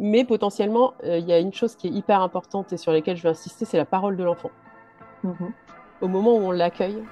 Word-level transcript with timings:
mais 0.00 0.24
potentiellement, 0.24 0.94
il 1.04 1.24
y 1.24 1.32
a 1.32 1.38
une 1.38 1.52
chose 1.52 1.74
qui 1.76 1.88
est 1.88 1.90
hyper 1.90 2.20
importante 2.20 2.72
et 2.72 2.76
sur 2.76 2.92
laquelle 2.92 3.16
je 3.16 3.22
vais 3.22 3.30
insister, 3.30 3.64
c'est 3.64 3.76
la 3.76 3.84
parole 3.84 4.16
de 4.16 4.24
l'enfant. 4.24 4.50
Mhm. 5.24 5.52
Au 6.00 6.08
moment 6.08 6.36
où 6.36 6.40
on 6.40 6.50
l'accueille, 6.50 7.02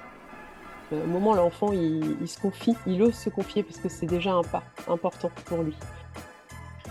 au 0.91 1.07
moment 1.07 1.31
où 1.31 1.35
l'enfant 1.35 1.71
il, 1.73 2.27
se 2.27 2.39
confie, 2.39 2.75
il 2.85 3.01
ose 3.03 3.13
se 3.13 3.29
confier 3.29 3.63
parce 3.63 3.77
que 3.79 3.89
c'est 3.89 4.05
déjà 4.05 4.33
un 4.33 4.43
pas 4.43 4.63
important 4.87 5.29
pour 5.45 5.61
lui. 5.61 5.75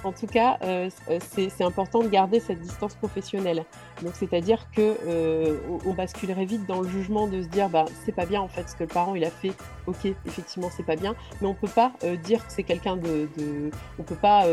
En 0.04 0.12
tout 0.12 0.26
cas, 0.26 0.58
euh, 0.62 0.88
euh, 1.10 1.18
c'est 1.28 1.64
important 1.64 2.00
de 2.00 2.08
garder 2.08 2.40
cette 2.40 2.60
distance 2.60 2.94
professionnelle. 2.94 3.64
Donc, 4.02 4.12
c'est-à-dire 4.14 4.70
que 4.70 4.96
euh, 5.06 5.58
on 5.84 5.92
basculerait 5.94 6.44
vite 6.44 6.66
dans 6.66 6.80
le 6.80 6.88
jugement 6.88 7.26
de 7.26 7.42
se 7.42 7.48
dire, 7.48 7.68
bah, 7.68 7.86
c'est 8.04 8.12
pas 8.12 8.26
bien 8.26 8.40
en 8.40 8.48
fait 8.48 8.68
ce 8.68 8.76
que 8.76 8.84
le 8.84 8.88
parent 8.88 9.14
a 9.14 9.30
fait. 9.30 9.52
Ok, 9.86 10.06
effectivement, 10.26 10.68
c'est 10.74 10.84
pas 10.84 10.96
bien, 10.96 11.14
mais 11.40 11.48
on 11.48 11.54
peut 11.54 11.68
pas 11.68 11.92
dire 12.24 12.44
que 12.46 12.52
c'est 12.52 12.64
quelqu'un 12.64 12.96
de, 12.96 13.28
de, 13.38 13.70
on 13.98 14.02
peut 14.02 14.16
pas 14.16 14.44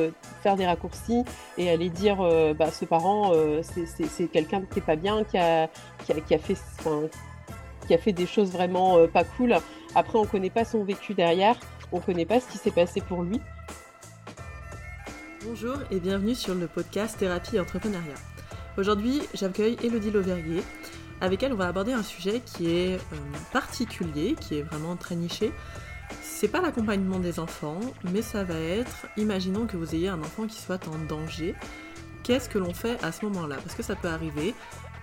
faire 0.41 0.55
des 0.55 0.65
raccourcis 0.65 1.23
et 1.57 1.71
aller 1.71 1.89
dire, 1.89 2.17
bah, 2.55 2.69
ce 2.71 2.85
parent, 2.85 3.33
c'est 3.63 4.27
quelqu'un 4.27 4.61
qui 4.61 4.79
est 4.79 4.83
pas 4.83 4.95
bien, 4.95 5.23
qui 5.23 5.37
a 5.37 5.69
fait, 6.05 6.55
qui 7.87 7.93
a 7.93 7.97
fait 7.97 8.11
des 8.11 8.27
choses 8.27 8.51
vraiment 8.51 9.07
pas 9.07 9.23
cool. 9.23 9.55
Après, 9.95 10.19
on 10.19 10.25
connaît 10.25 10.51
pas 10.51 10.65
son 10.65 10.83
vécu 10.83 11.15
derrière, 11.15 11.55
on 11.91 11.99
connaît 11.99 12.25
pas 12.25 12.39
ce 12.39 12.47
qui 12.47 12.59
s'est 12.59 12.71
passé 12.71 13.01
pour 13.01 13.23
lui. 13.23 13.41
Bonjour 15.45 15.75
et 15.91 15.99
bienvenue 15.99 16.35
sur 16.35 16.55
le 16.55 16.67
podcast 16.67 17.17
Thérapie 17.17 17.57
et 17.57 17.59
Entrepreneuriat. 17.59 18.15
Aujourd'hui, 18.77 19.21
j'accueille 19.33 19.75
Elodie 19.83 20.09
Lauverguet, 20.09 20.63
avec 21.19 21.43
elle 21.43 21.51
on 21.51 21.57
va 21.57 21.67
aborder 21.67 21.91
un 21.91 22.01
sujet 22.01 22.39
qui 22.39 22.69
est 22.69 22.95
euh, 22.95 22.99
particulier, 23.51 24.35
qui 24.39 24.59
est 24.59 24.61
vraiment 24.61 24.95
très 24.95 25.15
niché. 25.15 25.51
C'est 26.21 26.47
pas 26.47 26.61
l'accompagnement 26.61 27.19
des 27.19 27.41
enfants, 27.41 27.81
mais 28.13 28.21
ça 28.21 28.45
va 28.45 28.57
être, 28.57 29.07
imaginons 29.17 29.65
que 29.65 29.75
vous 29.75 29.93
ayez 29.93 30.07
un 30.07 30.21
enfant 30.21 30.47
qui 30.47 30.61
soit 30.61 30.87
en 30.87 30.97
danger, 31.09 31.55
qu'est-ce 32.23 32.47
que 32.47 32.57
l'on 32.57 32.73
fait 32.73 33.03
à 33.03 33.11
ce 33.11 33.25
moment-là? 33.25 33.57
Parce 33.57 33.75
que 33.75 33.83
ça 33.83 33.95
peut 33.95 34.07
arriver 34.07 34.53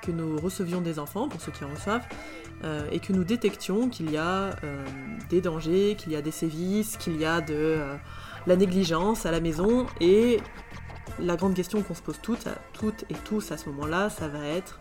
que 0.01 0.11
nous 0.11 0.39
recevions 0.39 0.81
des 0.81 0.99
enfants, 0.99 1.29
pour 1.29 1.43
ceux 1.43 1.53
qui 1.53 1.65
en 1.65 1.71
reçoivent, 1.71 2.07
euh, 2.65 2.89
et 2.91 3.01
que 3.01 3.13
nous 3.13 3.25
détections 3.25 3.91
qu'il 3.91 4.11
y 4.11 4.17
a 4.17 4.57
euh, 4.65 4.87
des 5.29 5.43
dangers, 5.43 5.97
qu'il 5.99 6.13
y 6.13 6.17
a 6.17 6.23
des 6.23 6.31
sévices, 6.31 6.97
qu'il 6.97 7.21
y 7.21 7.27
a 7.27 7.43
de 7.43 7.83
la 8.47 8.57
négligence 8.57 9.27
à 9.27 9.31
la 9.31 9.41
maison 9.41 9.87
et 10.01 10.41
la 11.19 11.37
grande 11.37 11.55
question 11.55 11.83
qu'on 11.83 11.95
se 11.95 12.03
pose 12.03 12.21
toutes, 12.23 12.49
toutes 12.73 13.05
et 13.11 13.15
tous 13.25 13.53
à 13.53 13.57
ce 13.57 13.69
moment-là, 13.69 14.11
ça 14.11 14.29
va 14.29 14.47
être 14.47 14.81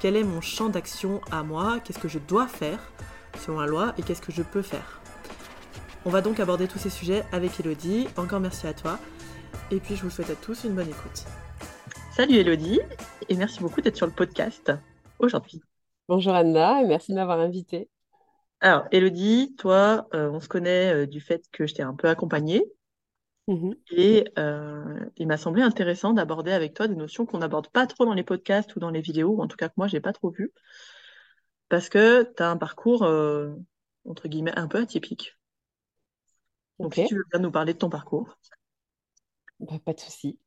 quel 0.00 0.16
est 0.16 0.24
mon 0.24 0.40
champ 0.40 0.68
d'action 0.68 1.20
à 1.30 1.42
moi, 1.42 1.80
qu'est-ce 1.82 1.98
que 1.98 2.08
je 2.08 2.18
dois 2.18 2.46
faire 2.46 2.92
selon 3.38 3.60
la 3.60 3.66
loi 3.66 3.94
et 3.98 4.02
qu'est-ce 4.02 4.22
que 4.22 4.32
je 4.32 4.42
peux 4.42 4.62
faire? 4.62 5.00
On 6.04 6.10
va 6.10 6.20
donc 6.20 6.40
aborder 6.40 6.68
tous 6.68 6.78
ces 6.78 6.90
sujets 6.90 7.24
avec 7.32 7.58
Elodie. 7.60 8.06
Encore 8.16 8.40
merci 8.40 8.66
à 8.66 8.74
toi. 8.74 8.98
Et 9.70 9.80
puis 9.80 9.96
je 9.96 10.02
vous 10.02 10.10
souhaite 10.10 10.30
à 10.30 10.34
tous 10.34 10.64
une 10.64 10.74
bonne 10.74 10.88
écoute. 10.88 11.24
Salut 12.14 12.36
Elodie 12.36 12.80
et 13.28 13.36
merci 13.36 13.60
beaucoup 13.60 13.80
d'être 13.80 13.96
sur 13.96 14.06
le 14.06 14.12
podcast 14.12 14.72
aujourd'hui. 15.18 15.60
Bonjour 16.08 16.34
Anna 16.34 16.82
et 16.82 16.86
merci 16.86 17.12
de 17.12 17.16
m'avoir 17.16 17.40
invitée. 17.40 17.88
Alors 18.60 18.84
Elodie, 18.92 19.54
toi, 19.58 20.06
euh, 20.14 20.30
on 20.30 20.40
se 20.40 20.48
connaît 20.48 20.94
euh, 20.94 21.06
du 21.06 21.20
fait 21.20 21.44
que 21.52 21.66
je 21.66 21.74
t'ai 21.74 21.82
un 21.82 21.94
peu 21.94 22.08
accompagnée 22.08 22.64
Mmh 23.48 23.72
et 23.90 24.26
euh, 24.38 25.00
il 25.16 25.26
m'a 25.26 25.38
semblé 25.38 25.62
intéressant 25.62 26.12
d'aborder 26.12 26.52
avec 26.52 26.74
toi 26.74 26.86
des 26.86 26.94
notions 26.94 27.24
qu'on 27.24 27.38
n'aborde 27.38 27.68
pas 27.68 27.86
trop 27.86 28.04
dans 28.04 28.12
les 28.12 28.22
podcasts 28.22 28.76
ou 28.76 28.78
dans 28.78 28.90
les 28.90 29.00
vidéos, 29.00 29.30
ou 29.30 29.42
en 29.42 29.48
tout 29.48 29.56
cas 29.56 29.70
que 29.70 29.74
moi, 29.78 29.88
j'ai 29.88 30.00
pas 30.00 30.12
trop 30.12 30.28
vu, 30.28 30.52
parce 31.70 31.88
que 31.88 32.30
tu 32.36 32.42
as 32.42 32.50
un 32.50 32.58
parcours, 32.58 33.04
euh, 33.04 33.54
entre 34.04 34.28
guillemets, 34.28 34.56
un 34.56 34.68
peu 34.68 34.78
atypique. 34.78 35.34
Donc, 36.78 36.94
si 36.94 37.06
tu 37.06 37.16
veux 37.16 37.24
bien 37.32 37.40
nous 37.40 37.50
parler 37.50 37.72
de 37.72 37.78
ton 37.78 37.88
parcours. 37.88 38.36
Bah, 39.60 39.78
pas 39.82 39.94
de 39.94 40.00
souci. 40.00 40.38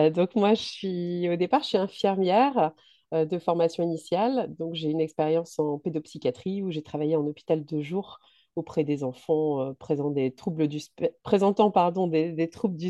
Euh, 0.00 0.10
donc, 0.10 0.34
moi, 0.34 0.54
je 0.54 0.62
suis, 0.62 1.30
au 1.30 1.36
départ, 1.36 1.62
je 1.62 1.68
suis 1.68 1.78
infirmière 1.78 2.72
de 3.12 3.38
formation 3.38 3.84
initiale. 3.84 4.52
Donc, 4.58 4.74
j'ai 4.74 4.90
une 4.90 5.00
expérience 5.00 5.56
en 5.60 5.78
pédopsychiatrie 5.78 6.62
où 6.62 6.72
j'ai 6.72 6.82
travaillé 6.82 7.14
en 7.14 7.24
hôpital 7.24 7.64
de 7.64 7.80
jour 7.80 8.18
auprès 8.58 8.84
des 8.84 9.04
enfants 9.04 9.60
euh, 9.60 9.72
présentant, 9.74 10.10
des 10.10 10.32
troubles 10.32 10.68
du 10.68 10.80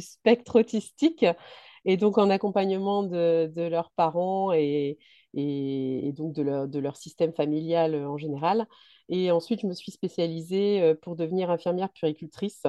spectre 0.00 0.60
autistique 0.60 1.26
et 1.84 1.96
donc 1.96 2.18
en 2.18 2.30
accompagnement 2.30 3.02
de, 3.02 3.50
leurs 3.56 3.90
parents 3.90 4.52
et, 4.52 4.98
donc 5.34 6.34
de 6.34 6.78
leur, 6.78 6.96
système 6.96 7.32
familial 7.32 7.94
euh, 7.94 8.08
en 8.08 8.18
général. 8.18 8.66
Et 9.08 9.30
ensuite, 9.30 9.60
je 9.62 9.66
me 9.66 9.72
suis 9.72 9.92
spécialisée 9.92 10.82
euh, 10.82 10.94
pour 10.94 11.16
devenir 11.16 11.50
infirmière 11.50 11.90
puricultrice 11.90 12.64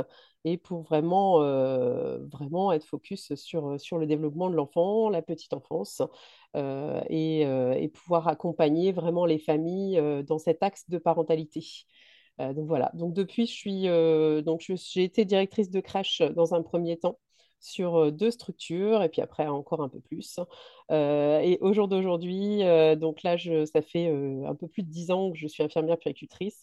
et 0.45 0.57
pour 0.57 0.83
vraiment, 0.83 1.43
être 2.71 2.85
focus 2.85 3.35
sur, 3.35 3.67
le 3.67 4.05
développement 4.05 4.49
de 4.49 4.55
l'enfant, 4.55 5.09
la 5.09 5.21
petite 5.21 5.53
enfance, 5.53 6.01
et, 6.55 7.91
pouvoir 7.93 8.29
accompagner 8.29 8.93
vraiment 8.93 9.25
les 9.25 9.39
familles 9.39 10.01
dans 10.25 10.37
cet 10.37 10.63
axe 10.63 10.89
de 10.89 10.97
parentalité. 10.97 11.85
Euh, 12.39 12.53
donc 12.53 12.67
voilà. 12.67 12.91
Donc 12.93 13.13
depuis, 13.13 13.45
je 13.47 13.51
suis 13.53 13.87
euh, 13.87 14.41
donc 14.41 14.61
j'ai 14.67 15.03
été 15.03 15.25
directrice 15.25 15.69
de 15.69 15.79
crèche 15.81 16.21
dans 16.21 16.53
un 16.53 16.61
premier 16.61 16.97
temps 16.97 17.19
sur 17.59 17.97
euh, 17.97 18.11
deux 18.11 18.31
structures 18.31 19.03
et 19.03 19.09
puis 19.09 19.21
après 19.21 19.47
encore 19.47 19.81
un 19.81 19.89
peu 19.89 19.99
plus. 19.99 20.39
Et 20.89 21.57
au 21.61 21.73
jour 21.73 21.87
d'aujourd'hui, 21.87 22.61
donc 22.97 23.23
là, 23.23 23.37
je, 23.37 23.65
ça 23.65 23.81
fait 23.81 24.07
un 24.07 24.55
peu 24.55 24.67
plus 24.67 24.83
de 24.83 24.89
dix 24.89 25.11
ans 25.11 25.31
que 25.31 25.37
je 25.37 25.47
suis 25.47 25.63
infirmière 25.63 25.97
péricultrice 25.97 26.61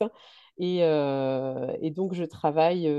et, 0.59 0.79
et 0.79 1.91
donc 1.91 2.15
je 2.15 2.25
travaille 2.25 2.91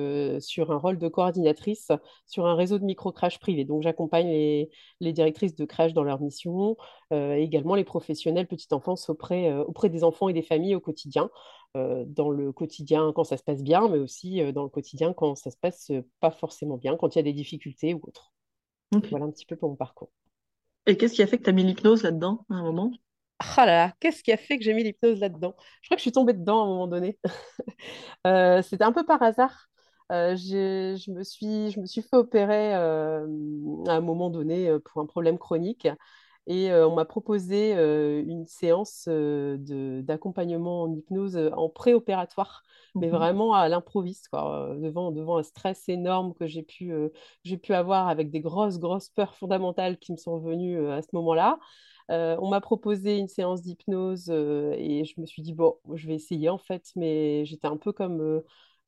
sur 0.42 0.72
un 0.72 0.78
rôle 0.78 0.98
de 0.98 1.08
coordinatrice 1.08 1.92
sur 2.26 2.46
un 2.46 2.56
réseau 2.56 2.80
de 2.80 2.86
micro-crèches 2.86 3.40
privées. 3.40 3.66
Donc 3.66 3.82
j'accompagne 3.82 4.28
les, 4.28 4.70
les, 5.02 5.14
directrices 5.14 5.56
de 5.56 5.66
crèches 5.66 5.94
dans 5.94 6.04
leur 6.04 6.22
mission, 6.22 6.78
et 7.12 7.42
également 7.44 7.76
les 7.76 7.84
professionnels 7.84 8.48
petite 8.48 8.74
enfance 8.74 9.10
auprès, 9.10 9.54
auprès 9.54 9.90
des 9.90 10.04
enfants 10.04 10.30
et 10.30 10.34
des 10.34 10.42
familles 10.42 10.76
au 10.76 10.82
quotidien. 10.82 11.30
Euh, 11.78 12.06
dans 12.08 12.32
le 12.32 12.52
quotidien 12.52 13.12
quand 13.14 13.24
ça 13.24 13.38
se 13.38 13.44
passe 13.44 13.62
bien, 13.62 13.88
mais 13.90 14.00
aussi 14.00 14.42
euh, 14.42 14.52
dans 14.52 14.64
le 14.64 14.70
quotidien 14.70 15.14
quand 15.14 15.36
ça 15.36 15.52
se 15.52 15.58
passe 15.58 15.92
euh, 15.92 16.02
pas 16.22 16.32
forcément 16.32 16.78
bien, 16.78 16.96
quand 16.96 17.14
il 17.14 17.18
y 17.18 17.20
a 17.20 17.24
des 17.24 17.34
difficultés 17.34 17.94
ou 17.94 18.00
autre. 18.04 18.34
Voilà 19.10 19.26
un 19.26 19.32
petit 19.32 19.46
peu 19.46 19.58
pour 19.58 19.70
mon 19.70 19.76
parcours. 19.76 20.10
Et 20.88 20.98
qu'est-ce 20.98 21.14
qui 21.14 21.22
a 21.22 21.28
fait 21.28 21.38
que 21.38 21.44
tu 21.44 21.50
as 21.50 21.54
mis 21.54 21.64
l'hypnose 21.64 22.04
là-dedans 22.04 22.46
à 22.50 22.56
un 22.56 22.64
moment? 22.64 22.92
Ah 23.40 23.66
là 23.66 23.88
là, 23.88 23.94
qu'est-ce 24.00 24.24
qui 24.24 24.32
a 24.32 24.38
fait 24.38 24.58
que 24.58 24.64
j'ai 24.64 24.74
mis 24.74 24.84
l'hypnose 24.84 25.20
là-dedans? 25.20 25.56
Je 25.82 25.90
crois 25.90 25.96
que 25.96 26.00
je 26.00 26.04
suis 26.04 26.12
tombée 26.12 26.34
dedans 26.34 26.62
à 26.62 26.64
un 26.64 26.68
moment 26.68 26.88
donné. 26.88 27.20
C'était 28.64 28.84
un 28.84 28.92
peu 28.92 29.06
par 29.06 29.22
hasard. 29.22 29.68
je, 30.10 31.12
me 31.12 31.24
suis, 31.24 31.72
je 31.72 31.80
me 31.80 31.86
suis 31.86 32.02
fait 32.02 32.16
opérer 32.16 32.74
à 32.74 33.20
un 33.22 34.02
moment 34.02 34.30
donné 34.30 34.76
pour 34.86 35.02
un 35.02 35.06
problème 35.06 35.38
chronique. 35.38 35.88
Et 36.48 36.74
on 36.74 36.96
m'a 36.96 37.06
proposé 37.06 37.74
une 37.74 38.46
séance 38.46 39.08
d'accompagnement 39.10 40.84
en 40.84 40.94
hypnose 40.94 41.38
en 41.54 41.70
préopératoire, 41.70 42.64
mais 43.02 43.08
mmh 43.08 43.12
vraiment 43.12 43.54
à 43.54 43.68
l'improviste, 43.68 44.30
devant, 44.32 45.12
devant 45.12 45.38
un 45.38 45.44
stress 45.44 45.90
énorme 45.90 46.34
que 46.34 46.48
j'ai 46.48 46.64
pu, 46.64 46.94
j'ai 47.44 47.58
pu 47.58 47.74
avoir 47.74 48.08
avec 48.08 48.32
des 48.32 48.40
grosses, 48.40 48.80
grosses 48.80 49.10
peurs 49.10 49.36
fondamentales 49.36 49.98
qui 49.98 50.14
me 50.14 50.18
sont 50.18 50.38
venues 50.40 50.88
à 50.90 51.02
ce 51.02 51.10
moment-là. 51.14 51.60
on 52.10 52.50
m'a 52.50 52.62
proposé 52.62 53.18
une 53.18 53.28
séance 53.28 53.62
d'hypnose 53.62 54.30
et 54.30 55.04
je 55.06 55.20
me 55.20 55.26
suis 55.26 55.42
dit, 55.42 55.54
bon, 55.54 55.78
je 55.94 56.08
vais 56.08 56.16
essayer 56.16 56.50
en 56.50 56.58
fait, 56.58 56.86
mais 56.96 57.44
j'étais 57.46 57.68
un 57.68 57.78
peu 57.78 57.92
comme, 57.92 58.42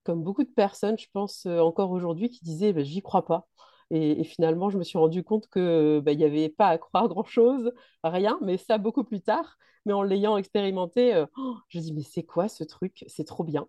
comme 0.03 0.23
beaucoup 0.23 0.43
de 0.43 0.49
personnes, 0.49 0.97
je 0.97 1.07
pense 1.13 1.45
encore 1.45 1.91
aujourd'hui, 1.91 2.29
qui 2.29 2.43
disaient, 2.43 2.73
bah, 2.73 2.83
j'y 2.83 3.01
crois 3.01 3.25
pas. 3.25 3.47
Et, 3.91 4.23
finalement, 4.23 4.69
je 4.69 4.77
me 4.77 4.83
suis 4.83 4.97
rendu 4.97 5.23
compte 5.23 5.49
qu'il 5.49 6.01
bah, 6.03 6.13
n'y 6.13 6.23
avait 6.23 6.49
pas 6.49 6.67
à 6.67 6.77
croire 6.77 7.07
grand-chose, 7.07 7.71
rien, 8.03 8.37
mais 8.41 8.57
ça 8.57 8.77
beaucoup 8.77 9.03
plus 9.03 9.21
tard. 9.21 9.57
Mais 9.85 9.93
en 9.93 10.03
l'ayant 10.03 10.37
expérimenté, 10.37 11.15
euh, 11.15 11.25
oh, 11.37 11.55
je 11.69 11.79
dis, 11.79 11.93
mais 11.93 12.03
c'est 12.03 12.23
quoi 12.23 12.47
ce 12.47 12.63
truc? 12.63 13.03
C'est 13.07 13.23
trop 13.23 13.43
bien. 13.43 13.67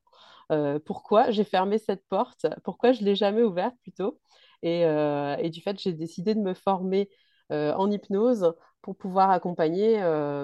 Euh, 0.53 0.79
pourquoi 0.79 1.31
j'ai 1.31 1.45
fermé 1.45 1.79
cette 1.79 2.05
porte? 2.09 2.47
Pourquoi 2.65 2.93
je 2.93 3.03
l'ai 3.03 3.15
jamais 3.15 3.43
ouverte 3.43 3.77
plutôt? 3.83 4.21
Et, 4.63 4.85
euh, 4.85 5.37
du 5.49 5.63
fait, 5.63 5.81
j'ai 5.81 5.93
décidé 5.93 6.35
de 6.35 6.41
me 6.41 6.55
former 6.55 7.09
en 7.53 7.91
hypnose 7.91 8.55
pour 8.81 8.97
pouvoir 8.97 9.31
accompagner 9.31 9.97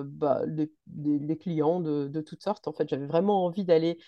bah, 0.05 0.43
les, 0.47 1.37
clients 1.39 1.81
de, 1.81 2.09
de, 2.09 2.21
toutes 2.21 2.43
sortes. 2.43 2.67
En 2.67 2.73
fait, 2.73 2.89
j'avais 2.89 3.07
vraiment 3.07 3.45
envie 3.45 3.65
d'aller 3.65 3.99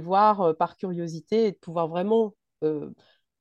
voir 0.00 0.56
par 0.56 0.76
curiosité 0.76 1.46
et 1.46 1.52
de 1.52 1.56
pouvoir 1.56 1.86
vraiment 1.86 2.34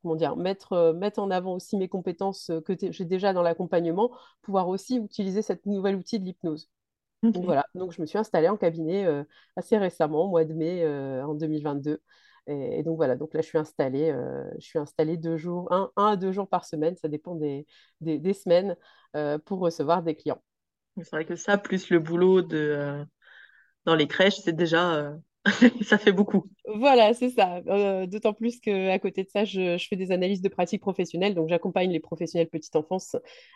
comment 0.08 0.16
dire, 0.16 0.38
mettre, 0.38 0.74
euh, 0.74 0.94
mettre 0.94 1.20
en 1.20 1.30
avant 1.30 1.56
aussi 1.56 1.76
mes 1.76 1.90
compétences 1.90 2.50
que 2.66 2.74
j'ai 2.80 3.04
déjà 3.04 3.34
dans 3.34 3.42
l'accompagnement, 3.42 4.12
pouvoir 4.42 4.70
aussi 4.70 4.98
utiliser 4.98 5.42
cette 5.42 5.66
nouvel 5.66 5.98
outil 5.98 6.18
de 6.20 6.26
l'hypnose. 6.26 6.70
Donc 7.24 7.44
voilà, 7.44 7.66
donc 7.76 7.92
je 7.92 8.00
me 8.00 8.06
suis 8.06 8.18
installée 8.18 8.48
en 8.48 8.58
cabinet 8.58 9.06
euh, 9.06 9.24
assez 9.58 9.78
récemment, 9.78 10.26
au 10.26 10.30
mois 10.30 10.46
de 10.46 10.54
mai 10.54 10.88
en 10.88 11.34
2022. 11.34 12.02
Et, 12.50 12.84
donc 12.84 12.96
voilà, 12.96 13.18
donc 13.18 13.34
là 13.34 13.42
je 13.42 13.48
suis 13.48 13.58
installée, 13.58 14.16
je 14.58 14.66
suis 14.66 14.80
installée 14.80 15.18
deux 15.18 15.36
jours, 15.36 15.70
un, 15.74 15.92
un, 15.98 16.06
à 16.06 16.16
deux 16.16 16.32
jours 16.32 16.48
par 16.48 16.64
semaine, 16.64 16.96
ça 16.96 17.10
dépend 17.10 17.36
des, 17.36 17.66
des, 18.00 18.20
des 18.20 18.34
semaines, 18.34 18.78
pour 19.44 19.60
recevoir 19.60 20.04
des 20.04 20.16
clients. 20.16 20.42
C'est 20.96 21.12
vrai 21.12 21.26
que 21.26 21.36
ça, 21.36 21.58
plus 21.58 21.90
le 21.90 22.00
boulot 22.00 22.42
de, 22.42 23.06
dans 23.84 23.96
les 23.96 24.08
crèches, 24.08 24.38
c'est 24.38 24.56
déjà 24.56 25.14
ça 25.84 25.98
fait 25.98 26.12
beaucoup. 26.12 26.50
Voilà, 26.66 27.14
c'est 27.14 27.30
ça. 27.30 27.62
Euh, 27.68 28.06
d'autant 28.06 28.34
plus 28.34 28.60
qu'à 28.60 29.00
côté 29.00 29.24
de 29.24 29.30
ça, 29.30 29.46
je, 29.46 29.78
fais 29.78 29.96
des 29.96 30.12
analyses 30.12 30.42
de 30.42 30.50
pratique 30.50 30.82
professionnelle. 30.82 31.36
Donc, 31.36 31.50
j'accompagne 31.50 31.92
les 31.92 32.00
professionnels 32.00 32.50
petite 32.50 32.76
enfance 32.76 33.16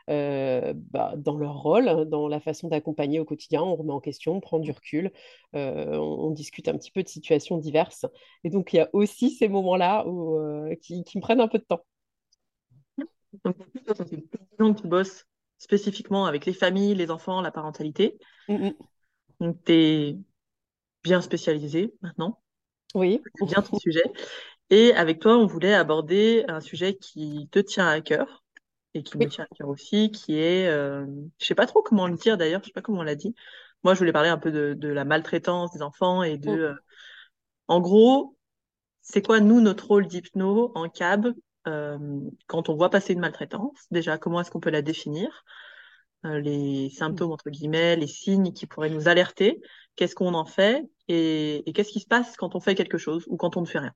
euh, 0.10 0.74
bah, 0.76 1.14
dans 1.18 1.38
leur 1.38 1.62
rôle, 1.62 2.06
dans 2.10 2.28
la 2.28 2.40
façon 2.40 2.68
d'accompagner 2.68 3.20
au 3.20 3.26
quotidien. 3.26 3.62
On 3.62 3.76
remet 3.76 3.94
en 3.94 4.00
question, 4.00 4.36
on 4.36 4.40
prend 4.40 4.60
du 4.60 4.72
recul, 4.72 5.12
euh, 5.56 5.98
on, 5.98 6.32
discute 6.32 6.68
un 6.68 6.78
petit 6.78 6.92
peu 6.92 7.04
de 7.04 7.10
situations 7.10 7.58
diverses. 7.58 8.06
Et 8.44 8.50
donc, 8.50 8.74
il 8.74 8.78
y 8.78 8.80
a 8.80 8.90
aussi 8.94 9.32
ces 9.32 9.48
moments-là 9.48 10.06
qui, 10.82 11.04
qui, 11.04 11.18
me 11.18 11.22
prennent 11.22 11.42
un 11.42 11.48
peu 11.48 11.60
de 11.60 11.66
temps. 11.66 11.84
Donc, 13.44 13.56
ça 13.88 14.06
fait 14.06 14.22
que 14.22 14.72
tu 14.74 14.88
bosses 14.88 15.26
spécifiquement 15.58 16.26
avec 16.26 16.46
les 16.46 16.54
familles, 16.54 16.96
les 16.96 17.12
enfants, 17.12 17.42
la 17.42 17.52
parentalité. 17.52 18.18
Mm, 18.48 18.68
mm. 18.68 18.74
Donc, 19.40 19.64
tu 19.66 19.74
es 19.74 20.18
bien 21.04 21.22
spécialisé 21.22 21.94
maintenant. 22.02 22.40
Oui. 22.94 23.22
C'est 23.36 23.46
bien 23.46 23.62
ton 23.62 23.78
sujet. 23.80 24.04
Et 24.70 24.94
avec 24.94 25.20
toi, 25.20 25.38
on 25.38 25.46
voulait 25.46 25.74
aborder 25.74 26.46
un 26.48 26.62
sujet 26.62 26.96
qui 26.96 27.50
te 27.52 27.60
tient 27.60 27.88
à 27.88 28.00
cœur 28.02 28.44
et 28.94 29.04
qui 29.04 29.18
me 29.18 29.28
tient 29.28 29.46
à 29.50 29.56
cœur 29.56 29.70
aussi, 29.70 30.12
qui 30.12 30.38
est, 30.38 30.68
euh, 30.68 31.06
je 31.40 31.46
sais 31.46 31.56
pas 31.56 31.66
trop 31.66 31.82
comment 31.82 32.08
le 32.08 32.16
dire 32.16 32.38
d'ailleurs, 32.38 32.62
je 32.62 32.68
sais 32.68 32.74
pas 32.74 32.82
comment 32.82 33.00
on 33.00 33.04
l'a 33.04 33.16
dit. 33.16 33.36
Moi, 33.84 33.94
je 33.94 34.00
voulais 34.00 34.14
parler 34.14 34.30
un 34.30 34.38
peu 34.38 34.52
de, 34.52 34.88
la 34.88 35.06
maltraitance 35.06 35.72
des 35.74 35.82
enfants 35.82 36.24
et 36.24 36.38
de, 36.38 36.52
mm. 36.52 36.60
euh, 36.60 36.74
en 37.68 37.80
gros, 37.80 38.38
c'est 39.02 39.22
quoi 39.22 39.40
nous 39.40 39.62
notre 39.62 39.88
rôle 39.88 40.08
d'hypno 40.08 40.72
en 40.76 40.88
cab 40.90 41.34
euh, 41.68 42.20
quand 42.48 42.70
on 42.70 42.76
voit 42.76 42.90
passer 42.90 43.14
une 43.14 43.20
maltraitance? 43.20 43.88
Déjà, 43.92 44.18
comment 44.18 44.42
est-ce 44.42 44.52
qu'on 44.52 44.60
peut 44.60 44.70
la 44.70 44.82
définir? 44.82 45.44
Les 46.24 46.92
symptômes 46.92 47.32
entre 47.32 47.50
guillemets, 47.50 47.96
les 47.96 48.06
signes 48.06 48.54
qui 48.54 48.68
pourraient 48.68 48.92
nous 48.92 49.08
alerter 49.08 49.60
qu'est-ce 49.96 50.16
qu'on 50.16 50.34
en 50.34 50.46
fait 50.46 50.90
et, 51.08 51.64
qu'est-ce 51.76 51.92
qui 51.92 52.00
se 52.00 52.08
passe 52.08 52.38
quand 52.38 52.56
on 52.56 52.60
fait 52.60 52.76
quelque 52.76 52.98
chose 52.98 53.26
ou 53.28 53.38
quand 53.38 53.58
on 53.58 53.62
ne 53.62 53.66
fait 53.66 53.80
rien. 53.80 53.94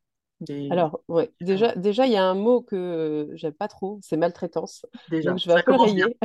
Alors, 0.69 1.00
ouais, 1.07 1.31
déjà, 1.39 1.74
déjà, 1.75 2.06
il 2.06 2.12
y 2.12 2.18
a 2.18 2.24
un 2.24 2.33
mot 2.33 2.62
que 2.62 3.30
j'aime 3.36 3.53
pas 3.53 3.69
trop, 3.69 4.00
c'est 4.01 4.18
maltraitance. 4.18 4.86
Déjà, 5.09 5.30
Donc, 5.30 5.39
je 5.39 5.47
vais 5.47 5.53
un 5.53 5.63
peu 5.63 5.71
le 5.71 5.81
rayer. 5.81 6.18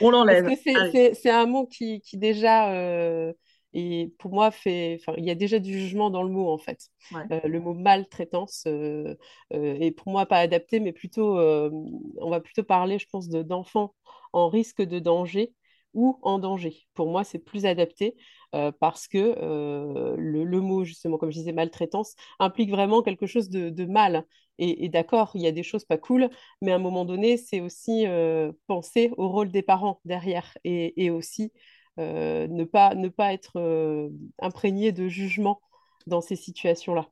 on 0.00 0.10
l'enlève. 0.10 0.50
c'est 0.64 1.30
un 1.30 1.46
mot 1.46 1.66
qui, 1.66 2.00
qui 2.00 2.16
déjà, 2.16 2.72
euh, 2.72 3.32
et 3.74 4.10
pour 4.18 4.32
moi, 4.32 4.50
fait, 4.50 5.00
il 5.18 5.24
y 5.24 5.30
a 5.30 5.34
déjà 5.34 5.58
du 5.58 5.78
jugement 5.78 6.08
dans 6.08 6.22
le 6.22 6.30
mot, 6.30 6.48
en 6.50 6.56
fait. 6.56 6.88
Euh, 7.30 7.40
le 7.44 7.60
mot 7.60 7.74
maltraitance 7.74 8.64
euh, 8.66 9.14
est 9.50 9.90
pour 9.90 10.10
moi 10.10 10.24
pas 10.24 10.38
adapté, 10.38 10.80
mais 10.80 10.92
plutôt, 10.92 11.38
on 11.38 12.30
va 12.30 12.40
plutôt 12.40 12.64
parler, 12.64 12.98
je 12.98 13.06
pense, 13.10 13.28
d'enfants 13.28 13.94
en 14.32 14.48
risque 14.48 14.80
de 14.80 14.98
danger 14.98 15.52
ou 15.92 16.18
en 16.22 16.38
danger. 16.38 16.86
Pour 16.94 17.10
moi, 17.10 17.24
c'est 17.24 17.38
plus 17.38 17.66
adapté 17.66 18.16
euh, 18.54 18.72
parce 18.72 19.06
que 19.06 19.36
euh, 19.40 20.16
le, 20.16 20.60
mot, 20.60 20.84
justement, 20.84 21.18
comme 21.18 21.30
je 21.30 21.38
disais, 21.38 21.52
maltraitance, 21.52 22.14
implique 22.38 22.70
vraiment 22.70 23.02
quelque 23.02 23.26
chose 23.26 23.48
de, 23.48 23.84
mal. 23.84 24.24
Et, 24.58 24.88
d'accord, 24.88 25.30
il 25.34 25.40
y 25.40 25.46
a 25.46 25.52
des 25.52 25.62
choses 25.62 25.84
pas 25.84 25.96
cool, 25.96 26.28
mais 26.60 26.72
à 26.72 26.74
un 26.74 26.80
moment 26.80 27.04
donné, 27.04 27.36
c'est 27.38 27.60
aussi 27.60 28.06
euh, 28.06 28.52
penser 28.66 29.10
au 29.16 29.28
rôle 29.28 29.50
des 29.50 29.62
parents 29.62 30.00
derrière 30.04 30.58
et, 30.64 31.10
aussi 31.10 31.52
ne, 31.96 32.64
pas, 32.64 32.94
ne 32.94 33.08
pas 33.08 33.32
être 33.32 34.10
imprégné 34.40 34.92
de 34.92 35.08
jugement 35.08 35.60
dans 36.06 36.20
ces 36.20 36.36
situations-là. 36.36 37.08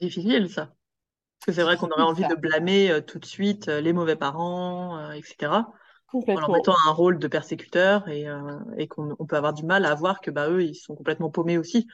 Difficile, 0.00 0.48
ça. 0.48 0.74
Parce 1.38 1.46
que 1.46 1.52
c'est 1.52 1.62
vrai 1.62 1.76
qu'on 1.76 1.90
aurait 1.90 2.02
envie 2.02 2.26
de 2.26 2.34
blâmer 2.34 3.00
tout 3.06 3.18
de 3.18 3.26
suite 3.26 3.66
les 3.66 3.92
mauvais 3.92 4.16
parents, 4.16 5.12
etc 5.12 5.62
en 6.12 6.40
leur 6.40 6.50
mettant 6.50 6.74
un 6.86 6.92
rôle 6.92 7.18
de 7.18 7.28
persécuteur 7.28 8.08
et, 8.08 8.28
euh, 8.28 8.58
et 8.76 8.88
qu'on 8.88 9.14
peut 9.26 9.36
avoir 9.36 9.52
du 9.52 9.64
mal 9.64 9.84
à 9.84 9.94
voir 9.94 10.20
que 10.20 10.30
bah, 10.30 10.48
eux, 10.48 10.62
ils 10.62 10.74
sont 10.74 10.94
complètement 10.94 11.30
paumés 11.30 11.58
aussi. 11.58 11.86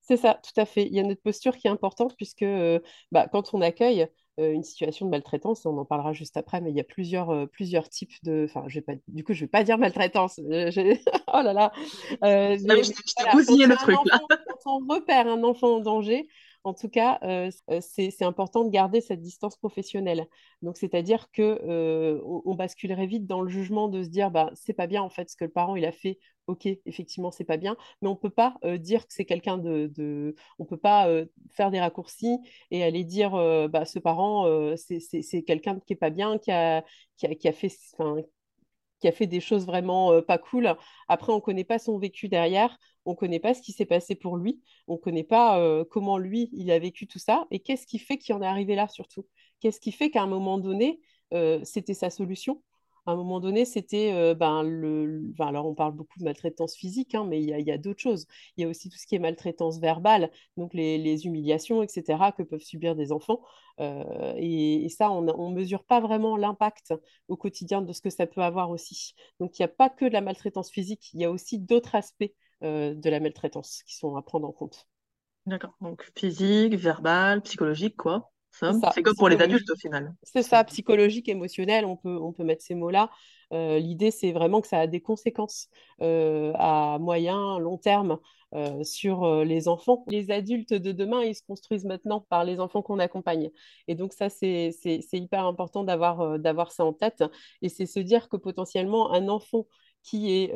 C'est 0.00 0.16
ça, 0.16 0.40
tout 0.42 0.58
à 0.60 0.64
fait. 0.64 0.86
Il 0.86 0.94
y 0.94 1.00
a 1.00 1.02
notre 1.02 1.22
posture 1.22 1.56
qui 1.56 1.68
est 1.68 1.70
importante 1.70 2.16
puisque 2.16 2.42
euh, 2.42 2.80
bah, 3.12 3.28
quand 3.30 3.54
on 3.54 3.60
accueille 3.60 4.08
euh, 4.40 4.52
une 4.52 4.64
situation 4.64 5.06
de 5.06 5.10
maltraitance, 5.10 5.66
on 5.66 5.78
en 5.78 5.84
parlera 5.84 6.12
juste 6.12 6.36
après, 6.36 6.60
mais 6.60 6.70
il 6.70 6.76
y 6.76 6.80
a 6.80 6.84
plusieurs, 6.84 7.48
plusieurs 7.50 7.88
types 7.88 8.14
de... 8.24 8.46
Enfin, 8.48 8.64
je 8.66 8.76
vais 8.76 8.82
pas... 8.82 8.94
du 9.08 9.22
coup, 9.22 9.34
je 9.34 9.40
ne 9.40 9.44
vais 9.44 9.50
pas 9.50 9.62
dire 9.62 9.78
maltraitance. 9.78 10.38
oh 10.48 11.42
là 11.42 11.52
là. 11.52 11.72
Euh, 12.24 12.56
le 12.56 12.82
truc 12.82 13.96
là. 14.06 14.16
Quand 14.62 14.80
on 14.80 14.94
repère 14.94 15.28
un 15.28 15.44
enfant 15.44 15.76
en 15.76 15.80
danger, 15.80 16.26
en 16.64 16.74
tout 16.74 16.88
cas, 16.88 17.18
euh, 17.22 17.50
euh, 17.70 17.80
c'est 17.80 18.22
important 18.22 18.64
de 18.64 18.70
garder 18.70 19.00
cette 19.00 19.22
distance 19.22 19.56
professionnelle. 19.56 20.26
Donc, 20.62 20.76
c'est-à-dire 20.76 21.30
que 21.32 21.58
euh, 21.64 22.20
on, 22.24 22.54
basculerait 22.54 23.06
vite 23.06 23.26
dans 23.26 23.40
le 23.40 23.48
jugement 23.48 23.88
de 23.88 24.02
se 24.02 24.08
dire, 24.08 24.30
bah, 24.30 24.50
c'est 24.54 24.74
pas 24.74 24.86
bien 24.86 25.02
en 25.02 25.08
fait 25.08 25.30
ce 25.30 25.36
que 25.36 25.44
le 25.44 25.50
parent 25.50 25.76
il 25.76 25.84
a 25.86 25.92
fait. 25.92 26.18
Ok, 26.46 26.66
effectivement, 26.84 27.30
c'est 27.30 27.44
pas 27.44 27.56
bien, 27.56 27.76
mais 28.02 28.08
on 28.08 28.16
peut 28.16 28.30
pas 28.30 28.56
dire 28.78 29.06
que 29.06 29.12
c'est 29.12 29.24
quelqu'un 29.24 29.56
de, 29.56 29.86
de, 29.94 30.34
on 30.58 30.64
peut 30.64 30.76
pas 30.76 31.08
faire 31.50 31.70
des 31.70 31.78
raccourcis 31.78 32.38
et 32.72 32.82
aller 32.82 33.04
dire, 33.04 33.30
bah, 33.68 33.84
ce 33.84 34.00
parent, 34.00 34.74
c'est 34.76 35.42
quelqu'un 35.44 35.78
qui 35.86 35.92
est 35.92 35.96
pas 35.96 36.10
bien, 36.10 36.38
qui 36.38 36.50
a, 36.50 36.84
qui 37.18 37.26
a, 37.26 37.34
qui 37.36 37.46
a 37.46 37.52
fait, 37.52 37.70
qui 39.00 39.08
a 39.08 39.12
fait 39.12 39.26
des 39.26 39.40
choses 39.40 39.66
vraiment 39.66 40.22
pas 40.22 40.38
cool. 40.38 40.74
Après, 41.08 41.32
on 41.32 41.36
ne 41.36 41.40
connaît 41.40 41.64
pas 41.64 41.78
son 41.78 41.98
vécu 41.98 42.28
derrière, 42.28 42.76
on 43.04 43.12
ne 43.12 43.16
connaît 43.16 43.40
pas 43.40 43.54
ce 43.54 43.62
qui 43.62 43.72
s'est 43.72 43.86
passé 43.86 44.14
pour 44.14 44.36
lui, 44.36 44.60
on 44.86 44.94
ne 44.94 44.98
connaît 44.98 45.24
pas 45.24 45.84
comment 45.90 46.18
lui, 46.18 46.50
il 46.52 46.70
a 46.70 46.78
vécu 46.78 47.06
tout 47.06 47.18
ça, 47.18 47.46
et 47.50 47.60
qu'est-ce 47.60 47.86
qui 47.86 47.98
fait 47.98 48.18
qu'il 48.18 48.34
en 48.34 48.42
est 48.42 48.46
arrivé 48.46 48.74
là 48.74 48.88
surtout? 48.88 49.26
Qu'est-ce 49.60 49.80
qui 49.80 49.92
fait 49.92 50.10
qu'à 50.10 50.22
un 50.22 50.26
moment 50.26 50.58
donné, 50.58 51.00
c'était 51.62 51.94
sa 51.94 52.10
solution? 52.10 52.62
À 53.06 53.12
un 53.12 53.16
moment 53.16 53.40
donné, 53.40 53.64
c'était 53.64 54.34
ben, 54.34 54.62
le. 54.62 55.32
alors, 55.38 55.66
on 55.66 55.74
parle 55.74 55.92
beaucoup 55.92 56.18
de 56.18 56.24
maltraitance 56.24 56.76
physique, 56.76 57.14
hein, 57.14 57.24
mais 57.24 57.40
il 57.40 57.48
y 57.48 57.70
a, 57.70 57.78
d'autres 57.78 58.00
choses. 58.00 58.26
Il 58.56 58.62
y 58.62 58.64
a 58.64 58.68
aussi 58.68 58.88
tout 58.88 58.96
ce 58.98 59.06
qui 59.06 59.14
est 59.14 59.18
maltraitance 59.18 59.80
verbale, 59.80 60.30
donc 60.56 60.74
les, 60.74 61.26
humiliations, 61.26 61.82
etc., 61.82 62.32
que 62.36 62.42
peuvent 62.42 62.60
subir 62.60 62.94
des 62.96 63.12
enfants. 63.12 63.40
Et, 63.78 64.88
ça, 64.90 65.10
on 65.10 65.22
ne 65.22 65.54
mesure 65.54 65.84
pas 65.84 66.00
vraiment 66.00 66.36
l'impact 66.36 66.94
au 67.28 67.36
quotidien 67.36 67.82
de 67.82 67.92
ce 67.92 68.00
que 68.00 68.10
ça 68.10 68.26
peut 68.26 68.42
avoir 68.42 68.70
aussi. 68.70 69.14
Donc, 69.40 69.58
il 69.58 69.62
n'y 69.62 69.64
a 69.64 69.68
pas 69.68 69.90
que 69.90 70.04
de 70.04 70.12
la 70.12 70.20
maltraitance 70.20 70.70
physique, 70.70 71.10
il 71.14 71.20
y 71.20 71.24
a 71.24 71.30
aussi 71.30 71.58
d'autres 71.58 71.94
aspects 71.94 72.32
de 72.62 73.10
la 73.10 73.20
maltraitance 73.20 73.82
qui 73.84 73.96
sont 73.96 74.16
à 74.16 74.22
prendre 74.22 74.48
en 74.48 74.52
compte. 74.52 74.86
D'accord. 75.46 75.74
Donc, 75.80 76.10
physique, 76.16 76.74
verbal, 76.74 77.42
psychologique, 77.42 77.96
quoi. 77.96 78.30
C'est 78.52 79.02
comme 79.02 79.14
pour 79.16 79.28
les 79.28 79.40
adultes 79.40 79.70
au 79.70 79.76
final. 79.76 80.14
C'est 80.22 80.42
ça, 80.42 80.62
psychologique, 80.64 81.28
émotionnel, 81.28 81.84
on 81.84 81.96
peut, 81.96 82.16
on 82.16 82.32
peut 82.32 82.44
mettre 82.44 82.62
ces 82.62 82.74
mots-là. 82.74 83.10
Euh, 83.52 83.78
l'idée, 83.78 84.10
c'est 84.10 84.32
vraiment 84.32 84.60
que 84.60 84.68
ça 84.68 84.80
a 84.80 84.86
des 84.86 85.00
conséquences 85.00 85.68
euh, 86.02 86.52
à 86.56 86.98
moyen, 87.00 87.58
long 87.58 87.78
terme 87.78 88.18
euh, 88.54 88.84
sur 88.84 89.44
les 89.44 89.68
enfants. 89.68 90.04
Les 90.08 90.30
adultes 90.30 90.74
de 90.74 90.92
demain, 90.92 91.22
ils 91.22 91.34
se 91.34 91.42
construisent 91.42 91.84
maintenant 91.84 92.20
par 92.28 92.44
les 92.44 92.60
enfants 92.60 92.82
qu'on 92.82 92.98
accompagne. 92.98 93.50
Et 93.88 93.94
donc 93.94 94.12
ça, 94.12 94.28
c'est 94.28 94.72
hyper 95.12 95.46
important 95.46 95.84
d'avoir 95.84 96.72
ça 96.72 96.84
en 96.84 96.92
tête. 96.92 97.24
Et 97.62 97.68
c'est 97.68 97.86
se 97.86 98.00
dire 98.00 98.28
que 98.28 98.36
potentiellement, 98.36 99.12
un 99.12 99.28
enfant 99.28 99.66
qui 100.02 100.32
est, 100.32 100.52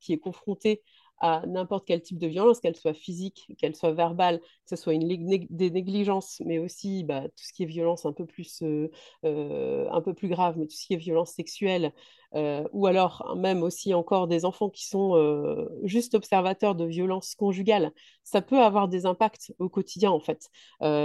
qui 0.00 0.12
est 0.12 0.18
confronté 0.18 0.82
à 1.18 1.42
n'importe 1.46 1.86
quel 1.86 2.02
type 2.02 2.18
de 2.18 2.26
violence, 2.26 2.60
qu'elle 2.60 2.76
soit 2.76 2.94
physique, 2.94 3.46
qu'elle 3.58 3.76
soit 3.76 3.92
verbale, 3.92 4.40
que 4.40 4.46
ce 4.70 4.76
soit 4.76 4.94
une 4.94 5.08
des 5.50 5.70
négligences, 5.70 6.42
mais 6.44 6.58
aussi 6.58 7.04
bah, 7.04 7.22
tout 7.22 7.44
ce 7.44 7.52
qui 7.52 7.62
est 7.62 7.66
violence 7.66 8.04
un 8.04 8.12
peu 8.12 8.26
plus, 8.26 8.62
euh, 8.62 8.90
euh, 9.24 9.88
un 9.90 10.00
peu 10.00 10.14
plus 10.14 10.28
grave, 10.28 10.56
mais 10.58 10.66
tout 10.66 10.76
ce 10.76 10.86
qui 10.86 10.94
est 10.94 10.98
violence 10.98 11.32
sexuelle, 11.32 11.92
euh, 12.34 12.64
ou 12.72 12.86
alors 12.86 13.34
même 13.36 13.62
aussi 13.62 13.94
encore 13.94 14.26
des 14.26 14.44
enfants 14.44 14.70
qui 14.70 14.86
sont 14.86 15.14
juste 15.84 16.14
observateurs 16.14 16.74
de 16.74 16.84
violences 16.84 17.34
conjugales, 17.34 17.92
ça 18.24 18.42
peut 18.42 18.60
avoir 18.60 18.88
des 18.88 19.06
impacts 19.06 19.54
au 19.58 19.68
quotidien 19.68 20.10
en 20.10 20.20
fait 20.20 20.50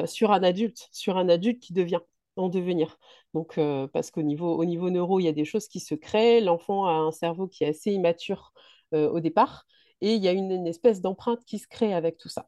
sur 0.06 0.32
un 0.32 0.44
adulte, 0.44 0.90
sur 0.92 1.18
un 1.18 1.30
adulte 1.30 1.62
qui 1.62 1.74
devient 1.74 2.00
en 2.36 2.50
devenir. 2.50 2.98
Donc, 3.34 3.60
parce 3.94 4.12
qu'au 4.12 4.22
niveau, 4.24 4.56
au 4.56 4.66
niveau 4.66 4.90
neuro, 4.90 5.20
il 5.20 5.24
y 5.24 5.28
a 5.28 5.34
des 5.34 5.46
choses 5.46 5.68
qui 5.68 5.80
se 5.80 5.94
créent. 5.94 6.42
L'enfant 6.42 6.86
a 6.86 6.94
un 6.94 7.12
cerveau 7.12 7.48
qui 7.48 7.64
est 7.64 7.68
assez 7.68 7.92
immature 7.92 8.54
au 8.92 9.20
départ 9.20 9.66
et 10.02 10.16
il 10.16 10.24
y 10.24 10.28
a 10.28 10.32
une, 10.32 10.68
espèce 10.68 11.02
d'empreinte 11.02 11.44
qui 11.46 11.60
se 11.60 11.68
crée 11.68 11.94
avec 11.94 12.18
tout 12.18 12.30
ça. 12.30 12.48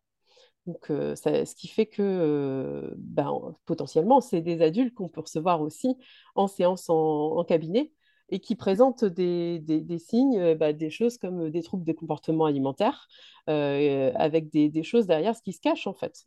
Donc, 0.67 0.91
euh, 0.91 1.15
ce 1.15 1.55
qui 1.55 1.67
fait 1.67 1.87
que 1.87 2.01
euh, 2.01 2.91
ben, 2.97 3.55
potentiellement, 3.65 4.21
c'est 4.21 4.41
des 4.41 4.61
adultes 4.61 4.93
qu'on 4.93 5.09
peut 5.09 5.21
recevoir 5.21 5.61
aussi 5.61 5.97
en 6.35 6.47
séance 6.47 6.89
en 6.89 7.43
cabinet 7.43 7.91
et 8.29 8.39
qui 8.39 8.55
présentent 8.55 9.03
des, 9.03 9.61
signes, 9.99 10.39
euh, 10.39 10.55
bah, 10.55 10.71
des 10.71 10.89
choses 10.89 11.17
comme 11.17 11.49
des 11.49 11.61
troubles 11.63 11.83
de 11.83 11.91
comportement 11.91 12.45
alimentaire, 12.45 13.07
avec 13.47 14.49
des, 14.49 14.83
choses 14.83 15.07
derrière 15.07 15.35
ce 15.35 15.41
qui 15.41 15.51
se 15.51 15.59
cache 15.59 15.87
en 15.87 15.93
fait, 15.93 16.23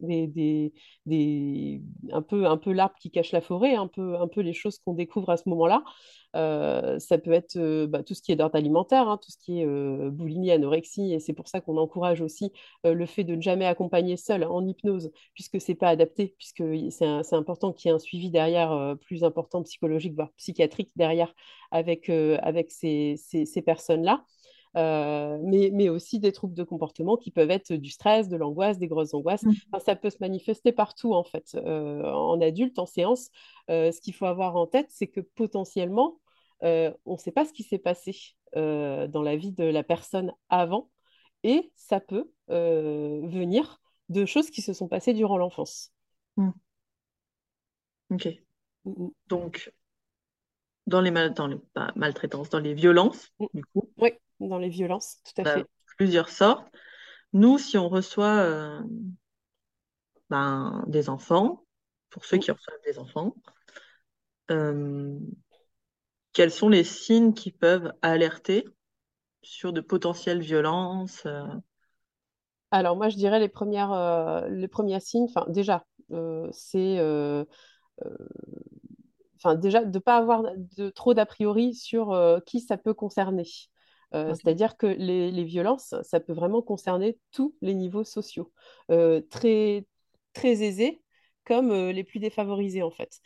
un 2.13 2.23
peu, 2.23 2.73
l'arbre 2.73 2.97
qui 3.01 3.11
cache 3.11 3.33
la 3.33 3.41
forêt, 3.41 3.75
un 3.77 3.89
peu 3.89 4.41
les 4.41 4.53
choses 4.53 4.79
qu'on 4.79 4.93
découvre 4.93 5.31
à 5.31 5.37
ce 5.37 5.49
moment-là. 5.49 5.83
Euh, 6.35 6.99
ça 6.99 7.19
peut 7.19 7.33
être 7.33 7.87
bah, 7.87 8.03
tout 8.03 8.15
ce 8.15 8.23
qui 8.23 8.33
est 8.33 8.37
d'ordre 8.37 8.57
alimentaire, 8.57 9.09
hein, 9.09 9.19
tout 9.23 9.31
ce 9.31 9.39
qui 9.39 9.61
est 9.61 9.67
boulimie, 10.11 10.51
anorexie, 10.51 11.13
et 11.13 11.21
c'est 11.21 11.33
pour 11.33 11.49
ça 11.49 11.61
qu'on 11.61 11.77
encourage 11.77 12.21
aussi 12.21 12.53
le 12.85 13.07
fait 13.07 13.25
de 13.25 13.35
ne 13.35 13.41
jamais 13.41 13.67
accompagner 13.67 14.17
seul 14.17 14.45
en 14.45 14.67
hypnose, 14.67 15.11
puisque 15.35 15.61
c'est 15.61 15.75
pas 15.75 15.89
adapté, 15.89 16.35
puisque 16.39 16.65
c'est 16.91 17.35
important 17.35 17.73
qu'il 17.73 17.89
y 17.89 17.93
ait 17.93 17.95
un 17.95 17.99
suivi 17.99 18.31
derrière 18.31 18.97
plus 19.01 19.25
important 19.25 19.63
psychologique, 19.63 20.15
voire 20.15 20.33
psychiatrique 20.37 20.91
derrière 20.97 21.35
avec, 21.71 22.09
avec 22.11 22.71
ces, 22.71 23.15
ces, 23.17 23.45
ces 23.45 23.63
personnes-là. 23.63 24.25
mais, 24.75 25.71
mais, 25.73 25.89
aussi 25.89 26.19
des 26.19 26.33
troubles 26.33 26.55
de 26.55 26.65
comportement 26.65 27.17
qui 27.17 27.31
peuvent 27.31 27.51
être 27.51 27.73
du 27.73 27.91
stress, 27.91 28.29
de 28.29 28.37
l'angoisse, 28.37 28.79
des 28.79 28.89
grosses 28.89 29.15
angoisses. 29.15 29.45
Mmh. 29.45 29.79
ça 29.85 29.95
peut 29.95 30.11
se 30.11 30.19
manifester 30.21 30.73
partout, 30.73 31.15
en 31.15 31.25
fait. 31.25 31.57
en 31.65 32.41
adulte, 32.41 32.79
en 32.79 32.87
séance, 32.87 33.31
ce 33.69 34.01
qu'il 34.01 34.15
faut 34.15 34.27
avoir 34.27 34.57
en 34.57 34.67
tête, 34.67 34.89
c'est 34.91 35.09
que 35.09 35.21
potentiellement, 35.21 36.19
on 36.65 37.13
ne 37.13 37.19
sait 37.19 37.33
pas 37.33 37.45
ce 37.45 37.53
qui 37.53 37.63
s'est 37.63 37.79
passé 37.79 38.17
dans 38.55 39.23
la 39.23 39.37
vie 39.37 39.53
de 39.53 39.65
la 39.65 39.83
personne 39.83 40.33
avant, 40.49 40.91
et 41.43 41.73
ça 41.77 42.01
peut 42.01 42.31
venir 42.49 43.81
de 44.09 44.27
choses 44.27 44.51
qui 44.51 44.63
se 44.63 44.73
sont 44.73 44.89
passées 44.89 45.15
durant 45.15 45.39
l'enfance. 45.39 45.93
Mmh. 46.37 46.51
Ok. 48.11 48.29
Mmh, 48.85 49.09
Donc, 49.29 49.73
dans 50.87 51.01
les, 51.01 51.11
mal 51.11 51.33
dans 51.35 51.47
les 51.47 51.59
maltraitances, 51.97 52.51
dans 52.51 52.59
les 52.59 52.75
violences, 52.75 53.33
du 53.55 53.65
coup. 53.65 53.91
Oui, 53.99 54.13
dans 54.41 54.59
les 54.59 54.69
violences, 54.69 55.21
tout 55.25 55.43
à 55.43 55.45
fait. 55.45 55.67
Plusieurs 55.97 56.29
sortes. 56.29 56.67
Nous, 57.33 57.59
si 57.59 57.79
on 57.79 57.89
reçoit 57.89 58.81
ben, 60.31 60.85
des 60.87 61.09
enfants, 61.09 61.65
pour 62.11 62.25
ceux 62.25 62.39
qui 62.39 62.51
reçoivent 62.51 62.83
des 62.85 62.99
enfants, 62.99 63.35
quels 66.35 66.51
sont 66.51 66.69
les 66.69 66.85
signes 66.85 67.33
qui 67.33 67.51
peuvent 67.51 67.95
alerter 68.03 68.67
sur 69.43 69.73
de 69.73 69.81
potentielles 69.81 70.41
violences 70.41 71.25
euh? 71.25 71.47
Alors 72.71 72.97
moi, 72.97 73.09
je 73.09 73.17
dirais 73.17 73.39
les, 73.39 73.49
premières, 73.49 73.93
euh, 73.93 74.49
les 74.49 74.67
premiers 74.67 74.99
signes, 74.99 75.29
enfin 75.29 75.47
déjà, 75.49 75.87
euh, 76.11 76.49
c'est 76.51 76.99
enfin 79.37 79.55
déjà 79.55 79.85
de 79.85 79.95
ne 79.95 79.99
pas 80.01 80.17
avoir 80.17 80.43
de, 80.77 80.91
trop 80.91 81.15
d'a 81.15 81.25
priori 81.25 81.75
sur 81.75 82.19
qui 82.45 82.61
ça 82.61 82.77
peut 82.77 82.95
concerner. 82.95 83.47
C'est-à-dire 84.13 84.77
que 84.77 84.87
les, 84.87 85.31
les, 85.31 85.45
violences, 85.45 85.95
ça 86.03 86.21
peut 86.21 86.33
vraiment 86.33 86.63
concerner 86.63 87.19
tous 87.33 87.55
les 87.63 87.75
niveaux 87.75 88.05
sociaux. 88.05 88.53
très, 88.89 89.87
très 90.33 90.63
aisés 90.63 91.01
comme 91.45 91.73
les 91.73 92.05
plus 92.05 92.19
défavorisés 92.19 92.83
en 92.83 92.91
fait. 92.91 93.21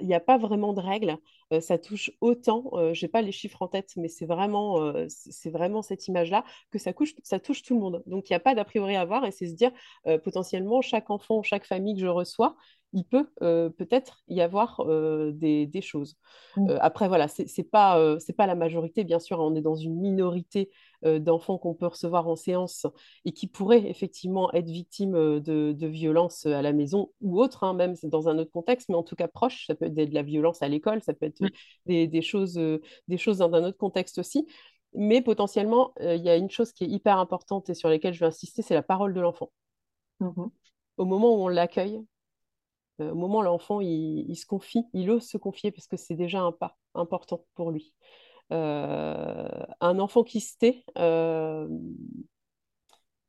Il 0.00 0.06
n'y 0.06 0.14
a 0.14 0.20
pas 0.20 0.38
vraiment 0.38 0.72
de 0.72 0.80
règles. 0.80 1.18
Ça 1.60 1.78
touche 1.78 2.10
autant, 2.20 2.70
je 2.92 3.04
n'ai 3.04 3.08
pas 3.08 3.22
les 3.22 3.32
chiffres 3.32 3.62
en 3.62 3.68
tête, 3.68 3.92
mais 3.96 4.08
c'est 4.08 4.26
vraiment, 4.26 4.92
c'est 5.08 5.50
vraiment 5.50 5.82
cette 5.82 6.08
image-là 6.08 6.44
que 6.70 6.78
ça, 6.78 6.92
ça 7.22 7.40
touche 7.40 7.62
tout 7.62 7.74
le 7.74 7.80
monde. 7.80 8.02
Donc 8.06 8.30
il 8.30 8.32
n'y 8.32 8.36
a 8.36 8.40
pas 8.40 8.54
d'a 8.54 8.64
priori 8.64 8.96
à 8.96 9.00
avoir 9.02 9.24
et 9.24 9.30
c'est 9.30 9.48
se 9.48 9.54
dire 9.54 9.72
potentiellement 10.24 10.80
chaque 10.80 11.10
enfant, 11.10 11.42
chaque 11.42 11.66
famille 11.66 11.94
que 11.94 12.00
je 12.00 12.06
reçois, 12.06 12.56
il 12.92 13.04
peut 13.04 13.26
peut-être 13.38 14.22
y 14.28 14.40
avoir 14.40 14.84
des, 15.32 15.66
des, 15.66 15.80
choses. 15.80 16.16
Mmh. 16.56 16.76
après, 16.80 17.08
voilà, 17.08 17.28
ce 17.28 17.42
n'est 17.42 17.64
pas, 17.64 18.18
c'est 18.20 18.32
pas 18.32 18.46
la 18.46 18.54
majorité, 18.54 19.04
bien 19.04 19.18
sûr, 19.18 19.40
on 19.40 19.54
est 19.54 19.62
dans 19.62 19.74
une 19.74 19.98
minorité 20.00 20.70
d'enfants 21.02 21.58
qu'on 21.58 21.74
peut 21.74 21.86
recevoir 21.86 22.28
en 22.28 22.36
séance 22.36 22.86
et 23.24 23.32
qui 23.32 23.46
pourraient 23.46 23.88
effectivement 23.88 24.52
être 24.52 24.68
victimes 24.68 25.40
de, 25.40 25.72
de 25.72 25.86
violences 25.86 26.46
à 26.46 26.62
la 26.62 26.72
maison 26.72 27.10
ou 27.20 27.40
autre, 27.40 27.64
hein, 27.64 27.74
même 27.74 27.94
dans 28.04 28.28
un 28.28 28.38
autre 28.38 28.52
contexte, 28.52 28.88
mais 28.88 28.94
en 28.94 29.02
tout 29.02 29.16
cas 29.16 29.28
proche. 29.28 29.66
Ça 29.66 29.74
peut 29.74 29.86
être 29.86 29.94
de 29.94 30.14
la 30.14 30.22
violence 30.22 30.62
à 30.62 30.68
l'école, 30.68 31.02
ça 31.02 31.14
peut 31.14 31.26
être 31.26 31.42
des, 31.86 32.06
des, 32.06 32.22
choses, 32.22 32.54
des 32.54 33.18
choses 33.18 33.38
dans 33.38 33.52
un 33.54 33.64
autre 33.64 33.78
contexte 33.78 34.18
aussi. 34.18 34.46
Mais 34.94 35.22
potentiellement, 35.22 35.92
il 36.00 36.22
y 36.22 36.28
a 36.28 36.36
une 36.36 36.50
chose 36.50 36.72
qui 36.72 36.84
est 36.84 36.88
hyper 36.88 37.18
importante 37.18 37.70
et 37.70 37.74
sur 37.74 37.88
laquelle 37.88 38.12
je 38.12 38.20
vais 38.20 38.26
insister, 38.26 38.62
c'est 38.62 38.74
la 38.74 38.82
parole 38.82 39.14
de 39.14 39.20
l'enfant. 39.20 39.50
Mmh 40.20 40.46
Au 40.98 41.04
moment 41.04 41.34
où 41.34 41.44
on 41.44 41.48
l'accueille, 41.48 42.04
au 42.98 43.14
moment 43.14 43.38
où 43.38 43.42
l'enfant 43.42 43.80
il, 43.80 44.34
se 44.36 44.46
confie, 44.46 44.84
il 44.92 45.10
ose 45.10 45.26
se 45.26 45.36
confier 45.38 45.72
parce 45.72 45.86
que 45.86 45.96
c'est 45.96 46.14
déjà 46.14 46.40
un 46.40 46.52
pas 46.52 46.78
important 46.94 47.44
pour 47.54 47.70
lui. 47.70 47.94
Euh, 48.52 49.48
un 49.80 49.98
enfant 49.98 50.24
qui 50.24 50.40
se 50.40 50.58
tait, 50.58 50.84
euh, 50.98 51.68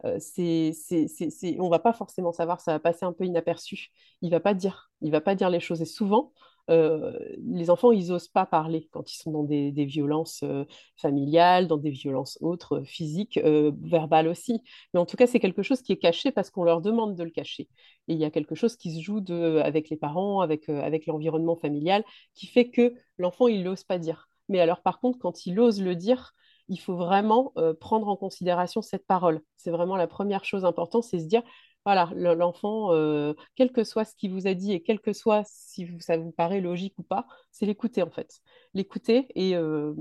euh 0.05 0.17
c'est, 0.19 0.73
c'est, 0.73 1.59
on 1.59 1.69
va 1.69 1.79
pas 1.79 1.93
forcément 1.93 2.33
savoir, 2.33 2.59
ça 2.59 2.73
va 2.73 2.79
passer 2.79 3.05
un 3.05 3.13
peu 3.13 3.25
inaperçu. 3.25 3.89
Il 4.21 4.31
va 4.31 4.39
pas 4.39 4.53
dire, 4.53 4.91
il 5.01 5.11
va 5.11 5.21
pas 5.21 5.35
dire 5.35 5.49
les 5.49 5.59
choses. 5.59 5.81
Et 5.81 5.85
souvent, 5.85 6.33
euh, 6.69 7.17
les 7.37 7.69
enfants, 7.69 7.91
ils 7.91 8.07
n'osent 8.07 8.29
pas 8.29 8.45
parler 8.45 8.87
quand 8.91 9.11
ils 9.11 9.17
sont 9.17 9.31
dans 9.31 9.43
des, 9.43 9.71
violences 9.85 10.41
euh, 10.43 10.65
familiales, 10.95 11.67
dans 11.67 11.77
des 11.77 11.89
violences 11.89 12.37
autres, 12.41 12.79
euh, 12.79 12.83
physiques, 12.83 13.39
verbales 13.81 14.27
aussi. 14.27 14.61
Mais 14.93 14.99
en 14.99 15.05
tout 15.05 15.17
cas, 15.17 15.27
c'est 15.27 15.39
quelque 15.39 15.63
chose 15.63 15.81
qui 15.81 15.91
est 15.91 15.97
caché 15.97 16.31
parce 16.31 16.49
qu'on 16.49 16.63
leur 16.63 16.81
demande 16.81 17.15
de 17.15 17.23
le 17.23 17.29
cacher. 17.29 17.67
Et 18.07 18.13
il 18.13 18.17
y 18.17 18.25
a 18.25 18.31
quelque 18.31 18.55
chose 18.55 18.75
qui 18.77 18.95
se 18.95 19.01
joue 19.01 19.23
avec 19.61 19.89
les 19.89 19.97
parents, 19.97 20.41
avec, 20.41 20.69
avec 20.69 21.05
l'environnement 21.05 21.55
familial, 21.55 22.03
qui 22.33 22.47
fait 22.47 22.69
que 22.69 22.93
l'enfant, 23.17 23.47
il 23.47 23.63
n'ose 23.63 23.83
pas 23.83 23.97
dire. 23.97 24.29
Mais 24.49 24.59
alors, 24.59 24.81
par 24.81 24.99
contre, 24.99 25.19
quand 25.19 25.45
il 25.45 25.59
ose 25.59 25.81
le 25.81 25.95
dire, 25.95 26.33
il 26.69 26.79
faut 26.79 26.95
vraiment 26.95 27.53
prendre 27.79 28.07
en 28.07 28.15
considération 28.15 28.81
cette 28.81 29.05
parole. 29.05 29.41
C'est 29.57 29.71
vraiment 29.71 29.95
la 29.97 30.07
première 30.07 30.45
chose 30.45 30.65
importante, 30.65 31.03
c'est 31.03 31.19
se 31.19 31.25
dire, 31.25 31.43
voilà, 31.85 32.09
l'enfant, 32.15 32.93
euh, 32.93 33.33
quel 33.55 33.71
que 33.71 33.83
soit 33.83 34.05
ce 34.05 34.15
qu'il 34.15 34.31
vous 34.31 34.47
a 34.47 34.53
dit 34.53 34.71
et 34.71 34.81
quel 34.81 35.01
que 35.01 35.11
soit 35.11 35.43
si 35.45 35.87
ça 35.99 36.17
vous 36.17 36.31
paraît 36.31 36.61
logique 36.61 36.97
ou 36.97 37.03
pas, 37.03 37.27
c'est 37.51 37.65
l'écouter 37.65 38.01
en 38.01 38.09
fait. 38.09 38.41
L'écouter 38.73 39.27
et, 39.35 39.55
euh, 39.55 39.93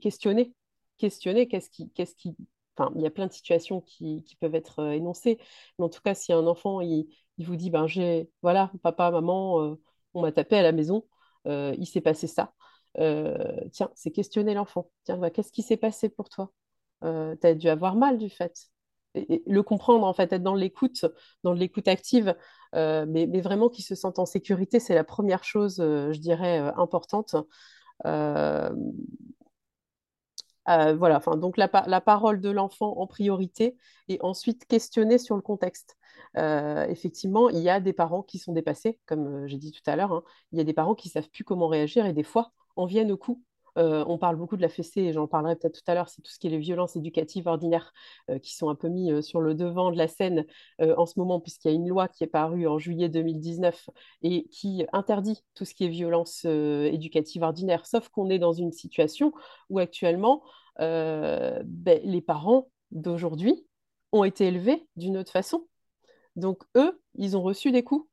questionner. 0.00 0.54
Questionner, 0.98 1.48
qu'est-ce 1.48 1.70
qui, 1.70 1.90
qu'est-ce 1.90 2.14
qui... 2.14 2.36
Enfin, 2.76 2.92
il 2.94 3.02
y 3.02 3.06
a 3.06 3.10
plein 3.10 3.26
de 3.26 3.32
situations 3.32 3.80
qui, 3.80 4.24
peuvent 4.40 4.54
être 4.54 4.80
euh, 4.80 4.92
énoncées, 4.92 5.38
mais 5.78 5.84
en 5.86 5.88
tout 5.88 6.00
cas, 6.00 6.14
si 6.14 6.32
un 6.32 6.46
enfant, 6.46 6.80
il, 6.80 7.08
vous 7.38 7.56
dit, 7.56 7.70
ben 7.70 7.86
j'ai, 7.88 8.30
voilà, 8.42 8.72
papa, 8.82 9.10
maman, 9.10 9.76
on 10.14 10.22
m'a 10.22 10.32
tapé 10.32 10.56
à 10.56 10.62
la 10.62 10.72
maison, 10.72 11.04
il 11.46 11.86
s'est 11.86 12.00
passé 12.00 12.26
ça. 12.26 12.52
tiens, 13.72 13.90
c'est 13.94 14.10
questionner 14.12 14.54
l'enfant. 14.54 14.90
Tiens, 15.04 15.18
bah, 15.18 15.30
qu'est-ce 15.30 15.52
qui 15.52 15.62
s'est 15.62 15.76
passé 15.76 16.08
pour 16.08 16.28
toi? 16.28 16.52
Tu 17.02 17.06
as 17.46 17.54
dû 17.54 17.68
avoir 17.68 17.94
mal 17.96 18.18
du 18.18 18.30
fait 18.30 18.70
le 19.46 19.62
comprendre, 19.62 20.06
en 20.06 20.12
fait, 20.12 20.32
être 20.32 20.42
dans 20.42 20.54
l'écoute, 20.54 21.06
dans 21.44 21.52
l'écoute 21.52 21.88
active, 21.88 22.34
euh, 22.74 23.06
mais, 23.08 23.26
vraiment 23.40 23.68
qu'ils 23.68 23.84
se 23.84 23.94
sentent 23.94 24.18
en 24.18 24.26
sécurité, 24.26 24.80
c'est 24.80 24.94
la 24.94 25.04
première 25.04 25.44
chose, 25.44 25.80
euh, 25.80 26.12
je 26.12 26.20
dirais, 26.20 26.60
euh, 26.60 26.72
importante. 26.76 27.36
voilà, 30.66 31.16
enfin, 31.16 31.36
donc 31.36 31.56
la, 31.56 31.68
parole 32.00 32.40
de 32.40 32.50
l'enfant 32.50 32.98
en 32.98 33.06
priorité 33.06 33.76
et 34.08 34.18
ensuite 34.22 34.66
questionner 34.66 35.18
sur 35.18 35.36
le 35.36 35.42
contexte. 35.42 35.96
effectivement, 36.36 37.48
il 37.50 37.60
y 37.60 37.70
a 37.70 37.80
des 37.80 37.92
parents 37.92 38.22
qui 38.22 38.38
sont 38.38 38.52
dépassés, 38.52 38.98
comme 39.06 39.46
j'ai 39.46 39.56
dit 39.58 39.72
tout 39.72 39.88
à 39.90 39.96
l'heure, 39.96 40.12
hein. 40.12 40.22
il 40.52 40.58
y 40.58 40.60
a 40.60 40.64
des 40.64 40.74
parents 40.74 40.94
qui 40.94 41.08
ne 41.08 41.12
savent 41.12 41.30
plus 41.30 41.44
comment 41.44 41.68
réagir 41.68 42.06
et 42.06 42.12
des 42.12 42.22
fois, 42.22 42.52
on 42.76 42.86
viennent 42.86 43.12
au 43.12 43.16
coup 43.16 43.42
euh, 43.78 44.04
on 44.06 44.18
parle 44.18 44.36
beaucoup 44.36 44.56
de 44.56 44.62
la 44.62 44.68
fessée, 44.68 45.02
et 45.02 45.12
j'en 45.12 45.26
parlerai 45.26 45.56
peut-être 45.56 45.82
tout 45.82 45.90
à 45.90 45.94
l'heure, 45.94 46.08
c'est 46.08 46.22
tout 46.22 46.30
ce 46.30 46.38
qui 46.38 46.48
est 46.48 46.50
les 46.50 46.58
violences 46.58 46.96
éducatives 46.96 47.46
ordinaires 47.46 47.92
euh, 48.30 48.38
qui 48.38 48.54
sont 48.54 48.68
un 48.68 48.74
peu 48.74 48.88
mis 48.88 49.12
euh, 49.12 49.22
sur 49.22 49.40
le 49.40 49.54
devant 49.54 49.90
de 49.92 49.96
la 49.96 50.08
scène 50.08 50.44
en 50.80 51.06
ce 51.06 51.18
moment, 51.18 51.40
puisqu'il 51.40 51.68
y 51.68 51.70
a 51.70 51.74
une 51.74 51.88
loi 51.88 52.08
qui 52.08 52.24
est 52.24 52.28
parue 52.28 52.66
en 52.66 52.78
juillet 52.78 53.08
2019 53.08 53.90
et 54.22 54.48
qui 54.48 54.84
interdit 54.92 55.44
tout 55.54 55.64
ce 55.64 55.74
qui 55.74 55.84
est 55.84 55.88
violence 55.88 56.44
éducative 56.44 57.42
ordinaire, 57.42 57.86
sauf 57.86 58.08
qu'on 58.08 58.30
est 58.30 58.38
dans 58.38 58.52
une 58.52 58.72
situation 58.72 59.32
où 59.70 59.78
actuellement, 59.78 60.42
ben, 60.78 61.64
les 62.04 62.20
parents 62.20 62.68
d'aujourd'hui 62.90 63.66
ont 64.12 64.24
été 64.24 64.46
élevés 64.46 64.86
d'une 64.96 65.16
autre 65.16 65.32
façon. 65.32 65.66
Donc 66.36 66.62
eux, 66.76 67.00
ils 67.14 67.36
ont 67.36 67.42
reçu 67.42 67.72
des 67.72 67.82
coups 67.82 68.07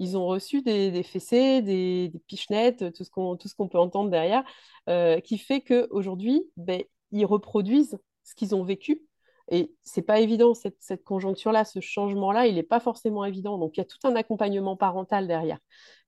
ils 0.00 0.16
ont 0.16 0.26
reçu 0.26 0.62
des, 0.62 0.90
des 0.90 1.02
fessées, 1.02 1.60
des, 1.62 2.08
des, 2.08 2.18
pichenettes, 2.20 2.92
tout 2.92 3.04
ce 3.04 3.10
qu'on 3.54 3.68
peut 3.68 3.78
entendre 3.78 4.10
derrière, 4.10 4.42
euh, 4.88 5.20
qui 5.20 5.36
fait 5.38 5.60
qu'aujourd'hui, 5.60 6.42
ben, 6.56 6.82
ils 7.12 7.26
reproduisent 7.26 7.98
ce 8.24 8.34
qu'ils 8.34 8.54
ont 8.54 8.64
vécu. 8.64 9.02
Et 9.50 9.74
c'est 9.82 10.02
pas 10.02 10.20
évident, 10.20 10.54
cette, 10.54 11.04
conjoncture-là, 11.04 11.64
ce 11.64 11.80
changement-là, 11.80 12.46
il 12.46 12.54
n'est 12.54 12.62
pas 12.62 12.80
forcément 12.80 13.24
évident. 13.26 13.58
Donc, 13.58 13.76
il 13.76 13.80
y 13.80 13.82
a 13.82 13.84
tout 13.84 13.98
un 14.04 14.16
accompagnement 14.16 14.76
parental 14.76 15.26
derrière. 15.26 15.58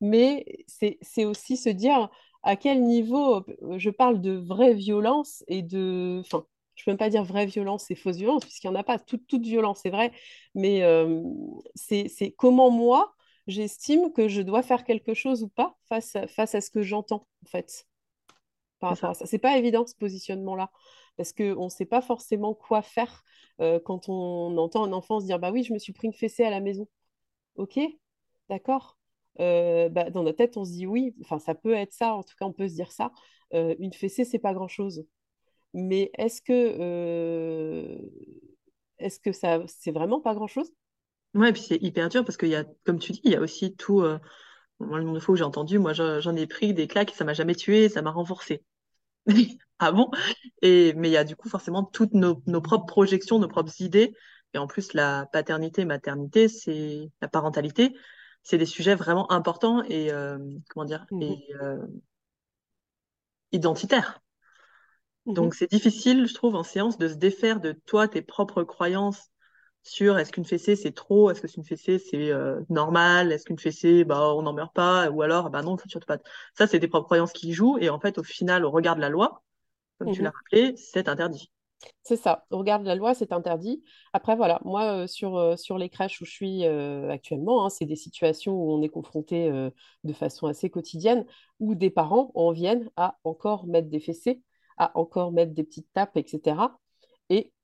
Mais 0.00 0.46
c'est 0.68 1.24
aussi 1.24 1.56
se 1.56 1.68
dire 1.68 2.08
à 2.44 2.56
quel 2.56 2.82
niveau 2.82 3.44
je 3.76 3.90
parle 3.90 4.20
de 4.20 4.32
vraie 4.32 4.74
violence 4.74 5.44
et 5.48 5.62
de... 5.62 6.20
Enfin, 6.20 6.46
je 6.76 6.82
ne 6.82 6.84
peux 6.86 6.90
même 6.92 6.98
pas 6.98 7.10
dire 7.10 7.24
vraie 7.24 7.46
violence 7.46 7.90
et 7.90 7.94
fausse 7.94 8.16
violence, 8.16 8.44
puisqu'il 8.44 8.70
n'y 8.70 8.76
en 8.76 8.80
a 8.80 8.84
pas. 8.84 8.98
Toute, 8.98 9.26
toute 9.26 9.42
violence, 9.42 9.80
c'est 9.82 9.90
vrai. 9.90 10.12
Mais 10.54 10.82
euh, 10.82 11.22
c'est 11.74 12.34
comment 12.38 12.70
moi, 12.70 13.14
j'estime 13.46 14.12
que 14.12 14.28
je 14.28 14.42
dois 14.42 14.62
faire 14.62 14.84
quelque 14.84 15.14
chose 15.14 15.42
ou 15.42 15.48
pas 15.48 15.76
face 15.88 16.16
à, 16.16 16.26
face 16.26 16.54
à 16.54 16.60
ce 16.60 16.70
que 16.70 16.82
j'entends, 16.82 17.26
en 17.44 17.48
fait, 17.48 17.86
par 18.78 18.90
rapport 18.90 19.10
à 19.10 19.14
ça. 19.14 19.26
C'est 19.26 19.38
pas 19.38 19.56
évident, 19.58 19.86
ce 19.86 19.94
positionnement-là, 19.96 20.70
parce 21.16 21.32
qu'on 21.32 21.64
ne 21.64 21.70
sait 21.70 21.86
pas 21.86 22.02
forcément 22.02 22.54
quoi 22.54 22.82
faire 22.82 23.22
euh, 23.60 23.80
quand 23.80 24.08
on 24.08 24.56
entend 24.58 24.84
un 24.84 24.92
enfant 24.92 25.20
se 25.20 25.26
dire 25.26 25.38
«bah 25.40 25.50
oui, 25.52 25.62
je 25.64 25.72
me 25.72 25.78
suis 25.78 25.92
pris 25.92 26.06
une 26.06 26.14
fessée 26.14 26.44
à 26.44 26.50
la 26.50 26.60
maison». 26.60 26.88
Ok, 27.56 27.78
d'accord. 28.48 28.98
Euh, 29.40 29.88
bah, 29.88 30.10
dans 30.10 30.22
notre 30.22 30.38
tête, 30.38 30.56
on 30.56 30.64
se 30.64 30.72
dit 30.72 30.86
oui, 30.86 31.14
enfin 31.22 31.38
ça 31.38 31.54
peut 31.54 31.74
être 31.74 31.92
ça, 31.92 32.14
en 32.14 32.22
tout 32.22 32.34
cas 32.38 32.44
on 32.46 32.52
peut 32.52 32.68
se 32.68 32.74
dire 32.74 32.92
ça. 32.92 33.12
Euh, 33.54 33.74
une 33.78 33.92
fessée, 33.92 34.24
c'est 34.24 34.38
pas 34.38 34.54
grand-chose. 34.54 35.06
Mais 35.74 36.10
est-ce 36.18 36.42
que, 36.42 37.98
est-ce 38.98 39.18
que 39.20 39.32
ça, 39.32 39.62
c'est 39.66 39.90
vraiment 39.90 40.20
pas 40.20 40.34
grand-chose? 40.34 40.72
Ouais, 41.34 41.48
et 41.48 41.52
puis 41.52 41.62
c'est 41.62 41.82
hyper 41.82 42.08
dur 42.08 42.24
parce 42.24 42.36
qu'il 42.36 42.50
y 42.50 42.56
a, 42.56 42.64
comme 42.84 42.98
tu 42.98 43.12
dis, 43.12 43.20
il 43.24 43.32
y 43.32 43.36
a 43.36 43.40
aussi 43.40 43.74
tout. 43.74 44.02
Euh, 44.02 44.18
moi, 44.80 44.98
le 44.98 45.04
nombre 45.04 45.16
de 45.16 45.20
fois 45.20 45.32
où 45.34 45.36
j'ai 45.36 45.44
entendu, 45.44 45.78
moi, 45.78 45.92
j'en 45.92 46.36
ai 46.36 46.46
pris 46.46 46.74
des 46.74 46.86
claques, 46.86 47.12
ça 47.14 47.24
m'a 47.24 47.34
jamais 47.34 47.54
tué, 47.54 47.88
ça 47.88 48.02
m'a 48.02 48.10
renforcé. 48.10 48.62
ah 49.78 49.92
bon? 49.92 50.10
Et, 50.60 50.92
Mais 50.94 51.08
il 51.08 51.12
y 51.12 51.16
a 51.16 51.24
du 51.24 51.36
coup 51.36 51.48
forcément 51.48 51.84
toutes 51.84 52.14
nos, 52.14 52.36
propres 52.60 52.86
projections, 52.86 53.38
nos 53.38 53.48
propres 53.48 53.80
idées. 53.80 54.14
Et 54.54 54.58
en 54.58 54.66
plus, 54.66 54.92
la 54.92 55.26
paternité, 55.32 55.84
maternité, 55.84 56.48
c'est 56.48 57.10
la 57.22 57.28
parentalité, 57.28 57.94
c'est 58.42 58.58
des 58.58 58.66
sujets 58.66 58.94
vraiment 58.94 59.30
importants 59.32 59.82
et, 59.84 60.12
euh, 60.12 60.38
comment 60.68 60.84
dire, 60.84 61.06
mmh 61.10 61.22
et 61.22 61.54
euh, 61.62 61.86
identitaires. 63.52 64.20
Mmh 65.24 65.32
Donc 65.34 65.54
c'est 65.54 65.70
difficile, 65.70 66.26
je 66.26 66.34
trouve, 66.34 66.54
en 66.54 66.64
séance 66.64 66.98
de 66.98 67.08
se 67.08 67.14
défaire 67.14 67.60
de 67.60 67.72
toi, 67.86 68.08
tes 68.08 68.20
propres 68.20 68.64
croyances 68.64 69.31
sur 69.82 70.18
est-ce 70.18 70.32
qu'une 70.32 70.44
fessée 70.44 70.76
c'est 70.76 70.92
trop, 70.92 71.30
est-ce 71.30 71.40
que 71.40 71.48
c'est 71.48 71.56
une 71.56 71.64
fessée 71.64 71.98
c'est 71.98 72.30
euh, 72.30 72.60
normal, 72.70 73.32
est-ce 73.32 73.44
qu'une 73.44 73.58
fessée 73.58 74.04
bah 74.04 74.34
on 74.34 74.42
n'en 74.42 74.52
meurt 74.52 74.74
pas, 74.74 75.10
ou 75.10 75.22
alors 75.22 75.50
bah 75.50 75.62
non, 75.62 75.76
surtout 75.86 76.06
pas. 76.06 76.18
Ça 76.56 76.66
c'est 76.66 76.80
tes 76.80 76.88
propres 76.88 77.06
croyances 77.06 77.32
qui 77.32 77.52
jouent 77.52 77.78
et 77.78 77.90
en 77.90 77.98
fait 77.98 78.18
au 78.18 78.22
final 78.22 78.64
au 78.64 78.70
regard 78.70 78.96
de 78.96 79.00
la 79.00 79.08
loi, 79.08 79.42
comme 79.98 80.12
tu 80.12 80.22
l'as 80.22 80.30
mhm. 80.30 80.36
rappelé, 80.36 80.76
c'est 80.76 81.08
interdit. 81.08 81.50
C'est 82.04 82.16
ça, 82.16 82.46
au 82.50 82.58
regard 82.58 82.78
de 82.78 82.86
la 82.86 82.94
loi, 82.94 83.12
c'est 83.12 83.32
interdit. 83.32 83.82
Après, 84.12 84.36
voilà, 84.36 84.60
moi, 84.64 85.02
euh, 85.02 85.06
sur, 85.08 85.36
euh, 85.36 85.56
sur 85.56 85.78
les 85.78 85.88
crèches 85.88 86.20
où 86.20 86.24
je 86.24 86.30
suis 86.30 86.64
actuellement, 86.64 87.66
hein, 87.66 87.70
c'est 87.70 87.86
des 87.86 87.96
situations 87.96 88.52
où 88.54 88.70
on 88.72 88.82
est 88.82 88.88
confronté 88.88 89.50
de 89.50 90.12
façon 90.12 90.46
assez 90.46 90.70
quotidienne, 90.70 91.26
où 91.58 91.74
des 91.74 91.90
parents 91.90 92.30
en 92.36 92.52
viennent 92.52 92.88
à 92.96 93.18
encore 93.24 93.66
mettre 93.66 93.88
des 93.88 93.98
fessées, 93.98 94.42
à 94.78 94.96
encore 94.96 95.32
mettre 95.32 95.54
des 95.54 95.64
petites 95.64 95.92
tapes, 95.92 96.16
etc. 96.16 96.56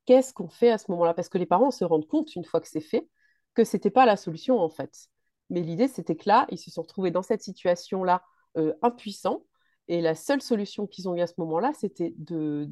Qu'est-ce 0.08 0.32
qu'on 0.32 0.48
fait 0.48 0.70
à 0.70 0.78
ce 0.78 0.90
moment-là? 0.90 1.12
Parce 1.12 1.28
que 1.28 1.36
les 1.36 1.44
parents 1.44 1.70
se 1.70 1.84
rendent 1.84 2.06
compte, 2.06 2.34
une 2.34 2.46
fois 2.46 2.62
que 2.62 2.66
c'est 2.66 2.80
fait, 2.80 3.06
que 3.52 3.62
ce 3.62 3.76
n'était 3.76 3.90
pas 3.90 4.06
la 4.06 4.16
solution, 4.16 4.58
en 4.58 4.70
fait. 4.70 5.10
Mais 5.50 5.60
l'idée, 5.60 5.86
c'était 5.86 6.16
que 6.16 6.26
là, 6.26 6.46
ils 6.50 6.56
se 6.56 6.70
sont 6.70 6.80
retrouvés 6.80 7.10
dans 7.10 7.20
cette 7.20 7.42
situation-là 7.42 8.22
euh, 8.56 8.72
impuissants. 8.80 9.44
Et 9.86 10.00
la 10.00 10.14
seule 10.14 10.40
solution 10.40 10.86
qu'ils 10.86 11.10
ont 11.10 11.14
eu 11.14 11.20
à 11.20 11.26
ce 11.26 11.34
moment-là, 11.36 11.72
c'était 11.74 12.14
de, 12.16 12.70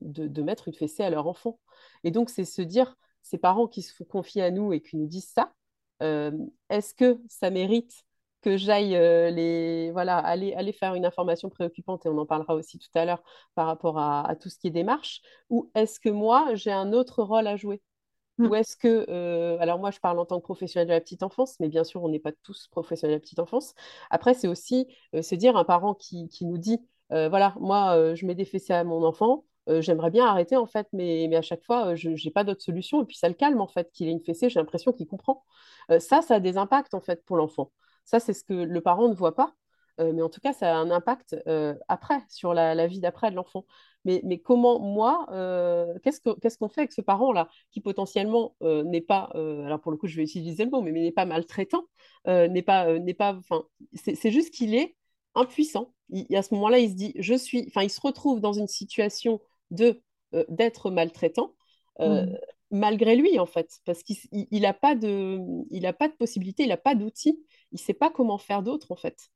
de, 0.00 0.42
mettre 0.42 0.66
une 0.66 0.72
fessée 0.72 1.02
à 1.02 1.10
leur 1.10 1.26
enfant. 1.26 1.60
Et 2.04 2.10
donc, 2.10 2.30
c'est 2.30 2.46
se 2.46 2.62
dire, 2.62 2.96
ces 3.20 3.36
parents 3.36 3.68
qui 3.68 3.82
se 3.82 3.94
font 3.94 4.04
confier 4.04 4.40
à 4.40 4.50
nous 4.50 4.72
et 4.72 4.80
qui 4.80 4.96
nous 4.96 5.06
disent 5.06 5.28
ça, 5.28 5.52
euh, 6.02 6.32
est-ce 6.70 6.94
que 6.94 7.20
ça 7.28 7.50
mérite 7.50 8.02
que 8.42 8.56
j'aille 8.56 8.96
euh, 8.96 9.30
les 9.30 9.90
voilà 9.92 10.18
aller, 10.18 10.52
aller 10.54 10.72
faire 10.72 10.94
une 10.94 11.06
information 11.06 11.48
préoccupante 11.48 12.04
et 12.04 12.08
on 12.08 12.18
en 12.18 12.26
parlera 12.26 12.54
aussi 12.54 12.78
tout 12.78 12.90
à 12.94 13.04
l'heure 13.04 13.22
par 13.54 13.66
rapport 13.66 13.98
à, 13.98 14.34
tout 14.40 14.50
ce 14.50 14.58
qui 14.58 14.66
est 14.66 14.70
démarche 14.70 15.22
ou 15.48 15.70
est-ce 15.74 16.00
que 16.00 16.10
moi 16.10 16.54
j'ai 16.54 16.72
un 16.72 16.92
autre 16.92 17.22
rôle 17.22 17.46
à 17.46 17.56
jouer? 17.56 17.80
Hmm. 18.38 18.46
ou 18.46 18.54
est-ce 18.54 18.76
que 18.76 19.06
euh, 19.10 19.58
alors 19.60 19.78
moi 19.78 19.90
je 19.90 20.00
parle 20.00 20.18
en 20.18 20.24
tant 20.24 20.38
que 20.40 20.44
professionnel 20.44 20.88
de 20.88 20.92
la 20.92 21.00
petite 21.00 21.22
enfance 21.22 21.56
mais 21.60 21.68
bien 21.68 21.84
sûr 21.84 22.02
on 22.02 22.08
n'est 22.08 22.18
pas 22.18 22.32
tous 22.42 22.66
professionnels 22.68 23.16
de 23.16 23.16
la 23.16 23.20
petite 23.20 23.38
enfance 23.38 23.74
après 24.10 24.34
c'est 24.34 24.48
aussi 24.48 24.86
euh, 25.14 25.22
se 25.22 25.34
dire 25.34 25.56
un 25.56 25.64
parent 25.64 25.94
qui, 25.94 26.28
qui 26.28 26.46
nous 26.46 26.58
dit 26.58 26.80
voilà 27.10 27.54
moi 27.60 28.14
je 28.14 28.24
mets 28.24 28.34
des 28.34 28.46
fessées 28.46 28.72
à 28.72 28.84
mon 28.84 29.04
enfant 29.04 29.44
j'aimerais 29.80 30.10
bien 30.10 30.24
arrêter 30.24 30.56
en 30.56 30.64
fait, 30.64 30.88
mais, 30.94 31.26
mais 31.28 31.36
à 31.36 31.42
chaque 31.42 31.62
fois, 31.62 31.94
je 31.94 32.08
n'ai 32.08 32.30
pas 32.30 32.42
d'autre 32.42 32.62
solution. 32.62 33.02
Et 33.02 33.04
puis 33.04 33.16
ça 33.18 33.28
le 33.28 33.34
calme 33.34 33.60
en 33.60 33.66
fait, 33.68 33.92
qu'il 33.92 34.08
ait 34.08 34.10
une 34.10 34.24
fessée, 34.24 34.48
j'ai 34.48 34.58
l'impression 34.58 34.92
qu'il 34.92 35.06
comprend. 35.06 35.44
ça, 35.98 36.22
ça 36.22 36.36
a 36.36 36.40
des 36.40 36.56
impacts 36.56 36.94
en 36.94 37.00
fait 37.02 37.22
pour 37.26 37.36
l'enfant. 37.36 37.70
Ça, 38.04 38.20
c'est 38.20 38.32
ce 38.32 38.44
que 38.44 38.54
le 38.54 38.80
parent 38.80 39.08
ne 39.08 39.14
voit 39.14 39.34
pas. 39.34 39.54
Euh, 40.00 40.12
mais 40.12 40.22
en 40.22 40.28
tout 40.28 40.40
cas, 40.40 40.52
ça 40.52 40.74
a 40.74 40.78
un 40.78 40.90
impact 40.90 41.36
euh, 41.46 41.74
après, 41.88 42.20
sur 42.28 42.54
la, 42.54 42.86
vie 42.86 43.00
d'après 43.00 43.30
de 43.30 43.36
l'enfant. 43.36 43.66
Mais, 44.04 44.20
mais, 44.24 44.38
comment, 44.38 44.80
moi, 44.80 45.26
euh, 45.30 45.98
qu'est-ce 46.02 46.58
qu'on 46.58 46.68
fait 46.68 46.82
avec 46.82 46.92
ce 46.92 47.00
parent-là, 47.00 47.48
qui 47.70 47.80
potentiellement 47.80 48.56
n'est 48.60 49.00
pas, 49.00 49.30
alors 49.34 49.80
pour 49.80 49.92
le 49.92 49.98
coup, 49.98 50.06
je 50.06 50.16
vais 50.16 50.24
utiliser 50.24 50.64
le 50.64 50.70
mot, 50.70 50.82
mais, 50.82 50.92
n'est 50.92 51.12
pas 51.12 51.26
maltraitant, 51.26 51.84
n'est 52.26 52.62
pas, 52.62 52.88
c'est 53.94 54.30
juste 54.30 54.52
qu'il 54.52 54.74
est 54.74 54.96
impuissant. 55.34 55.92
Il, 56.08 56.34
à 56.36 56.42
ce 56.42 56.54
moment-là, 56.54 56.78
il 56.78 56.90
se 56.90 56.94
dit, 56.94 57.14
je 57.18 57.34
suis, 57.34 57.64
enfin, 57.68 57.82
il 57.82 57.90
se 57.90 58.00
retrouve 58.00 58.40
dans 58.40 58.52
une 58.52 58.68
situation 58.68 59.40
de 59.70 60.00
d'être 60.48 60.90
maltraitant. 60.90 61.54
Mmh 61.98 62.34
malgré 62.72 63.14
lui, 63.16 63.38
en 63.38 63.46
fait, 63.46 63.80
parce 63.84 64.02
qu'il 64.02 64.16
n'a 64.60 64.74
pas, 64.74 64.94
de, 64.96 65.38
a 65.86 65.92
pas 65.92 66.08
de 66.08 66.14
possibilité, 66.14 66.64
il 66.64 66.70
n'a 66.70 66.76
pas 66.76 66.94
d'outils, 66.94 67.38
il 67.70 67.76
ne 67.76 67.78
sait 67.78 67.94
pas 67.94 68.10
comment 68.10 68.38
faire 68.38 68.62
d'autre, 68.62 68.90
en 68.90 68.96
fait. 68.96 69.30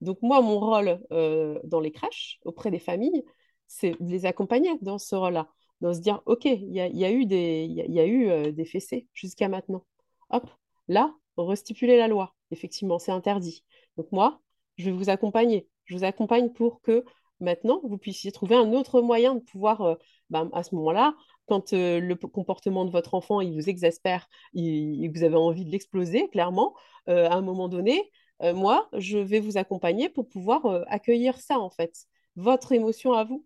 Donc 0.00 0.18
moi, 0.22 0.40
mon 0.40 0.58
rôle 0.58 1.00
euh, 1.12 1.60
dans 1.64 1.80
les 1.80 1.92
crèches, 1.92 2.40
auprès 2.44 2.70
des 2.70 2.78
familles, 2.78 3.24
c'est 3.66 4.00
de 4.00 4.10
les 4.10 4.26
accompagner 4.26 4.70
dans 4.80 4.98
ce 4.98 5.14
rôle-là, 5.14 5.48
dans 5.80 5.92
se 5.92 6.00
dire, 6.00 6.22
OK, 6.26 6.44
il 6.46 6.72
y, 6.72 6.80
a, 6.80 7.10
eu 7.12 7.26
des, 7.26 7.66
y 7.66 8.00
a, 8.00 8.06
eu, 8.06 8.28
euh, 8.30 8.52
des 8.52 8.64
fessées 8.64 9.06
jusqu'à 9.12 9.48
maintenant. 9.48 9.84
Hop, 10.30 10.48
là, 10.88 11.14
restipuler 11.36 11.96
la 11.96 12.08
loi. 12.08 12.34
Effectivement, 12.50 12.98
c'est 12.98 13.12
interdit. 13.12 13.64
Donc 13.96 14.10
moi, 14.12 14.40
je 14.76 14.86
vais 14.86 14.96
vous 14.96 15.10
accompagner. 15.10 15.68
Je 15.84 15.96
vous 15.96 16.04
accompagne 16.04 16.50
pour 16.50 16.80
que 16.80 17.04
maintenant, 17.40 17.80
vous 17.84 17.98
puissiez 17.98 18.32
trouver 18.32 18.56
un 18.56 18.72
autre 18.72 19.00
moyen 19.00 19.34
de 19.34 19.40
pouvoir, 19.40 19.82
euh, 19.82 19.94
ben, 20.30 20.50
à 20.52 20.62
ce 20.62 20.74
moment-là, 20.74 21.14
quand 21.48 21.72
euh, 21.72 22.00
le 22.00 22.14
comportement 22.14 22.84
de 22.84 22.90
votre 22.90 23.14
enfant 23.14 23.40
il 23.40 23.54
vous 23.54 23.68
exaspère 23.68 24.28
et 24.54 25.08
vous 25.08 25.22
avez 25.22 25.36
envie 25.36 25.64
de 25.64 25.70
l'exploser, 25.70 26.28
clairement, 26.28 26.74
euh, 27.08 27.28
à 27.28 27.34
un 27.34 27.42
moment 27.42 27.68
donné, 27.68 28.10
moi, 28.54 28.88
je 28.96 29.18
vais 29.18 29.40
vous 29.40 29.58
accompagner 29.58 30.08
pour 30.08 30.28
pouvoir 30.28 30.84
accueillir 30.86 31.40
ça, 31.40 31.58
en 31.58 31.70
fait, 31.70 32.04
votre 32.36 32.70
émotion 32.70 33.12
à 33.12 33.24
vous. 33.24 33.44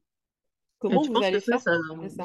Comment 0.80 1.00
vous 1.00 1.22
allez 1.22 1.40
faire 1.40 1.60
ça, 1.60 1.78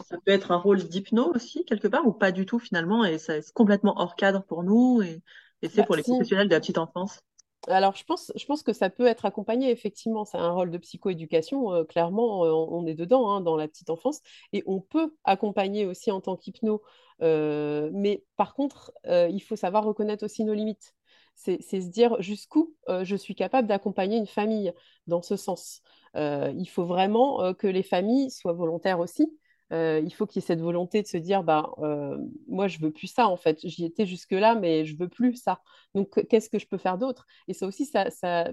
ça, 0.03 0.17
peut 0.25 0.31
être 0.31 0.51
un 0.51 0.57
rôle 0.57 0.83
d'hypno 0.83 1.31
aussi, 1.33 1.63
quelque 1.63 1.87
part, 1.87 2.05
ou 2.05 2.11
pas 2.11 2.33
du 2.33 2.45
tout 2.45 2.59
finalement, 2.59 3.05
et 3.05 3.19
c'est 3.19 3.53
complètement 3.53 3.93
hors 4.01 4.17
cadre 4.17 4.43
pour 4.43 4.63
nous, 4.63 5.01
et, 5.01 5.21
c'est 5.61 5.77
bah, 5.77 5.83
pour 5.83 5.95
les 5.95 6.03
professionnels 6.03 6.49
de 6.49 6.53
la 6.53 6.59
petite 6.59 6.77
enfance? 6.77 7.21
Alors, 7.67 7.95
je 7.95 8.03
pense, 8.03 8.31
je 8.35 8.45
pense 8.45 8.63
que 8.63 8.71
ça 8.71 8.89
peut 8.89 9.07
être 9.07 9.25
accompagné, 9.25 9.71
effectivement. 9.71 10.23
C'est 10.25 10.37
un 10.37 10.51
rôle 10.51 10.71
de 10.71 10.77
psychoéducation. 10.77 11.73
Euh, 11.73 11.83
clairement, 11.83 12.45
euh, 12.45 12.51
on 12.51 12.85
est 12.85 12.93
dedans, 12.93 13.29
hein, 13.29 13.41
dans 13.41 13.57
la 13.57 13.67
petite 13.67 13.89
enfance. 13.89 14.21
Et 14.53 14.63
on 14.67 14.79
peut 14.79 15.13
accompagner 15.25 15.85
aussi 15.85 16.11
en 16.11 16.21
tant 16.21 16.37
qu'hypno. 16.37 16.81
Euh, 17.21 17.89
mais 17.93 18.23
par 18.37 18.53
contre, 18.53 18.93
il 19.05 19.41
faut 19.41 19.55
savoir 19.55 19.83
reconnaître 19.83 20.23
aussi 20.23 20.43
nos 20.45 20.53
limites. 20.53 20.93
C'est 21.35 21.61
se 21.61 21.89
dire 21.89 22.19
jusqu'où 22.21 22.73
je 22.87 23.15
suis 23.15 23.35
capable 23.35 23.67
d'accompagner 23.67 24.17
une 24.17 24.25
famille 24.27 24.73
dans 25.05 25.21
ce 25.21 25.35
sens. 25.35 25.81
il 26.15 26.67
faut 26.67 26.85
vraiment 26.85 27.53
que 27.53 27.67
les 27.67 27.83
familles 27.83 28.31
soient 28.31 28.53
volontaires 28.53 28.99
aussi. 28.99 29.37
Euh, 29.73 30.01
il 30.03 30.13
faut 30.13 30.25
qu'il 30.25 30.41
y 30.41 30.43
ait 30.43 30.47
cette 30.47 30.61
volonté 30.61 31.01
de 31.01 31.07
se 31.07 31.17
dire 31.17 31.43
bah, 31.43 31.71
euh, 31.79 32.17
moi 32.47 32.67
je 32.67 32.79
veux 32.79 32.91
plus 32.91 33.07
ça 33.07 33.27
en 33.27 33.37
fait. 33.37 33.59
J'y 33.63 33.85
étais 33.85 34.05
jusque 34.05 34.31
là 34.31 34.55
mais 34.55 34.85
je 34.85 34.97
veux 34.97 35.09
plus 35.09 35.35
ça. 35.35 35.61
Donc 35.93 36.25
qu'est-ce 36.29 36.49
que 36.49 36.59
je 36.59 36.67
peux 36.67 36.77
faire 36.77 36.97
d'autre? 36.97 37.25
Et 37.47 37.53
ça 37.53 37.67
aussi 37.67 37.85
ça, 37.85 38.09
ça 38.09 38.51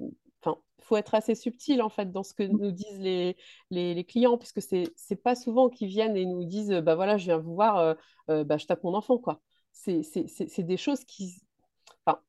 faut 0.81 0.97
être 0.97 1.15
assez 1.15 1.35
subtil 1.35 1.81
en 1.81 1.89
fait 1.89 2.13
dans 2.13 2.23
ce 2.23 2.35
que 2.35 2.43
nous 2.43 2.71
disent 2.71 2.99
les, 2.99 3.37
les, 3.71 4.05
clients 4.05 4.37
puisque 4.37 4.61
c'est 4.61 4.85
c'est 4.97 5.17
pas 5.17 5.35
souvent 5.35 5.71
qu'ils 5.71 5.89
viennent 5.89 6.15
et 6.15 6.27
nous 6.27 6.45
disent 6.45 6.73
bah 6.83 6.95
voilà 6.95 7.17
je 7.17 7.25
viens 7.25 7.39
vous 7.39 7.55
voir 7.55 7.97
euh, 8.31 8.45
bah, 8.45 8.59
je 8.59 8.67
tape 8.67 8.85
mon 8.85 8.95
enfant 8.95 9.19
quoi. 9.19 9.41
C'est 9.73 10.63
des 10.63 10.77
choses 10.77 11.05
qui 11.05 11.43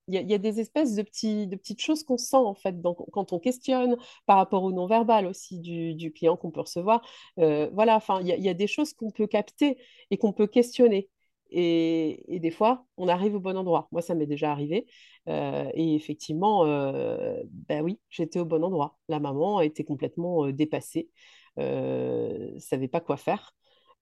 il 0.07 0.13
y, 0.13 0.33
a 0.33 0.37
des 0.37 0.59
espèces 0.59 0.95
de, 0.95 1.01
petits, 1.01 1.47
de 1.47 1.55
petites 1.55 1.81
choses 1.81 2.03
qu'on 2.03 2.17
sent 2.17 2.37
en 2.37 2.53
fait 2.53 2.75
quand 3.11 3.33
on 3.33 3.39
questionne 3.39 3.97
par 4.25 4.37
rapport 4.37 4.63
au 4.63 4.71
non-verbal 4.71 5.25
aussi 5.25 5.59
du, 5.59 6.11
client 6.13 6.37
qu'on 6.37 6.51
peut 6.51 6.61
recevoir. 6.61 7.01
Euh, 7.39 7.69
voilà, 7.73 7.95
enfin, 7.95 8.21
il 8.21 8.27
y, 8.27 8.49
a 8.49 8.53
des 8.53 8.67
choses 8.67 8.93
qu'on 8.93 9.11
peut 9.11 9.27
capter 9.27 9.77
et 10.11 10.17
qu'on 10.17 10.33
peut 10.33 10.47
questionner. 10.47 11.09
Et, 11.51 12.39
des 12.39 12.51
fois, 12.51 12.85
on 12.97 13.07
arrive 13.07 13.35
au 13.35 13.39
bon 13.39 13.57
endroit. 13.57 13.87
Moi, 13.91 14.01
ça 14.01 14.15
m'est 14.15 14.25
déjà 14.25 14.51
arrivé. 14.51 14.87
Euh, 15.27 15.69
et 15.73 15.95
effectivement, 15.95 16.65
euh, 16.65 17.41
ben 17.67 17.83
oui, 17.83 17.99
j'étais 18.09 18.39
au 18.39 18.45
bon 18.45 18.63
endroit. 18.63 18.97
La 19.09 19.19
maman 19.19 19.61
était 19.61 19.83
complètement 19.83 20.49
dépassée, 20.51 21.09
ne 21.57 22.57
savait 22.59 22.87
pas 22.87 23.01
quoi 23.01 23.17
faire. 23.17 23.55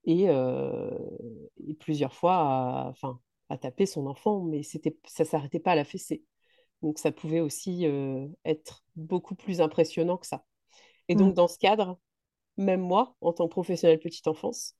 Et, 0.05 0.25
et 0.25 1.73
plusieurs 1.79 2.13
fois, 2.13 2.87
enfin, 2.89 3.19
à 3.49 3.57
taper 3.57 3.85
son 3.85 4.07
enfant, 4.07 4.41
mais 4.41 4.63
c'était, 4.63 4.97
ça 5.05 5.25
s'arrêtait 5.25 5.59
pas 5.59 5.71
à 5.71 5.75
la 5.75 5.83
fessée. 5.85 6.23
Donc 6.81 6.99
ça 6.99 7.11
pouvait 7.11 7.39
aussi 7.39 7.87
euh, 7.87 8.27
être 8.45 8.83
beaucoup 8.95 9.35
plus 9.35 9.61
impressionnant 9.61 10.17
que 10.17 10.27
ça. 10.27 10.43
Et 11.07 11.15
donc 11.15 11.31
mm. 11.31 11.35
dans 11.35 11.47
ce 11.47 11.57
cadre, 11.57 11.99
même 12.57 12.81
moi, 12.81 13.15
en 13.21 13.33
tant 13.33 13.47
que 13.47 13.51
professionnelle 13.51 13.99
petite 13.99 14.27
enfance, 14.27 14.75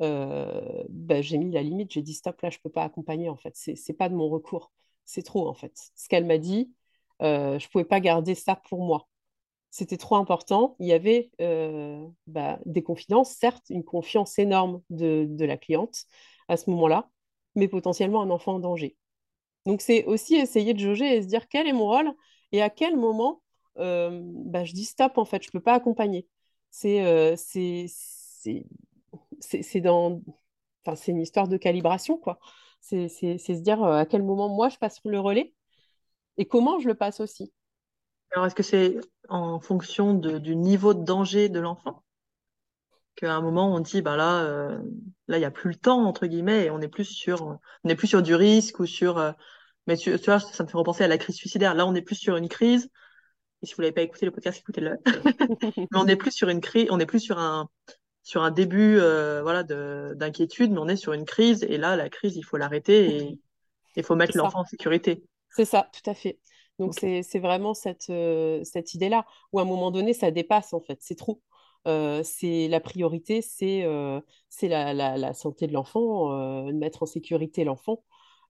euh, 0.00 0.84
bah, 0.90 1.22
j'ai 1.22 1.38
mis 1.38 1.50
la 1.50 1.62
limite, 1.62 1.92
j'ai 1.92 2.02
dit 2.02 2.14
stop, 2.14 2.40
là 2.42 2.50
je 2.50 2.58
peux 2.62 2.70
pas 2.70 2.84
accompagner 2.84 3.28
en 3.28 3.36
fait, 3.36 3.52
c'est, 3.56 3.74
c'est 3.74 3.94
pas 3.94 4.08
de 4.08 4.14
mon 4.14 4.28
recours, 4.28 4.72
c'est 5.04 5.22
trop 5.22 5.48
en 5.48 5.54
fait. 5.54 5.74
Ce 5.96 6.08
qu'elle 6.08 6.26
m'a 6.26 6.38
dit, 6.38 6.72
euh, 7.22 7.58
je 7.58 7.68
pouvais 7.68 7.84
pas 7.84 8.00
garder 8.00 8.34
ça 8.34 8.56
pour 8.68 8.84
moi. 8.84 9.08
C'était 9.70 9.98
trop 9.98 10.16
important. 10.16 10.76
Il 10.78 10.86
y 10.86 10.92
avait 10.94 11.30
bah, 12.26 12.58
des 12.64 12.82
confidences, 12.82 13.32
certes, 13.32 13.66
une 13.68 13.84
confiance 13.84 14.38
énorme 14.38 14.80
de, 14.88 15.26
de 15.28 15.44
la 15.44 15.58
cliente 15.58 16.04
à 16.48 16.56
ce 16.56 16.70
moment-là, 16.70 17.10
mais 17.54 17.68
potentiellement 17.68 18.22
un 18.22 18.30
enfant 18.30 18.54
en 18.54 18.58
danger. 18.60 18.96
Donc 19.66 19.82
c'est 19.82 20.04
aussi 20.04 20.36
essayer 20.36 20.74
de 20.74 20.78
jauger 20.78 21.16
et 21.16 21.22
se 21.22 21.26
dire 21.26 21.48
quel 21.48 21.66
est 21.66 21.72
mon 21.72 21.86
rôle 21.86 22.12
et 22.52 22.62
à 22.62 22.70
quel 22.70 22.96
moment 22.96 23.42
euh, 23.78 24.20
bah, 24.22 24.64
je 24.64 24.72
dis 24.72 24.84
stop 24.84 25.18
en 25.18 25.24
fait, 25.24 25.42
je 25.42 25.48
ne 25.48 25.52
peux 25.52 25.60
pas 25.60 25.74
accompagner. 25.74 26.26
C'est 26.70 27.04
euh, 27.04 27.36
dans 29.82 30.22
enfin 30.84 31.12
une 31.12 31.20
histoire 31.20 31.48
de 31.48 31.56
calibration 31.56 32.18
quoi. 32.18 32.38
C'est 32.80 33.08
se 33.08 33.52
dire 33.60 33.82
euh, 33.82 33.98
à 33.98 34.06
quel 34.06 34.22
moment 34.22 34.48
moi 34.48 34.68
je 34.68 34.78
passe 34.78 35.00
le 35.04 35.20
relais 35.20 35.54
et 36.36 36.46
comment 36.46 36.78
je 36.78 36.88
le 36.88 36.94
passe 36.94 37.20
aussi. 37.20 37.52
Alors 38.32 38.46
est-ce 38.46 38.54
que 38.54 38.62
c'est 38.62 38.96
en 39.28 39.60
fonction 39.60 40.14
de, 40.14 40.38
du 40.38 40.56
niveau 40.56 40.94
de 40.94 41.02
danger 41.02 41.48
de 41.48 41.60
l'enfant? 41.60 42.02
Qu'à 43.18 43.34
un 43.34 43.40
moment 43.40 43.74
on 43.74 43.80
dit 43.80 44.00
bah 44.00 44.16
là 44.16 44.44
euh, 44.44 44.78
là 45.26 45.38
il 45.38 45.40
y 45.40 45.44
a 45.44 45.50
plus 45.50 45.70
le 45.70 45.76
temps 45.76 46.04
entre 46.04 46.26
guillemets 46.26 46.66
et 46.66 46.70
on 46.70 46.80
est 46.80 46.88
plus 46.88 47.04
sur 47.04 47.58
on 47.84 47.88
est 47.88 47.96
plus 47.96 48.06
sur 48.06 48.22
du 48.22 48.34
risque 48.34 48.78
ou 48.78 48.86
sur 48.86 49.18
euh, 49.18 49.32
mais 49.86 49.96
tu, 49.96 50.14
vois 50.16 50.38
ça 50.38 50.62
me 50.62 50.68
fait 50.68 50.76
repenser 50.76 51.04
à 51.04 51.08
la 51.08 51.18
crise 51.18 51.36
suicidaire. 51.36 51.74
Là 51.74 51.86
on 51.86 51.94
est 51.94 52.02
plus 52.02 52.14
sur 52.14 52.36
une 52.36 52.48
crise 52.48 52.88
et 53.62 53.66
si 53.66 53.74
vous 53.74 53.82
l'avez 53.82 53.92
pas 53.92 54.02
écouté 54.02 54.24
le 54.26 54.32
podcast 54.32 54.60
écoutez-le. 54.60 54.98
Mais 55.76 55.98
on 55.98 56.06
est 56.06 56.16
plus 56.16 56.30
sur 56.30 56.48
une 56.48 56.60
crise 56.60 56.86
on 56.90 57.00
est 57.00 57.06
plus 57.06 57.20
sur 57.20 57.38
un 57.38 57.68
sur 58.22 58.42
un 58.42 58.50
début 58.50 58.98
euh, 59.00 59.42
voilà 59.42 59.64
d'inquiétude 59.64 60.70
mais 60.70 60.78
on 60.78 60.88
est 60.88 60.96
sur 60.96 61.12
une 61.12 61.24
crise 61.24 61.64
et 61.64 61.78
là 61.78 61.96
la 61.96 62.08
crise 62.08 62.36
il 62.36 62.42
faut 62.42 62.56
l'arrêter 62.56 63.16
et 63.16 63.38
il 63.96 64.04
faut 64.04 64.14
mettre 64.14 64.36
l'enfant 64.36 64.60
en 64.60 64.64
sécurité. 64.64 65.24
C'est 65.50 65.64
ça 65.64 65.88
tout 65.92 66.08
à 66.08 66.14
fait. 66.14 66.38
Donc 66.78 66.94
c'est 66.94 67.38
vraiment 67.40 67.74
cette, 67.74 68.12
cette 68.62 68.94
idée-là, 68.94 69.26
où 69.52 69.58
à 69.58 69.62
un 69.62 69.64
moment 69.64 69.90
donné, 69.90 70.12
ça 70.12 70.30
dépasse 70.30 70.72
en 70.72 70.80
fait, 70.80 70.98
c'est 71.00 71.16
trop. 71.16 71.40
Euh, 71.86 72.22
c'est 72.22 72.68
la 72.68 72.80
priorité, 72.80 73.40
c'est 73.42 73.84
euh, 73.84 74.20
la, 74.62 74.92
la, 74.94 75.34
santé 75.34 75.66
de 75.66 75.72
l'enfant, 75.72 76.32
euh, 76.68 76.72
mettre 76.72 77.02
en 77.04 77.06
sécurité 77.06 77.64
l'enfant. 77.64 78.04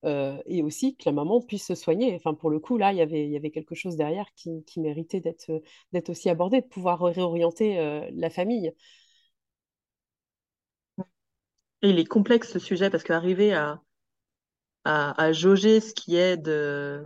et 0.04 0.62
aussi 0.62 0.96
que 0.96 1.04
la 1.06 1.12
maman 1.12 1.40
puisse 1.40 1.66
se 1.66 1.74
soigner. 1.74 2.14
Enfin, 2.14 2.34
pour 2.34 2.50
le 2.50 2.60
coup, 2.60 2.78
là, 2.78 2.92
y 2.92 2.98
il 3.02 3.30
y 3.30 3.36
avait 3.36 3.50
quelque 3.50 3.74
chose 3.74 3.96
derrière 3.96 4.26
qui, 4.34 4.64
qui 4.64 4.80
méritait 4.80 5.20
d'être 5.20 6.10
aussi 6.10 6.30
abordé, 6.30 6.60
de 6.62 6.66
pouvoir 6.66 7.00
réorienter 7.00 8.08
la 8.12 8.30
famille. 8.30 8.72
Et 11.82 11.90
il 11.90 11.98
est 11.98 12.04
complexe 12.04 12.52
ce 12.52 12.58
sujet 12.60 12.88
parce 12.90 13.02
qu'arriver 13.04 13.52
à, 13.52 13.82
à, 14.84 15.20
à, 15.22 15.32
jauger 15.32 15.80
ce 15.80 15.94
qui 15.94 16.16
est 16.16 16.36
de, 16.36 17.04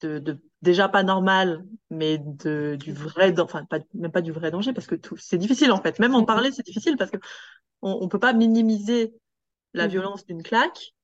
de, 0.00 0.18
de 0.18 0.38
déjà 0.62 0.88
pas 0.88 1.02
normal, 1.02 1.64
mais 1.90 2.18
de, 2.18 2.76
du 2.80 2.92
vrai, 2.92 3.38
enfin 3.40 3.64
pas, 3.64 3.78
même 3.94 4.12
pas 4.12 4.22
du 4.22 4.32
vrai 4.32 4.50
danger, 4.50 4.72
parce 4.72 4.86
que 4.86 4.96
c'est 5.18 5.38
difficile 5.38 5.72
en 5.72 5.82
fait. 5.82 5.98
Même 5.98 6.14
en 6.14 6.24
parler, 6.24 6.52
c'est 6.52 6.64
difficile 6.66 6.96
parce 6.96 7.10
que 7.10 7.18
on, 7.82 7.98
on 8.02 8.08
peut 8.08 8.18
pas 8.20 8.32
minimiser 8.34 9.14
la 9.74 9.88
violence 9.88 10.26
d'une 10.26 10.42
claque. 10.42 10.94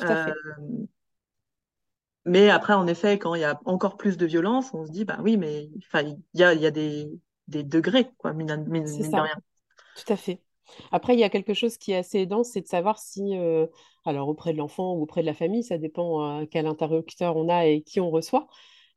Euh, 0.00 0.32
mais 2.24 2.50
après, 2.50 2.74
en 2.74 2.86
effet, 2.86 3.18
quand 3.18 3.34
il 3.34 3.40
y 3.40 3.44
a 3.44 3.60
encore 3.64 3.96
plus 3.96 4.16
de 4.16 4.26
violence, 4.26 4.72
on 4.74 4.84
se 4.86 4.90
dit, 4.92 5.04
bah 5.04 5.18
oui, 5.22 5.36
mais 5.36 5.64
il 5.94 6.18
y 6.34 6.42
a, 6.44 6.54
y 6.54 6.66
a 6.66 6.70
des, 6.70 7.08
des 7.48 7.62
degrés, 7.64 8.10
quoi, 8.18 8.32
mine, 8.32 8.46
de 8.46 9.20
rien. 9.20 9.34
Tout 9.94 10.12
à 10.12 10.16
fait. 10.16 10.42
Après, 10.92 11.14
il 11.14 11.20
y 11.20 11.24
a 11.24 11.30
quelque 11.30 11.54
chose 11.54 11.76
qui 11.76 11.92
est 11.92 11.96
assez 11.96 12.18
aidant, 12.18 12.44
c'est 12.44 12.60
de 12.60 12.66
savoir 12.66 12.98
si, 12.98 13.36
euh, 13.36 13.66
alors 14.04 14.28
auprès 14.28 14.52
de 14.52 14.58
l'enfant 14.58 14.94
ou 14.94 15.02
auprès 15.02 15.20
de 15.22 15.26
la 15.26 15.34
famille, 15.34 15.62
ça 15.62 15.78
dépend 15.78 16.40
euh, 16.40 16.46
quel 16.50 16.66
interlocuteur 16.66 17.36
on 17.36 17.48
a 17.48 17.66
et 17.66 17.82
qui 17.82 18.00
on 18.00 18.10
reçoit, 18.10 18.48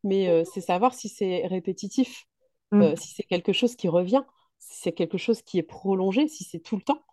mais 0.03 0.29
euh, 0.29 0.43
c'est 0.51 0.61
savoir 0.61 0.93
si 0.93 1.09
c'est 1.09 1.45
répétitif, 1.47 2.25
mm. 2.71 2.81
euh, 2.81 2.95
si 2.95 3.13
c'est 3.13 3.23
quelque 3.23 3.53
chose 3.53 3.75
qui 3.75 3.87
revient, 3.87 4.23
si 4.59 4.79
c'est 4.81 4.93
quelque 4.93 5.17
chose 5.17 5.41
qui 5.41 5.57
est 5.57 5.63
prolongé, 5.63 6.27
si 6.27 6.43
c'est 6.43 6.59
tout 6.59 6.75
le 6.75 6.83
temps, 6.83 7.03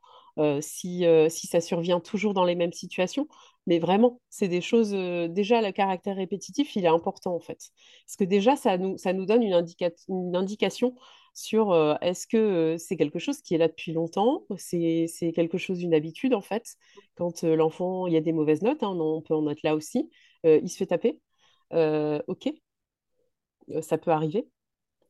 si, 0.62 1.04
si 1.28 1.46
ça 1.48 1.60
survient 1.60 2.00
toujours 2.00 2.32
dans 2.32 2.44
les 2.44 2.54
mêmes 2.54 2.72
situations. 2.72 3.28
Mais 3.66 3.78
vraiment, 3.78 4.22
c'est 4.30 4.48
des 4.48 4.62
choses, 4.62 4.92
déjà, 4.92 5.60
le 5.60 5.70
caractère 5.70 6.16
répétitif, 6.16 6.76
il 6.76 6.84
est 6.84 6.88
important 6.88 7.34
en 7.34 7.40
fait. 7.40 7.58
Parce 8.06 8.16
que 8.16 8.24
déjà, 8.24 8.56
ça 8.56 8.78
nous, 8.78 8.96
ça 8.96 9.12
nous 9.12 9.26
donne 9.26 9.42
une, 9.42 9.66
une 10.08 10.36
indication 10.36 10.94
sur 11.34 11.74
est-ce 12.02 12.26
que 12.26 12.76
c'est 12.78 12.96
quelque 12.96 13.18
chose 13.18 13.40
qui 13.40 13.54
est 13.54 13.58
là 13.58 13.68
depuis 13.68 13.92
longtemps, 13.92 14.46
c'est 14.56 15.32
quelque 15.34 15.58
chose 15.58 15.78
d'une 15.78 15.94
habitude 15.94 16.34
en 16.34 16.40
fait? 16.40 16.76
Quand 17.14 17.42
l'enfant, 17.42 18.06
il 18.06 18.14
y 18.14 18.16
a 18.16 18.20
des 18.20 18.32
mauvaises 18.32 18.62
notes, 18.62 18.82
hein, 18.82 18.96
on 18.98 19.22
peut 19.22 19.34
en 19.34 19.48
être 19.48 19.62
là 19.62 19.74
aussi, 19.74 20.10
il 20.44 20.68
se 20.68 20.76
fait 20.76 20.86
taper. 20.86 21.20
ok, 21.72 22.52
ça 23.82 23.98
peut 23.98 24.10
arriver. 24.10 24.48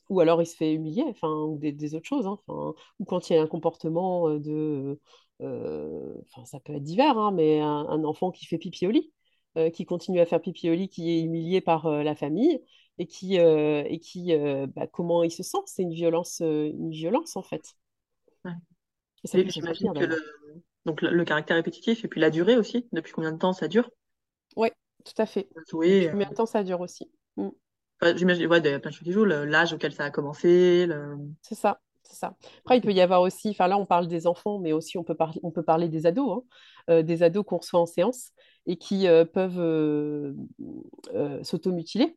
Ou 0.09 0.21
alors 0.21 0.43
il 0.43 0.47
se 0.47 0.57
fait 0.57 0.75
humilier, 0.75 1.05
enfin, 1.09 1.33
ou 1.33 1.59
des, 1.59 1.95
autres 1.95 2.07
choses. 2.07 2.27
Hein, 2.27 2.39
ou 2.49 3.05
quand 3.05 3.31
il 3.31 3.35
y 3.35 3.37
a 3.37 3.43
un 3.43 3.47
comportement 3.47 4.31
de. 4.39 5.01
Enfin, 5.41 6.45
ça 6.45 6.61
peut 6.61 6.75
être 6.75 6.83
divers, 6.83 7.17
hein, 7.19 7.33
mais 7.33 7.61
un, 7.61 8.05
enfant 8.05 8.31
qui 8.31 8.47
fait 8.47 8.59
pipi 8.59 8.87
au 8.87 8.91
lit, 8.91 9.13
qui 9.73 9.87
continue 9.87 10.21
à 10.21 10.27
faire 10.27 10.41
pipi 10.41 10.71
au 10.71 10.75
lit, 10.75 10.89
qui 10.89 11.11
est 11.11 11.23
humilié 11.23 11.61
par 11.61 11.89
la 11.89 12.15
famille, 12.15 12.61
et 12.99 13.07
qui, 13.07 13.37
et 13.37 14.01
qui 14.01 14.37
bah, 14.75 14.87
comment 14.87 15.23
il 15.23 15.31
se 15.31 15.43
sent 15.43 15.59
C'est 15.67 15.83
une 15.83 15.95
violence, 15.95 16.41
une 16.41 16.91
violence 16.91 17.37
en 17.37 17.43
fait. 17.43 17.63
j'imagine 19.25 19.93
que 19.95 20.05
le, 20.05 20.23
donc 20.87 21.03
le, 21.03 21.25
caractère 21.25 21.57
répétitif 21.57 22.05
et 22.05 22.09
puis 22.09 22.21
la 22.21 22.31
durée 22.31 22.57
aussi. 22.57 22.89
Depuis 22.93 23.13
combien 23.13 23.33
de 23.33 23.39
temps 23.39 23.53
ça 23.53 23.69
dure? 23.69 23.91
Oui, 24.57 24.69
tout 25.05 25.15
à 25.19 25.27
fait. 25.27 25.49
Depuis 25.57 26.09
combien 26.11 26.29
de 26.29 26.35
temps 26.35 26.47
ça 26.47 26.65
dure 26.65 26.81
aussi? 26.81 27.11
Mm. 27.37 27.49
J'imagine, 28.17 28.47
ouais, 28.47 28.59
il 28.61 28.67
y 28.67 28.73
a 28.73 28.81
plein 28.81 28.91
de 28.91 28.95
choses 28.95 29.05
qui 29.05 29.13
jouent, 29.13 29.27
l'âge 29.27 29.73
auquel 29.75 29.93
ça 29.93 30.05
a 30.05 30.11
commencé. 30.11 30.89
C'est 31.43 31.55
ça, 31.55 31.81
c'est 32.03 32.17
ça. 32.17 32.35
Après, 32.61 32.79
il 32.79 32.81
peut 32.81 32.93
y 32.93 33.01
avoir 33.03 33.21
aussi, 33.21 33.51
enfin 33.51 33.69
là, 33.69 33.77
on 33.77 33.85
parle 33.85 34.09
des 34.09 34.27
enfants, 34.27 34.59
mais 34.59 34.73
aussi 34.73 34.97
on 34.97 35.05
peut, 35.05 35.15
parler, 35.15 35.39
on 35.43 35.51
peut 35.51 35.63
parler 35.63 35.89
des 35.89 36.07
ados, 36.07 36.39
hein. 36.39 36.43
euh, 36.89 37.03
des 37.03 37.23
ados 37.23 37.45
qu'on 37.45 37.59
reçoit 37.59 37.81
en 37.81 37.87
séance 37.87 38.31
et 38.67 38.77
qui 38.77 39.07
euh, 39.07 39.27
peuvent 39.27 39.61
euh, 39.61 40.33
s'automutiler 41.43 42.17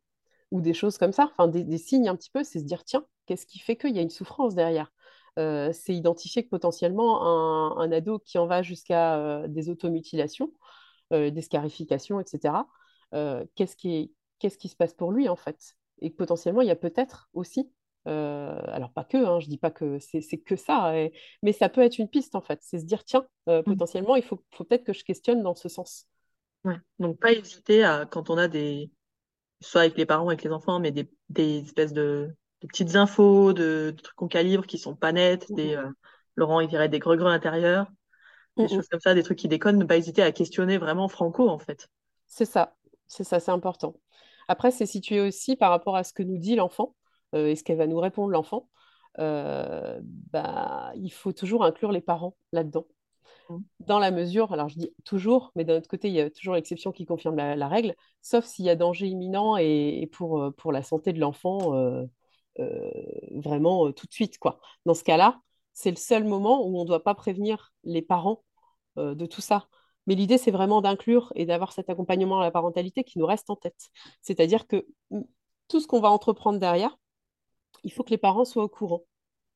ou 0.50 0.60
des 0.60 0.74
choses 0.74 0.98
comme 0.98 1.12
ça, 1.12 1.30
enfin 1.32 1.48
des, 1.48 1.78
signes 1.78 2.08
un 2.08 2.16
petit 2.16 2.30
peu, 2.30 2.44
c'est 2.44 2.60
se 2.60 2.64
dire, 2.64 2.84
tiens, 2.84 3.04
qu'est-ce 3.26 3.46
qui 3.46 3.58
fait 3.58 3.76
qu'il 3.76 3.94
y 3.94 3.98
a 3.98 4.02
une 4.02 4.10
souffrance 4.10 4.54
derrière? 4.54 4.92
C'est 5.36 5.94
identifier 5.94 6.44
que 6.44 6.48
potentiellement 6.48 7.26
un, 7.26 7.76
un, 7.78 7.92
ado 7.92 8.20
qui 8.20 8.38
en 8.38 8.46
va 8.46 8.62
jusqu'à 8.62 9.48
des 9.48 9.68
automutilations, 9.68 10.52
des 11.10 11.42
scarifications, 11.42 12.20
etc., 12.20 12.54
qu'est-ce 13.10 13.76
qui 13.76 14.68
se 14.68 14.76
passe 14.76 14.94
pour 14.94 15.10
lui 15.10 15.28
en 15.28 15.36
fait? 15.36 15.74
Et 16.00 16.10
potentiellement, 16.10 16.60
il 16.60 16.68
y 16.68 16.72
a 16.72 16.76
peut-être 16.76 17.28
aussi, 17.32 17.70
euh, 18.06 18.60
alors 18.66 18.92
pas 18.92 19.04
que, 19.04 19.16
hein, 19.16 19.40
je 19.40 19.48
dis 19.48 19.58
pas 19.58 19.70
que 19.70 19.98
c'est 19.98 20.20
que 20.38 20.56
ça, 20.56 20.92
mais 21.42 21.52
ça 21.52 21.68
peut 21.68 21.80
être 21.80 21.98
une 21.98 22.08
piste 22.08 22.34
en 22.34 22.40
fait. 22.40 22.58
C'est 22.62 22.78
se 22.78 22.84
dire, 22.84 23.04
tiens, 23.04 23.26
euh, 23.48 23.60
mm. 23.60 23.64
potentiellement, 23.64 24.16
il 24.16 24.22
faut, 24.22 24.42
faut 24.52 24.64
peut-être 24.64 24.84
que 24.84 24.92
je 24.92 25.04
questionne 25.04 25.42
dans 25.42 25.54
ce 25.54 25.68
sens. 25.68 26.06
Ouais. 26.64 26.76
Donc 26.98 27.18
pas 27.18 27.32
hésiter 27.32 27.84
à, 27.84 28.06
quand 28.06 28.30
on 28.30 28.38
a 28.38 28.48
des, 28.48 28.90
soit 29.64 29.82
avec 29.82 29.96
les 29.96 30.06
parents, 30.06 30.28
avec 30.28 30.42
les 30.42 30.52
enfants, 30.52 30.80
mais 30.80 30.90
des, 30.90 31.10
des 31.28 31.62
espèces 31.62 31.92
de, 31.92 32.34
petites 32.60 32.96
infos, 32.96 33.52
de, 33.52 33.94
trucs 34.02 34.16
qu'on 34.16 34.28
calibre 34.28 34.66
qui 34.66 34.78
sont 34.78 34.94
pas 34.94 35.12
nets, 35.12 35.50
des, 35.52 35.74
mm-hmm. 35.74 35.86
euh, 35.86 35.90
Laurent, 36.36 36.60
il 36.60 36.68
dirait 36.68 36.88
des 36.88 36.98
gregres 36.98 37.26
intérieurs, 37.26 37.86
des 38.56 38.64
mm-hmm. 38.64 38.74
choses 38.74 38.88
comme 38.88 39.00
ça, 39.00 39.14
des 39.14 39.22
trucs 39.22 39.38
qui 39.38 39.48
déconnent, 39.48 39.78
ne 39.78 39.84
pas 39.84 39.96
hésiter 39.96 40.22
à 40.22 40.32
questionner 40.32 40.78
vraiment 40.78 41.08
franco 41.08 41.48
en 41.48 41.58
fait. 41.58 41.88
C'est 42.26 42.44
ça, 42.44 42.74
c'est 43.06 43.24
ça, 43.24 43.40
c'est 43.40 43.52
important. 43.52 43.94
Après, 44.48 44.70
c'est 44.70 44.86
situé 44.86 45.20
aussi 45.20 45.56
par 45.56 45.70
rapport 45.70 45.96
à 45.96 46.04
ce 46.04 46.12
que 46.12 46.22
nous 46.22 46.38
dit 46.38 46.56
l'enfant 46.56 46.94
euh, 47.34 47.46
et 47.46 47.56
ce 47.56 47.64
qu'elle 47.64 47.78
va 47.78 47.86
nous 47.86 48.00
répondre 48.00 48.30
l'enfant. 48.30 48.68
Euh, 49.20 50.00
bah, 50.02 50.92
il 50.96 51.10
faut 51.10 51.32
toujours 51.32 51.64
inclure 51.64 51.92
les 51.92 52.00
parents 52.00 52.36
là-dedans. 52.52 52.86
Mmh. 53.48 53.58
Dans 53.80 53.98
la 53.98 54.10
mesure, 54.10 54.52
alors 54.52 54.68
je 54.68 54.78
dis 54.78 54.94
toujours, 55.04 55.52
mais 55.54 55.64
d'un 55.64 55.76
autre 55.76 55.88
côté, 55.88 56.08
il 56.08 56.14
y 56.14 56.20
a 56.20 56.30
toujours 56.30 56.54
l'exception 56.54 56.92
qui 56.92 57.04
confirme 57.04 57.36
la, 57.36 57.68
règle, 57.68 57.94
sauf 58.22 58.44
s'il 58.44 58.64
y 58.64 58.70
a 58.70 58.76
danger 58.76 59.06
imminent 59.06 59.56
et, 59.56 60.08
pour, 60.12 60.40
euh, 60.40 60.50
pour 60.50 60.72
la 60.72 60.82
santé 60.82 61.12
de 61.12 61.20
l'enfant, 61.20 61.72
vraiment 63.32 63.92
tout 63.92 64.06
de 64.06 64.12
suite. 64.12 64.38
Quoi. 64.38 64.60
Dans 64.86 64.94
ce 64.94 65.04
cas-là, 65.04 65.40
c'est 65.72 65.90
le 65.90 65.96
seul 65.96 66.24
moment 66.24 66.66
où 66.66 66.78
on 66.78 66.82
ne 66.82 66.88
doit 66.88 67.02
pas 67.02 67.14
prévenir 67.14 67.72
les 67.82 68.02
parents 68.02 68.44
de 68.96 69.26
tout 69.26 69.40
ça. 69.40 69.68
Mais 70.06 70.14
l'idée, 70.14 70.38
c'est 70.38 70.50
vraiment 70.50 70.80
d'inclure 70.80 71.32
et 71.34 71.46
d'avoir 71.46 71.72
cet 71.72 71.88
accompagnement 71.88 72.40
à 72.40 72.44
la 72.44 72.50
parentalité 72.50 73.04
qui 73.04 73.18
nous 73.18 73.26
reste 73.26 73.50
en 73.50 73.56
tête. 73.56 73.90
C'est-à-dire 74.22 74.66
que 74.66 74.86
mm, 75.10 75.22
tout 75.68 75.80
ce 75.80 75.86
qu'on 75.86 76.00
va 76.00 76.10
entreprendre 76.10 76.58
derrière, 76.58 76.96
il 77.84 77.92
faut 77.92 78.04
que 78.04 78.10
les 78.10 78.18
parents 78.18 78.44
soient 78.44 78.64
au 78.64 78.68
courant. 78.68 79.04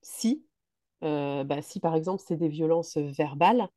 Si, 0.03 0.45
euh, 0.45 0.48
bah, 1.03 1.63
si 1.63 1.81
par 1.81 1.95
exemple, 1.95 2.23
c'est 2.27 2.37
des 2.37 2.49
violences 2.49 2.97
verbales, 2.97 3.69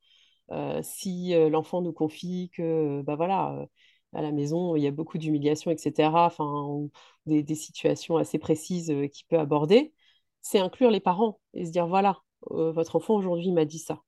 euh, 0.52 0.82
si 0.84 1.34
euh, 1.34 1.50
l'enfant 1.50 1.82
nous 1.82 1.94
confie 1.94 2.50
que, 2.54 3.02
bah 3.04 3.16
voilà, 3.16 3.68
à 4.14 4.22
la 4.22 4.32
maison, 4.32 4.76
il 4.76 4.84
y 4.84 4.88
a 4.88 4.92
beaucoup 4.92 5.18
d'humiliation, 5.18 5.72
etc., 5.72 6.26
enfin, 6.26 6.88
des, 7.26 7.44
des, 7.44 7.56
situations 7.56 8.18
assez 8.18 8.40
précises 8.40 8.94
qu'il 9.14 9.26
peut 9.28 9.40
aborder, 9.40 9.94
c'est 10.42 10.60
inclure 10.60 10.92
les 10.92 11.00
parents 11.00 11.40
et 11.54 11.66
se 11.66 11.72
dire, 11.72 11.88
voilà, 11.88 12.22
votre 12.50 12.96
enfant 12.98 13.16
aujourd'hui 13.16 13.52
m'a 13.52 13.66
dit 13.66 13.80
ça. 13.80 14.02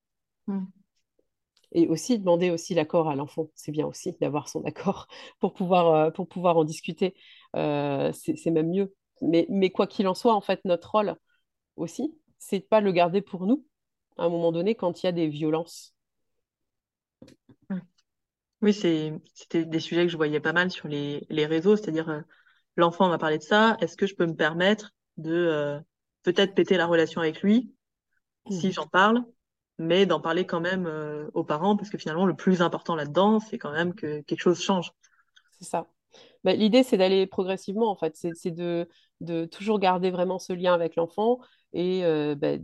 Mmh 0.48 0.66
et 1.74 1.88
aussi 1.88 2.20
demander 2.20 2.52
aussi 2.52 2.74
l'accord 2.74 3.10
à 3.10 3.16
l'enfant. 3.16 3.50
C'est 3.56 3.72
bien 3.72 3.86
aussi 3.88 4.16
d'avoir 4.22 4.48
son 4.48 4.64
accord 4.64 5.08
pour 5.40 5.54
pouvoir, 5.54 5.94
euh, 5.94 6.12
pour 6.12 6.28
pouvoir 6.28 6.58
en 6.58 6.64
discuter. 6.64 7.16
Euh, 7.56 8.12
c'est 8.14 8.52
même 8.52 8.70
mieux. 8.70 8.94
Mais, 9.22 9.46
mais 9.50 9.70
quoi 9.70 9.88
qu'il 9.88 10.08
en 10.08 10.16
soit, 10.16 10.34
en 10.34 10.42
fait, 10.42 10.62
notre 10.66 10.92
rôle 10.92 11.16
aussi, 11.76 12.16
c'est 12.48 12.60
de 12.60 12.66
pas 12.66 12.82
le 12.82 12.92
garder 12.92 13.22
pour 13.22 13.46
nous 13.46 13.66
à 14.18 14.26
un 14.26 14.30
moment 14.30 14.52
donné 14.52 14.76
quand 14.76 15.02
il 15.02 15.06
y 15.06 15.10
a 15.10 15.12
des 15.12 15.28
violences. 15.28 15.94
Oui, 18.62 18.74
c'était 18.74 19.66
des 19.66 19.80
sujets 19.82 20.04
que 20.04 20.12
je 20.12 20.16
voyais 20.16 20.40
pas 20.40 20.54
mal 20.54 20.72
sur 20.72 20.88
les, 20.88 21.26
les 21.30 21.46
réseaux, 21.46 21.76
c'est-à-dire 21.76 22.10
euh, 22.10 22.22
l'enfant 22.78 23.10
va 23.10 23.18
parler 23.18 23.38
de 23.38 23.44
ça, 23.44 23.76
est-ce 23.82 23.98
que 23.98 24.08
je 24.08 24.16
peux 24.16 24.26
me 24.26 24.36
permettre 24.36 24.94
de 25.18 25.82
peut-être 26.24 26.56
péter 26.56 26.78
la 26.78 26.86
relation 26.86 27.20
avec 27.20 27.42
lui 27.42 27.74
si 28.50 28.68
mmh. 28.68 28.72
j'en 28.72 28.88
parle 28.88 29.26
mais 29.78 30.06
d'en 30.06 30.20
parler 30.20 30.46
quand 30.46 30.62
même 30.62 30.86
euh, 30.86 31.30
aux 31.34 31.44
parents, 31.44 31.76
parce 31.76 31.90
que 31.90 31.98
finalement, 31.98 32.26
le 32.26 32.36
plus 32.36 32.62
important 32.62 32.96
là-dedans, 32.96 33.40
c'est 33.40 33.58
quand 33.58 33.72
même 33.72 33.94
que 33.94 34.22
quelque 34.22 34.42
chose 34.42 34.62
change. 34.62 34.92
C'est 35.60 35.66
ça. 35.66 35.88
Bah, 36.44 36.54
L'idée, 36.54 36.84
c'est 36.84 36.98
d'aller 36.98 37.26
progressivement, 37.28 37.90
en 37.90 37.96
fait. 37.96 38.16
C'est 38.16 38.52
de, 38.52 38.88
de, 39.22 39.46
toujours 39.46 39.80
garder 39.80 40.12
vraiment 40.12 40.40
ce 40.40 40.54
lien 40.54 40.74
avec 40.74 40.96
l'enfant 40.96 41.40
et 41.74 42.04
euh, 42.06 42.36
bah, 42.36 42.58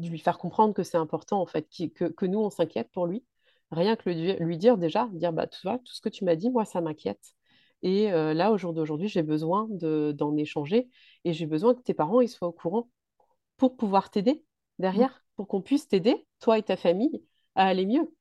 lui 0.00 0.18
faire 0.18 0.38
comprendre 0.38 0.74
que 0.74 0.82
c'est 0.82 0.96
important, 0.96 1.40
en 1.40 1.46
fait, 1.46 1.68
que, 1.94 2.06
que 2.06 2.26
nous, 2.26 2.40
on 2.40 2.50
s'inquiète 2.50 2.90
pour 2.92 3.06
lui. 3.06 3.24
Rien 3.70 3.96
que 3.96 4.08
lui, 4.08 4.34
lui 4.38 4.58
dire 4.58 4.78
déjà, 4.78 5.08
dire, 5.12 5.32
bah, 5.32 5.46
tu 5.46 5.58
vois, 5.62 5.78
tout 5.78 5.92
ce 5.94 6.00
que 6.00 6.08
tu 6.08 6.24
m'as 6.24 6.36
dit, 6.36 6.50
moi, 6.50 6.64
ça 6.64 6.80
m'inquiète. 6.80 7.34
Et 7.82 8.12
euh, 8.12 8.34
là, 8.34 8.50
au 8.52 8.58
jour 8.58 8.72
d'aujourd'hui, 8.72 9.08
j'ai 9.08 9.22
besoin 9.22 9.68
d'en 9.70 10.36
échanger 10.36 10.88
et 11.24 11.32
j'ai 11.32 11.46
besoin 11.46 11.74
que 11.74 11.82
tes 11.82 11.94
parents 11.94 12.20
ils 12.20 12.28
soient 12.28 12.48
au 12.48 12.52
courant 12.52 12.88
pour 13.56 13.76
pouvoir 13.76 14.10
t'aider 14.10 14.44
derrière, 14.78 15.24
pour 15.36 15.48
qu'on 15.48 15.62
puisse 15.62 15.88
t'aider, 15.88 16.26
toi 16.40 16.58
et 16.58 16.62
ta 16.62 16.76
famille, 16.76 17.22
à 17.54 17.66
aller 17.66 17.86
mieux 17.86 18.12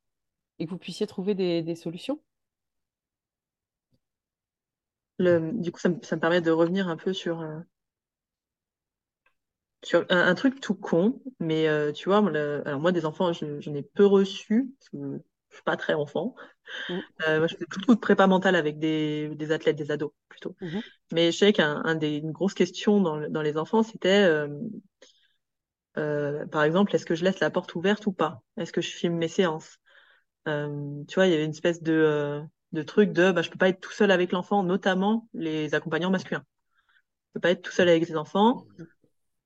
et 0.59 0.65
que 0.65 0.71
vous 0.71 0.77
puissiez 0.77 1.07
trouver 1.07 1.35
des, 1.35 1.75
solutions. 1.75 2.19
Le, 5.19 5.51
du 5.53 5.71
coup, 5.71 5.79
ça 5.79 5.89
me, 5.89 6.19
permet 6.19 6.41
de 6.41 6.51
revenir 6.51 6.87
un 6.87 6.97
peu 6.97 7.13
sur, 7.13 7.41
euh, 7.41 7.59
sur 9.83 10.05
un, 10.09 10.35
truc 10.35 10.59
tout 10.59 10.75
con, 10.75 11.21
mais 11.39 11.67
euh, 11.67 11.91
tu 11.91 12.09
vois, 12.09 12.17
alors 12.17 12.79
moi, 12.79 12.91
des 12.91 13.05
enfants, 13.05 13.33
je, 13.33 13.69
ai 13.69 13.83
peu 13.83 14.05
reçu, 14.05 14.73
parce 14.79 14.89
que 14.89 14.97
je 15.49 15.55
suis 15.55 15.63
pas 15.63 15.77
très 15.77 15.93
enfant. 15.93 16.35
Mm. 16.89 16.99
Euh, 17.27 17.37
moi, 17.39 17.47
je 17.47 17.55
fais 17.55 17.65
beaucoup 17.65 17.95
de 17.95 17.99
prépa 17.99 18.27
mentale 18.27 18.55
avec 18.55 18.77
des, 18.79 19.51
athlètes, 19.51 19.77
des 19.77 19.91
ados 19.91 20.11
plutôt. 20.29 20.55
Mm-hmm. 20.61 20.83
Mais 21.13 21.31
je 21.31 21.37
sais 21.37 21.53
qu'un 21.53 21.95
des 21.95 22.17
une 22.17 22.31
grosse 22.31 22.53
question 22.53 23.01
dans, 23.01 23.41
les 23.41 23.57
enfants, 23.57 23.83
c'était 23.83 24.29
par 25.93 26.63
exemple, 26.63 26.95
est-ce 26.95 27.07
que 27.07 27.15
je 27.15 27.23
laisse 27.23 27.39
la 27.39 27.49
porte 27.49 27.73
ouverte 27.73 28.05
ou 28.05 28.11
pas? 28.11 28.43
Est-ce 28.57 28.71
que 28.71 28.81
je 28.81 28.91
filme 28.91 29.15
mes 29.15 29.27
séances? 29.27 29.79
Euh, 30.47 31.03
tu 31.07 31.15
vois, 31.15 31.27
il 31.27 31.31
y 31.31 31.33
avait 31.33 31.45
une 31.45 31.51
espèce 31.51 31.83
de, 31.83 31.93
euh, 31.93 32.41
de 32.71 32.81
truc 32.81 33.11
de 33.11 33.31
bah, 33.31 33.41
je 33.41 33.49
peux 33.49 33.57
pas 33.57 33.69
être 33.69 33.79
tout 33.79 33.91
seul 33.91 34.11
avec 34.11 34.31
l'enfant, 34.31 34.63
notamment 34.63 35.27
les 35.33 35.73
accompagnants 35.73 36.09
masculins. 36.09 36.43
Je 37.29 37.33
peux 37.33 37.39
pas 37.39 37.51
être 37.51 37.61
tout 37.61 37.71
seul 37.71 37.89
avec 37.89 38.05
ses 38.05 38.15
enfants. 38.15 38.65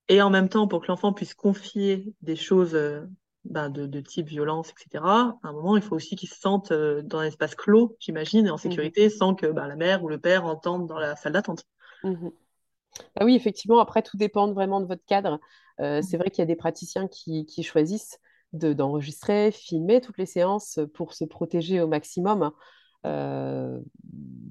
Et 0.08 0.22
en 0.22 0.30
même 0.30 0.50
temps, 0.50 0.68
pour 0.68 0.82
que 0.82 0.88
l'enfant 0.88 1.14
puisse 1.14 1.34
confier 1.34 2.14
des 2.22 2.36
choses 2.36 2.76
euh, 2.76 3.02
bah, 3.46 3.70
de, 3.70 3.86
de, 3.86 4.02
type 4.02 4.28
violence, 4.28 4.72
etc., 4.72 5.04
à 5.04 5.38
un 5.44 5.54
moment, 5.54 5.78
il 5.78 5.84
faut 5.84 5.96
aussi 5.96 6.16
qu'il 6.16 6.30
se 6.30 6.40
sente 6.40 6.74
dans 6.74 7.20
un 7.20 7.26
espace 7.26 7.56
clos, 7.56 7.96
j'imagine, 8.00 8.48
et 8.48 8.50
en 8.50 8.58
sécurité, 8.58 9.06
mhm. 9.06 9.10
sans 9.10 9.36
que 9.36 9.48
bah, 9.48 9.68
la 9.68 9.76
mère 9.76 10.04
ou 10.04 10.10
le 10.10 10.20
père 10.20 10.46
entendent 10.46 10.88
dans 10.88 11.00
la 11.00 11.16
salle 11.16 11.34
d'attente. 11.34 11.66
Mhm. 12.04 12.32
Bah 13.16 13.26
oui, 13.26 13.36
effectivement, 13.36 13.80
après, 13.80 14.02
tout 14.02 14.18
dépend 14.18 14.52
vraiment 14.52 14.82
de 14.82 14.86
votre 14.86 15.06
cadre. 15.06 15.40
c'est 15.78 16.18
vrai 16.18 16.30
qu'il 16.30 16.40
y 16.40 16.42
a 16.42 16.46
des 16.46 16.58
praticiens 16.58 17.08
qui, 17.08 17.46
qui 17.46 17.64
choisissent 17.64 18.20
d'enregistrer, 18.54 19.52
filmer 19.52 20.02
toutes 20.02 20.18
les 20.18 20.26
séances 20.26 20.80
pour 20.94 21.14
se 21.14 21.24
protéger 21.24 21.80
au 21.82 21.88
maximum. 21.88 22.52
Euh, 23.06 23.80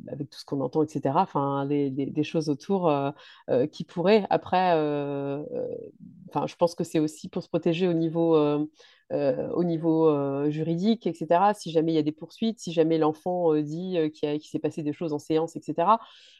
avec 0.08 0.28
tout 0.28 0.40
ce 0.40 0.44
qu'on 0.44 0.60
entend, 0.60 0.82
etc. 0.82 1.14
Enfin, 1.14 1.66
des 1.66 2.22
choses 2.24 2.48
autour 2.48 2.88
euh, 2.88 3.12
euh, 3.48 3.66
qui 3.68 3.84
pourraient 3.84 4.26
après. 4.28 4.72
Enfin, 6.28 6.46
je 6.46 6.56
pense 6.56 6.74
que 6.74 6.82
c'est 6.82 6.98
aussi 6.98 7.28
pour 7.28 7.44
se 7.44 7.48
protéger 7.48 7.86
au 7.86 7.92
niveau, 7.92 8.36
au 9.10 9.64
niveau 9.64 10.50
juridique, 10.50 11.06
etc. 11.06 11.54
Si 11.54 11.70
jamais 11.70 11.92
il 11.92 11.94
y 11.94 11.98
a 11.98 12.02
des 12.02 12.12
poursuites, 12.12 12.58
si 12.58 12.72
jamais 12.72 12.98
l'enfant 12.98 13.54
dit 13.54 13.98
qu'il 14.12 14.42
s'est 14.42 14.58
passé 14.58 14.82
des 14.82 14.92
choses 14.92 15.12
en 15.12 15.20
séance, 15.20 15.54
etc. 15.54 15.98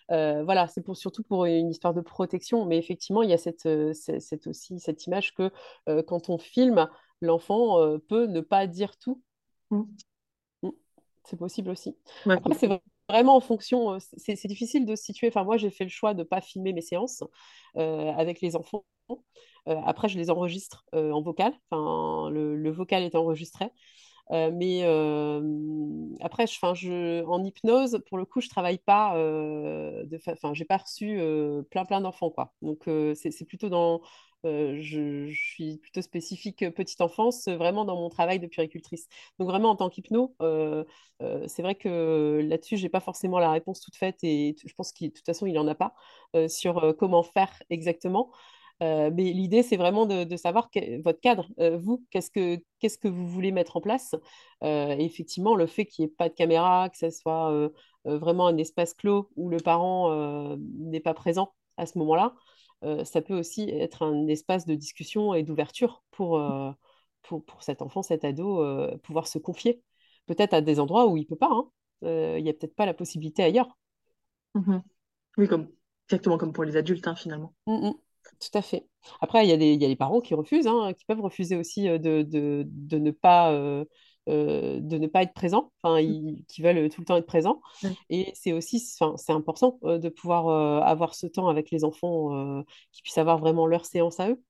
voilà, 0.09 0.67
c'est 0.67 0.83
pour, 0.83 0.97
surtout 0.97 1.23
pour 1.23 1.45
une 1.45 1.71
histoire 1.71 1.95
de 1.95 2.01
protection. 2.01 2.67
Mais 2.67 2.79
effectivement, 2.79 3.23
il 3.23 3.31
y 3.31 3.35
a 3.35 3.39
cette, 3.39 3.69
cette 3.93 4.47
aussi 4.49 4.81
cette 4.81 5.07
image 5.07 5.35
que 5.35 5.53
quand 6.03 6.29
on 6.29 6.39
filme, 6.39 6.89
l'enfant 7.21 7.99
peut 8.09 8.27
ne 8.27 8.41
pas 8.41 8.67
dire 8.67 8.97
tout. 8.97 9.23
C'est 11.25 11.37
possible 11.37 11.71
aussi. 11.71 11.97
Après, 12.27 12.55
c'est 12.55 12.69
vraiment 13.09 13.37
en 13.37 13.41
fonction, 13.41 13.95
euh, 13.95 13.99
c'est 14.17 14.49
difficile 14.49 14.87
de 14.87 14.97
se 14.97 15.05
situer. 15.05 15.29
Enfin, 15.29 15.45
moi, 15.45 15.57
j'ai 15.57 15.71
fait 15.71 15.85
le 15.85 15.91
choix 15.91 16.15
de 16.15 16.21
ne 16.21 16.25
pas 16.25 16.41
filmer 16.41 16.73
mes 16.73 16.81
séances 16.81 17.23
euh, 17.77 18.13
avec 18.13 18.41
les 18.41 18.57
enfants. 18.57 18.85
après, 19.67 20.09
je 20.09 20.19
les 20.19 20.31
enregistre 20.31 20.85
en 20.93 21.21
vocal. 21.21 21.53
Enfin, 21.71 22.31
le, 22.31 22.71
vocal 22.71 23.03
est 23.03 23.15
enregistré. 23.15 23.67
mais 24.31 24.83
après, 26.21 26.47
je, 26.47 26.59
je, 26.75 27.25
en 27.25 27.45
hypnose, 27.45 28.03
pour 28.09 28.19
le 28.19 28.25
coup, 28.25 28.41
je 28.41 28.49
travaille 28.49 28.79
pas. 28.79 29.11
enfin, 30.29 30.55
j'ai 30.55 30.65
pas 30.65 30.79
reçu 30.79 31.21
plein 31.71 31.85
plein 31.85 32.01
d'enfants, 32.01 32.31
quoi. 32.31 32.55
Donc, 32.63 32.89
c'est 33.15 33.45
plutôt 33.45 33.69
dans 33.69 34.01
euh, 34.47 34.77
je, 34.81 35.31
suis 35.33 35.77
plutôt 35.79 36.01
spécifique 36.01 36.63
euh, 36.63 36.71
petite 36.71 37.01
enfance, 37.03 37.47
euh, 37.49 37.57
vraiment 37.57 37.85
dans 37.85 37.97
mon 37.97 38.09
travail 38.09 38.39
de 38.39 38.47
puricultrice. 38.47 39.07
Donc 39.39 39.49
vraiment 39.49 39.71
en 39.71 39.77
tant 39.77 39.91
qu'hypno, 39.91 40.35
c'est 41.47 41.63
vrai 41.63 41.75
que 41.75 42.41
là-dessus, 42.49 42.77
j'ai 42.77 42.89
pas 42.89 43.01
forcément 43.01 43.39
la 43.39 43.51
réponse 43.51 43.81
toute 43.81 43.97
faite 43.97 44.19
et 44.23 44.57
je 44.65 44.73
pense 44.75 44.93
qu'il 44.93 45.11
de 45.11 45.15
toute 45.15 45.27
façon, 45.27 45.47
il 45.47 45.53
n'en 45.55 45.69
a 45.69 45.75
pas 45.75 45.95
sur 46.49 46.95
comment 46.99 47.23
faire 47.23 47.53
exactement. 47.71 48.31
mais 48.81 49.11
l'idée, 49.11 49.63
c'est 49.63 49.77
vraiment 49.77 50.07
de, 50.07 50.37
savoir 50.37 50.71
votre 51.05 51.21
cadre, 51.21 51.49
vous, 51.79 52.05
qu'est-ce 52.11 52.31
que, 52.31 52.59
qu'est-ce 52.79 52.99
que 52.99 53.09
vous 53.09 53.27
voulez 53.27 53.53
mettre 53.53 53.77
en 53.77 53.81
place? 53.81 54.15
et 54.63 55.05
effectivement, 55.05 55.55
le 55.55 55.67
fait 55.67 55.87
qu'il 55.87 56.05
n'y 56.05 56.11
ait 56.11 56.15
pas 56.15 56.29
de 56.29 56.35
caméra, 56.35 56.89
que 56.89 56.97
ce 56.97 57.11
soit 57.11 57.71
vraiment 58.05 58.47
un 58.47 58.57
espace 58.57 58.95
clos 58.95 59.31
où 59.37 59.51
le 59.51 59.59
parent 59.59 60.57
n'est 60.57 61.01
pas 61.01 61.15
présent 61.15 61.53
à 61.77 61.87
ce 61.87 61.99
moment-là, 61.99 62.35
ça 63.05 63.21
peut 63.23 63.39
aussi 63.39 63.69
être 63.71 64.03
un 64.03 64.27
espace 64.27 64.67
de 64.67 64.75
discussion 64.75 65.35
et 65.35 65.43
d'ouverture 65.43 66.03
pour, 66.11 66.39
euh, 66.39 66.71
pour, 67.23 67.45
pour, 67.45 67.63
cet 67.63 67.83
enfant, 67.83 68.03
cet 68.03 68.25
ado, 68.25 68.63
euh, 68.63 68.97
pouvoir 68.99 69.27
se 69.27 69.39
confier. 69.39 69.83
Peut-être 70.27 70.55
à 70.55 70.61
des 70.61 70.81
endroits 70.81 71.07
où 71.07 71.17
il 71.17 71.23
ne 71.23 71.27
peut 71.27 71.37
pas. 71.37 71.51
Hein. 71.51 71.71
Il 72.03 72.43
n'y 72.43 72.49
a 72.49 72.55
peut-être 72.55 72.75
pas 72.75 72.87
la 72.87 72.95
possibilité 72.95 73.43
ailleurs. 73.43 73.77
Mmh 74.55 74.79
oui, 75.37 75.47
comme, 75.47 75.69
exactement 76.09 76.39
comme 76.39 76.53
pour 76.53 76.65
les 76.65 76.77
adultes, 76.77 77.07
hein, 77.07 77.15
finalement. 77.15 77.55
Mmh. 77.67 77.91
Tout 78.41 78.59
à 78.59 78.63
fait. 78.63 78.87
Après, 79.21 79.45
il 79.47 79.49
y, 79.49 79.53
a 79.53 79.57
des, 79.57 79.75
y 79.75 79.85
a 79.85 79.89
les 79.89 79.97
parents 79.97 80.21
qui 80.21 80.35
refusent, 80.35 80.67
hein, 80.67 80.93
qui 80.93 81.05
peuvent 81.05 81.21
refuser 81.21 81.57
aussi 81.57 81.85
de, 81.85 82.23
de, 82.23 82.65
de 82.67 82.99
ne 82.99 83.11
pas 83.11 83.53
euh, 83.53 83.85
de 84.81 84.99
ne 84.99 85.07
pas 85.07 85.23
être 85.23 85.35
présent, 85.35 85.73
enfin, 85.83 86.03
mm. 86.03 86.43
qui 86.49 86.63
veulent 86.63 86.89
tout 86.89 87.01
le 87.01 87.05
temps 87.05 87.17
être 87.17 87.27
présents. 87.27 87.61
Et 88.09 88.33
c'est 88.35 88.53
aussi, 88.53 88.81
c'est 88.81 89.33
important 89.33 89.79
euh, 89.85 89.99
de 89.99 90.09
pouvoir 90.09 90.49
euh, 90.49 90.81
avoir 90.81 91.15
ce 91.15 91.27
temps 91.27 91.49
avec 91.49 91.71
les 91.71 91.85
enfants, 91.85 92.65
qui 92.93 93.03
puissent 93.03 93.19
avoir 93.19 93.39
vraiment 93.39 93.67
leur 93.67 93.85
séance 93.85 94.21
à 94.21 94.31
eux. 94.31 94.41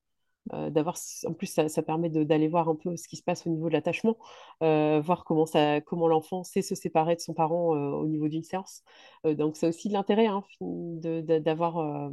Euh, 0.53 0.71
d'avoir 0.71 0.97
en 1.27 1.33
plus 1.33 1.45
ça, 1.45 1.69
ça 1.69 1.83
permet 1.83 2.09
d'aller 2.09 2.47
voir 2.47 2.67
un 2.67 2.75
peu 2.75 2.97
ce 2.97 3.07
qui 3.07 3.15
se 3.15 3.21
passe 3.21 3.45
au 3.45 3.51
niveau 3.51 3.67
de 3.67 3.73
l'attachement 3.73 4.17
euh, 4.63 4.99
voir 4.99 5.23
comment 5.23 5.45
ça 5.45 5.81
comment 5.81 6.07
l'enfant 6.07 6.43
sait 6.43 6.63
se 6.63 6.73
séparer 6.73 7.15
de 7.15 7.21
son 7.21 7.35
parent 7.35 7.75
euh, 7.75 7.91
au 7.91 8.07
niveau 8.07 8.27
d'une 8.27 8.43
séance. 8.43 8.83
Donc 9.23 9.55
c'est 9.55 9.67
aussi 9.67 9.87
de 9.87 9.93
l'intérêt 9.93 10.25
hein, 10.25 10.43
d'avoir 10.61 12.11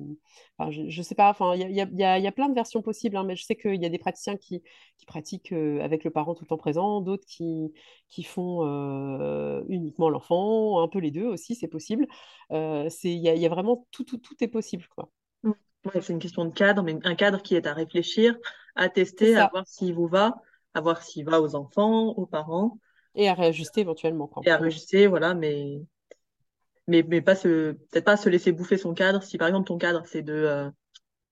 je, 0.71 0.99
ne 0.99 1.03
sais 1.03 1.15
pas 1.15 1.31
enfin 1.31 1.55
il 1.55 1.61
y 1.61 1.81
a, 1.81 1.89
y, 1.91 2.05
a, 2.05 2.19
y 2.19 2.27
a, 2.27 2.33
plein 2.33 2.51
de 2.51 2.55
versions 2.55 2.83
possibles 2.83 3.17
hein, 3.17 3.25
mais 3.25 3.35
je 3.35 3.45
sais 3.45 3.57
qu'il 3.57 3.81
y 3.83 3.87
a 3.87 3.89
des 3.89 3.99
praticiens 3.99 4.37
qui, 4.37 4.63
qui 4.99 5.07
pratiquent 5.07 5.53
avec 5.53 6.05
le 6.05 6.11
parent 6.11 6.35
tout 6.35 6.45
le 6.45 6.49
temps 6.49 6.59
présent 6.59 7.01
d'autres 7.01 7.27
qui, 7.27 7.73
qui 8.11 8.23
font 8.25 8.63
uniquement 9.69 10.11
l'enfant 10.11 10.83
un 10.83 10.89
peu 10.89 10.99
les 10.99 11.11
deux 11.11 11.27
aussi 11.27 11.55
c'est 11.55 11.69
possible. 11.69 12.07
Il 12.51 12.89
y, 13.05 13.19
y 13.21 13.47
a, 13.47 13.49
vraiment 13.49 13.87
tout, 13.91 14.05
tout, 14.05 14.19
tout 14.19 14.37
est 14.45 14.49
possible 14.49 14.87
quoi 14.95 15.11
c'est 15.93 16.13
une 16.13 16.19
question 16.19 16.45
de 16.45 16.53
cadre, 16.53 16.83
mais 16.83 16.99
un 17.05 17.15
cadre 17.15 17.43
qui 17.43 17.55
est 17.55 17.67
à 17.67 17.73
réfléchir, 17.73 18.37
à 18.75 18.89
tester, 18.89 19.37
à 19.37 19.49
voir 19.49 19.67
s'il 19.67 19.95
vous 19.95 20.07
va, 20.07 20.37
à 20.75 20.81
voir 20.81 21.03
s'il 21.03 21.25
va 21.25 21.41
aux 21.41 21.55
enfants, 21.55 22.09
aux 22.11 22.27
parents. 22.27 22.79
Et 23.15 23.29
à 23.29 23.35
réajuster 23.35 23.81
éventuellement. 23.81 24.31
Et 24.45 24.51
à 24.51 24.57
réajuster, 24.57 25.07
voilà, 25.07 25.35
mais, 25.35 25.81
mais, 26.87 27.03
mais 27.03 27.21
pas 27.21 27.35
se, 27.35 27.73
peut-être 27.73 28.05
pas 28.05 28.17
se 28.17 28.29
laisser 28.29 28.53
bouffer 28.53 28.77
son 28.77 28.95
cadre. 28.95 29.23
Si 29.23 29.39
par 29.39 29.49
exemple 29.49 29.69
ton 29.69 29.79
cadre, 29.79 30.03
c'est 30.07 30.23
de, 30.23 30.33
euh, 30.33 30.71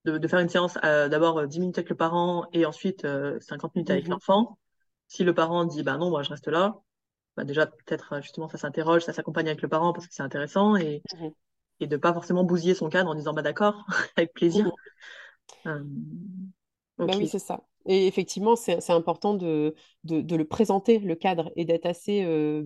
de, 0.04 0.28
faire 0.28 0.40
une 0.40 0.48
séance 0.48 0.78
euh, 0.84 1.08
d'abord 1.08 1.46
10 1.46 1.56
euh, 1.56 1.60
minutes 1.60 1.78
avec 1.78 1.90
le 1.90 1.96
parent 1.96 2.46
et 2.52 2.66
ensuite 2.66 3.06
50 3.40 3.74
minutes 3.74 3.90
avec 3.90 4.04
mhm. 4.04 4.12
l'enfant, 4.12 4.58
si 5.08 5.24
le 5.24 5.34
parent 5.34 5.64
dit 5.64 5.82
bah 5.82 5.96
non, 5.96 6.10
moi 6.10 6.22
je 6.22 6.30
reste 6.30 6.48
là, 6.48 6.76
bah 7.36 7.44
déjà 7.44 7.66
peut-être 7.66 8.20
justement 8.22 8.48
ça 8.48 8.58
s'interroge, 8.58 9.02
ça 9.02 9.12
s'accompagne 9.12 9.46
avec 9.46 9.62
le 9.62 9.68
parent 9.68 9.92
parce 9.92 10.06
que 10.06 10.14
c'est 10.14 10.22
intéressant 10.22 10.76
et, 10.76 11.02
mhm 11.18 11.30
et 11.80 11.86
de 11.86 11.96
pas 11.96 12.12
forcément 12.12 12.44
bousiller 12.44 12.74
son 12.74 12.88
cadre 12.88 13.10
en 13.10 13.14
disant 13.14 13.32
bah 13.32 13.42
d'accord, 13.42 13.86
avec 14.16 14.32
plaisir. 14.32 14.70
Euh, 15.66 15.82
bah 16.98 17.06
oui, 17.16 17.28
c'est 17.28 17.38
ça. 17.38 17.64
Et 17.86 18.06
effectivement, 18.06 18.56
c'est 18.56 18.90
important 18.90 19.34
de, 19.34 19.74
de, 20.04 20.36
le 20.36 20.44
présenter, 20.44 20.98
le 20.98 21.14
cadre, 21.14 21.52
et 21.54 21.64
d'être 21.64 21.86
assez. 21.86 22.24
Euh, 22.24 22.64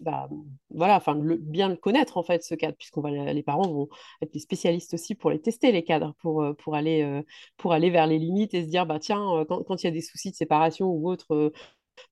bah, 0.00 0.28
voilà, 0.70 0.96
enfin, 0.96 1.14
bien 1.14 1.68
le 1.68 1.76
connaître 1.76 2.16
en 2.16 2.22
fait, 2.22 2.42
ce 2.42 2.54
cadre, 2.54 2.74
puisqu'on 2.76 3.02
va 3.02 3.10
les 3.10 3.42
parents 3.42 3.70
vont 3.70 3.88
être 4.22 4.32
les 4.32 4.40
spécialistes 4.40 4.94
aussi 4.94 5.14
pour 5.14 5.30
les 5.30 5.40
tester, 5.40 5.70
les 5.72 5.84
cadres, 5.84 6.14
pour, 6.22 6.42
euh, 6.42 6.54
pour, 6.54 6.74
aller, 6.74 7.22
pour 7.58 7.72
aller 7.72 7.90
vers 7.90 8.06
les 8.06 8.18
limites 8.18 8.54
et 8.54 8.62
se 8.62 8.68
dire, 8.68 8.86
bah 8.86 8.98
tiens, 8.98 9.44
quand, 9.48 9.62
quand 9.62 9.82
il 9.82 9.86
y 9.86 9.90
a 9.90 9.92
des 9.92 10.00
soucis 10.00 10.30
de 10.30 10.36
séparation 10.36 10.86
ou 10.86 11.08
autre, 11.08 11.52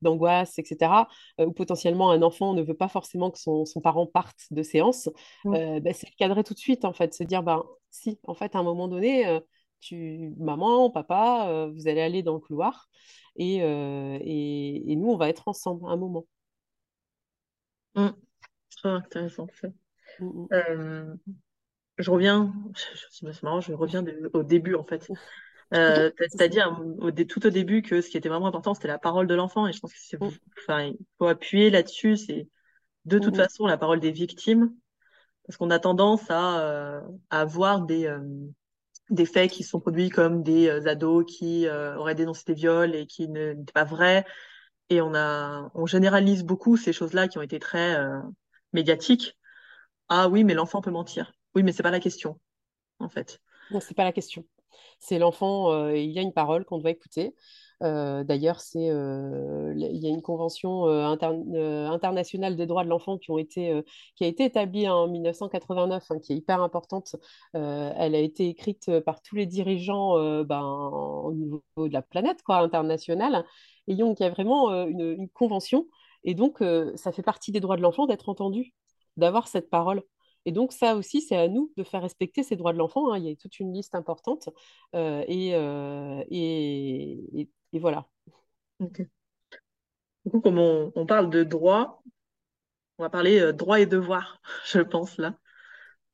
d'angoisse, 0.02 0.58
etc., 0.58 1.08
euh, 1.40 1.46
ou 1.46 1.52
potentiellement 1.52 2.10
un 2.10 2.22
enfant 2.22 2.54
ne 2.54 2.62
veut 2.62 2.74
pas 2.74 2.88
forcément 2.88 3.30
que 3.30 3.38
son, 3.38 3.64
parent 3.82 4.06
parte 4.06 4.46
de 4.50 4.62
séance, 4.62 5.08
mm. 5.44 5.54
euh, 5.54 5.80
bah, 5.80 5.92
c'est 5.92 6.08
le 6.08 6.16
cadrer 6.16 6.44
tout 6.44 6.54
de 6.54 6.58
suite, 6.58 6.84
en 6.84 6.92
fait, 6.92 7.14
se 7.14 7.24
dire, 7.24 7.42
ben, 7.42 7.64
si, 7.90 8.18
en 8.24 8.34
fait, 8.34 8.54
à 8.54 8.58
un 8.58 8.62
moment 8.62 8.88
donné, 8.88 9.26
euh, 9.26 9.40
tu, 9.80 10.34
maman, 10.38 10.90
papa, 10.90 11.68
vous 11.72 11.86
allez 11.86 12.00
aller 12.00 12.22
dans 12.22 12.34
le 12.34 12.40
couloir, 12.40 12.88
et, 13.36 13.58
et, 13.58 14.96
nous, 14.96 15.08
on 15.08 15.16
va 15.16 15.28
être 15.28 15.46
ensemble 15.46 15.86
à 15.86 15.90
un 15.90 15.96
moment. 15.96 16.26
Mm. 17.94 18.08
Très 18.76 18.88
intéressant. 18.88 19.46
Mm, 20.18 21.14
je 21.98 22.10
reviens, 22.10 22.52
c'est 23.10 23.42
marrant, 23.42 23.60
je 23.60 23.72
reviens 23.72 24.04
au 24.32 24.42
début, 24.42 24.74
en 24.74 24.84
fait. 24.84 25.08
Euh, 25.74 26.10
dit 26.48 26.60
au, 26.98 27.10
tout 27.10 27.46
au 27.46 27.50
début 27.50 27.82
que 27.82 28.00
ce 28.00 28.08
qui 28.08 28.16
était 28.16 28.28
vraiment 28.28 28.46
important, 28.46 28.74
c'était 28.74 28.88
la 28.88 28.98
parole 28.98 29.26
de 29.26 29.34
l'enfant. 29.34 29.66
Et 29.66 29.72
je 29.72 29.80
pense 29.80 29.92
que 29.92 29.98
c'est, 30.00 30.20
mm. 30.20 30.30
enfin, 30.58 30.82
il 30.84 30.96
faut 31.18 31.26
appuyer 31.26 31.70
là-dessus. 31.70 32.16
C'est 32.16 32.48
de 33.04 33.18
toute 33.18 33.34
mm-hmm. 33.34 33.36
façon 33.36 33.66
la 33.66 33.78
parole 33.78 34.00
des 34.00 34.12
victimes. 34.12 34.74
Parce 35.48 35.56
qu'on 35.56 35.70
a 35.70 35.78
tendance 35.78 36.30
à, 36.30 36.60
euh, 36.60 37.00
à 37.30 37.46
voir 37.46 37.80
des, 37.80 38.06
euh, 38.06 38.20
des 39.08 39.24
faits 39.24 39.50
qui 39.50 39.62
sont 39.62 39.80
produits 39.80 40.10
comme 40.10 40.42
des 40.42 40.68
euh, 40.68 40.86
ados 40.86 41.24
qui 41.26 41.66
auraient 41.66 42.14
dénoncé 42.14 42.44
des 42.46 42.52
viols 42.52 42.94
et 42.94 43.06
qui 43.06 43.28
n'étaient 43.28 43.72
pas 43.72 43.84
vrais. 43.84 44.26
Et 44.90 45.00
on, 45.00 45.14
a, 45.14 45.70
on 45.74 45.86
généralise 45.86 46.44
beaucoup 46.44 46.76
ces 46.76 46.92
choses-là 46.92 47.28
qui 47.28 47.38
ont 47.38 47.42
été 47.42 47.58
très 47.58 47.96
médiatiques. 48.74 49.38
Ah 50.10 50.28
oui, 50.28 50.44
mais 50.44 50.52
l'enfant 50.52 50.82
peut 50.82 50.90
mentir. 50.90 51.32
Oui, 51.54 51.62
mais 51.62 51.72
c'est 51.72 51.82
pas 51.82 51.90
la 51.90 52.00
question, 52.00 52.38
en 52.98 53.08
fait. 53.08 53.40
Non, 53.70 53.80
c'est 53.80 53.94
pas 53.94 54.04
la 54.04 54.12
question. 54.12 54.44
C'est 55.00 55.18
l'enfant, 55.18 55.72
euh, 55.72 55.96
il 55.96 56.10
y 56.10 56.18
a 56.18 56.22
une 56.22 56.32
parole 56.32 56.64
qu'on 56.64 56.78
doit 56.78 56.90
écouter. 56.90 57.34
Euh, 57.84 58.24
d'ailleurs, 58.24 58.60
euh, 58.76 59.72
il 59.76 59.96
y 59.96 60.06
a 60.06 60.10
une 60.10 60.22
convention 60.22 60.86
internationale 60.86 62.56
des 62.56 62.66
droits 62.66 62.84
de 62.84 62.88
l'enfant 62.88 63.18
qui, 63.18 63.32
qui 63.46 64.24
a 64.24 64.26
été 64.26 64.44
établie 64.44 64.88
en 64.88 65.06
1989, 65.08 66.04
hein, 66.10 66.18
qui 66.18 66.32
est 66.32 66.36
hyper 66.36 66.60
importante. 66.60 67.16
elle 67.54 68.14
a 68.14 68.18
été 68.18 68.48
écrite 68.48 68.98
par 69.00 69.22
tous 69.22 69.36
les 69.36 69.46
dirigeants 69.46 70.42
ben, 70.44 70.62
au 71.24 71.32
niveau 71.32 71.62
de 71.76 71.92
la 71.92 72.02
planète 72.02 72.42
quoi, 72.42 72.56
internationale. 72.58 73.44
Et 73.86 73.94
donc, 73.94 74.20
il 74.20 74.24
y 74.24 74.26
a 74.26 74.30
vraiment 74.30 74.70
une, 74.86 75.28
convention. 75.28 75.86
Et 76.24 76.34
donc, 76.34 76.62
ça 76.96 77.12
fait 77.12 77.22
partie 77.22 77.52
des 77.52 77.60
droits 77.60 77.76
de 77.76 77.82
l'enfant 77.82 78.06
d'être 78.06 78.28
entendu, 78.28 78.74
d'avoir 79.16 79.46
cette 79.48 79.70
parole. 79.70 80.02
Et 80.44 80.52
donc, 80.52 80.72
ça 80.72 80.94
aussi, 80.96 81.20
c'est 81.20 81.36
à 81.36 81.48
nous 81.48 81.72
de 81.76 81.84
faire 81.84 82.02
respecter 82.02 82.42
ces 82.42 82.56
droits 82.56 82.72
de 82.72 82.78
l'enfant. 82.78 83.12
Hein. 83.12 83.18
Il 83.18 83.24
y 83.24 83.30
a 83.30 83.36
toute 83.36 83.58
une 83.60 83.72
liste 83.72 83.94
importante. 83.94 84.48
Euh, 84.94 85.24
euh, 85.28 86.24
et, 86.30 87.48
et, 87.72 87.78
voilà. 87.78 88.06
Du 88.80 89.10
coup, 90.30 90.40
comme 90.40 90.58
on, 90.58 91.06
parle 91.06 91.30
de 91.30 91.42
droits, 91.42 92.02
on 92.98 93.02
va 93.02 93.10
parler 93.10 93.40
euh, 93.40 93.52
droits 93.52 93.80
et 93.80 93.86
devoirs, 93.86 94.40
je 94.66 94.80
pense, 94.80 95.18
là. 95.18 95.34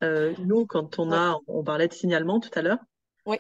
nous, 0.03 0.67
quand 0.67 0.99
on 0.99 1.13
a, 1.13 1.39
on 1.47 1.63
parlait 1.63 1.89
de 1.89 1.95
signalement 1.95 2.41
tout 2.41 2.51
à 2.55 2.63
l'heure. 2.63 2.79
Oui. 3.27 3.37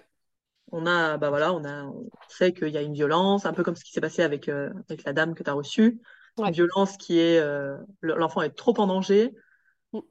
On 0.72 0.86
a, 0.86 1.18
bah 1.18 1.28
voilà, 1.28 1.52
on 1.52 1.64
a, 1.64 1.84
on 1.84 2.08
sait 2.28 2.52
qu'il 2.52 2.68
y 2.68 2.78
a 2.78 2.82
une 2.82 2.94
violence, 2.94 3.46
un 3.46 3.52
peu 3.52 3.62
comme 3.62 3.76
ce 3.76 3.84
qui 3.84 3.92
s'est 3.92 4.00
passé 4.00 4.22
avec, 4.22 4.48
avec 4.48 5.04
la 5.04 5.12
dame 5.12 5.34
que 5.34 5.42
tu 5.42 5.50
as 5.50 5.54
reçue. 5.54 6.00
Une 6.38 6.50
violence 6.50 6.96
qui 6.96 7.18
est, 7.18 7.40
l'enfant 8.00 8.42
est 8.42 8.56
trop 8.56 8.78
en 8.78 8.86
danger, 8.86 9.32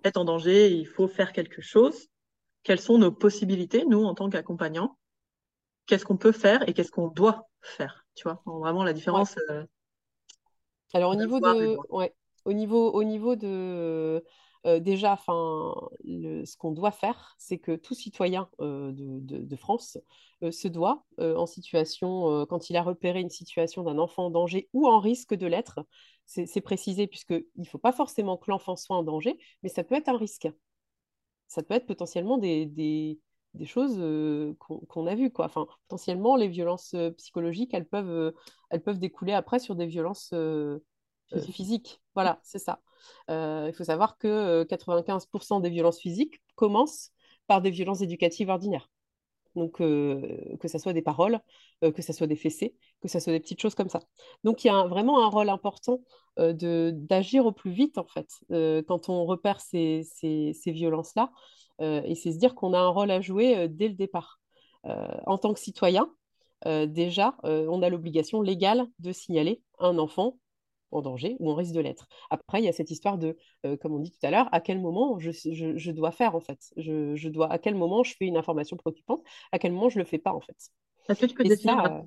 est 0.04 0.18
en 0.18 0.26
danger, 0.26 0.72
il 0.72 0.88
faut 0.88 1.08
faire 1.08 1.34
quelque 1.34 1.62
chose. 1.62 2.08
Quelles 2.64 2.80
sont 2.80 2.98
nos 2.98 3.12
possibilités, 3.12 3.86
nous, 3.86 4.04
en 4.04 4.16
tant 4.16 4.30
qu'accompagnants? 4.30 4.98
Qu'est-ce 5.86 6.06
qu'on 6.06 6.18
peut 6.18 6.32
faire 6.32 6.68
et 6.68 6.74
qu'est-ce 6.74 6.92
qu'on 6.92 7.10
doit 7.10 7.50
faire? 7.62 8.06
Tu 8.16 8.24
vois, 8.24 8.42
vraiment 8.46 8.84
la 8.84 8.94
différence. 8.94 9.36
Euh, 9.50 9.66
Alors 10.94 11.12
au 11.12 11.16
niveau 11.16 11.40
de, 11.40 11.78
ouais, 11.90 12.14
au 12.46 12.54
niveau, 12.54 12.92
au 12.92 13.04
niveau 13.04 13.36
de, 13.36 14.24
euh, 14.66 14.80
déjà, 14.80 15.14
enfin, 15.14 15.74
ce 16.06 16.58
qu'on 16.58 16.72
doit 16.72 16.92
faire, 16.92 17.36
c'est 17.38 17.58
que 17.58 17.76
tout 17.76 17.96
citoyen 17.96 18.50
euh, 18.62 18.92
de, 18.94 19.56
France 19.56 19.98
se 20.42 20.68
doit, 20.68 21.04
en 21.18 21.46
situation, 21.46 22.46
quand 22.48 22.70
il 22.70 22.78
a 22.78 22.84
repéré 22.84 23.22
une 23.22 23.30
situation 23.30 23.84
d'un 23.84 23.98
enfant 23.98 24.26
en 24.26 24.30
danger 24.30 24.70
ou 24.74 24.88
en 24.88 25.00
risque 25.00 25.34
de 25.34 25.48
l'être, 25.48 25.80
c'est 26.26 26.62
précisé, 26.62 27.08
puisqu'il 27.08 27.46
ne 27.58 27.66
faut 27.66 27.78
pas 27.78 27.92
forcément 27.92 28.38
que 28.38 28.50
l'enfant 28.50 28.76
soit 28.76 28.96
en 28.98 29.04
danger, 29.04 29.38
mais 29.62 29.70
ça 29.70 29.84
peut 29.84 29.96
être 29.96 30.10
un 30.10 30.18
risque. 30.18 30.48
Ça 31.48 31.64
peut 31.64 31.76
être 31.76 31.86
potentiellement 31.86 32.38
des, 32.38 32.66
des, 32.66 33.20
des 33.54 33.66
choses 33.66 33.96
euh, 34.00 34.56
qu'on 34.58 35.08
a 35.08 35.16
vues. 35.16 35.32
Quoi. 35.32 35.46
Enfin, 35.46 35.68
potentiellement, 35.88 36.36
les 36.36 36.48
violences 36.48 36.96
psychologiques, 37.18 37.74
elles 37.74 37.88
peuvent, 37.88 38.34
elles 38.70 38.82
peuvent 38.82 39.00
découler 39.00 39.34
après 39.34 39.60
sur 39.60 39.76
des 39.76 39.86
violences 39.86 40.34
physiques. 41.52 42.02
Voilà, 42.16 42.40
c'est 42.44 42.60
ça. 42.60 42.82
il 43.30 43.74
faut 43.76 43.84
savoir 43.84 44.18
que 44.18 44.64
95% 44.64 45.62
des 45.62 45.70
violences 45.70 46.00
physiques 46.00 46.42
commencent 46.56 47.12
par 47.48 47.62
des 47.62 47.72
violences 47.72 48.02
éducatives 48.02 48.50
ordinaires. 48.50 48.90
Donc, 49.56 49.78
que 49.78 50.68
ce 50.68 50.78
soit 50.78 50.94
des 50.94 51.02
paroles, 51.02 51.40
que 51.82 52.02
ce 52.02 52.14
soit 52.14 52.28
des 52.28 52.36
fessées, 52.36 52.76
que 53.02 53.08
ce 53.08 53.20
soit 53.20 53.34
des 53.34 53.40
petites 53.40 53.62
choses 53.62 53.76
comme 53.76 53.90
ça. 53.90 54.00
Donc, 54.44 54.64
il 54.64 54.68
y 54.68 54.70
a 54.70 54.88
vraiment 54.88 55.24
un 55.24 55.28
rôle 55.30 55.50
important 55.50 56.00
d'agir 56.38 57.46
au 57.46 57.52
plus 57.52 57.72
vite, 57.72 57.98
en 57.98 58.06
fait, 58.06 58.30
quand 58.88 59.10
on 59.10 59.26
repère 59.26 59.60
ces, 59.62 60.04
ces, 60.04 60.54
ces 60.54 60.72
violences-là. 60.72 61.32
et 61.80 62.16
c'est 62.16 62.32
se 62.32 62.38
dire 62.38 62.56
qu'on 62.56 62.74
a 62.74 62.80
un 62.80 62.90
rôle 62.90 63.12
à 63.12 63.22
jouer 63.22 63.68
dès 63.70 63.88
le 63.88 63.96
départ. 63.96 64.40
en 64.84 65.38
tant 65.38 65.54
que 65.54 65.60
citoyen, 65.60 66.10
déjà, 66.66 67.36
on 67.44 67.82
a 67.82 67.90
l'obligation 67.90 68.42
légale 68.42 68.88
de 69.00 69.12
signaler 69.12 69.62
un 69.80 69.98
enfant 70.00 70.38
en 70.94 71.02
danger 71.02 71.36
ou 71.40 71.50
en 71.52 71.56
risque 71.56 71.74
de 71.74 71.80
l'être. 71.80 72.08
Après, 72.30 72.62
il 72.62 72.66
y 72.66 72.68
a 72.68 72.74
cette 72.74 72.92
histoire 72.92 73.18
de, 73.18 73.38
euh, 73.66 73.78
comme 73.78 73.94
on 73.94 74.00
dit 74.00 74.12
tout 74.12 74.26
à 74.26 74.32
l'heure, 74.32 74.50
à 74.52 74.62
quel 74.62 74.80
moment 74.80 75.20
je, 75.20 75.92
dois 75.92 76.12
faire 76.12 76.36
en 76.36 76.40
fait? 76.40 76.74
Je, 76.78 77.28
dois, 77.30 77.52
à 77.52 77.60
quel 77.60 77.76
moment 77.76 78.04
je 78.04 78.16
fais 78.16 78.26
une 78.26 78.38
information 78.38 78.78
préoccupante, 78.78 79.24
à 79.52 79.60
quel 79.60 79.72
moment 79.72 79.90
je 79.90 80.00
le 80.00 80.06
fais 80.06 80.20
pas 80.20 80.34
en 80.34 80.42
fait? 80.42 80.72
Est-ce 81.10 81.20
que 81.20 81.26
tu 81.26 81.36
peux 81.36 81.44
définir 81.44 81.84
euh, 81.86 82.02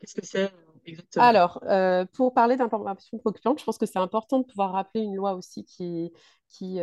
Qu'est-ce 0.00 0.14
que 0.14 0.26
c'est 0.26 0.50
exactement? 0.84 1.24
Alors, 1.24 1.60
euh, 1.64 2.04
pour 2.12 2.34
parler 2.34 2.56
d'information 2.56 3.18
préoccupante, 3.18 3.60
je 3.60 3.64
pense 3.64 3.78
que 3.78 3.86
c'est 3.86 3.98
important 3.98 4.40
de 4.40 4.44
pouvoir 4.44 4.72
rappeler 4.72 5.02
une 5.02 5.14
loi 5.14 5.34
aussi 5.34 5.64
qui, 5.64 6.12
qui, 6.48 6.78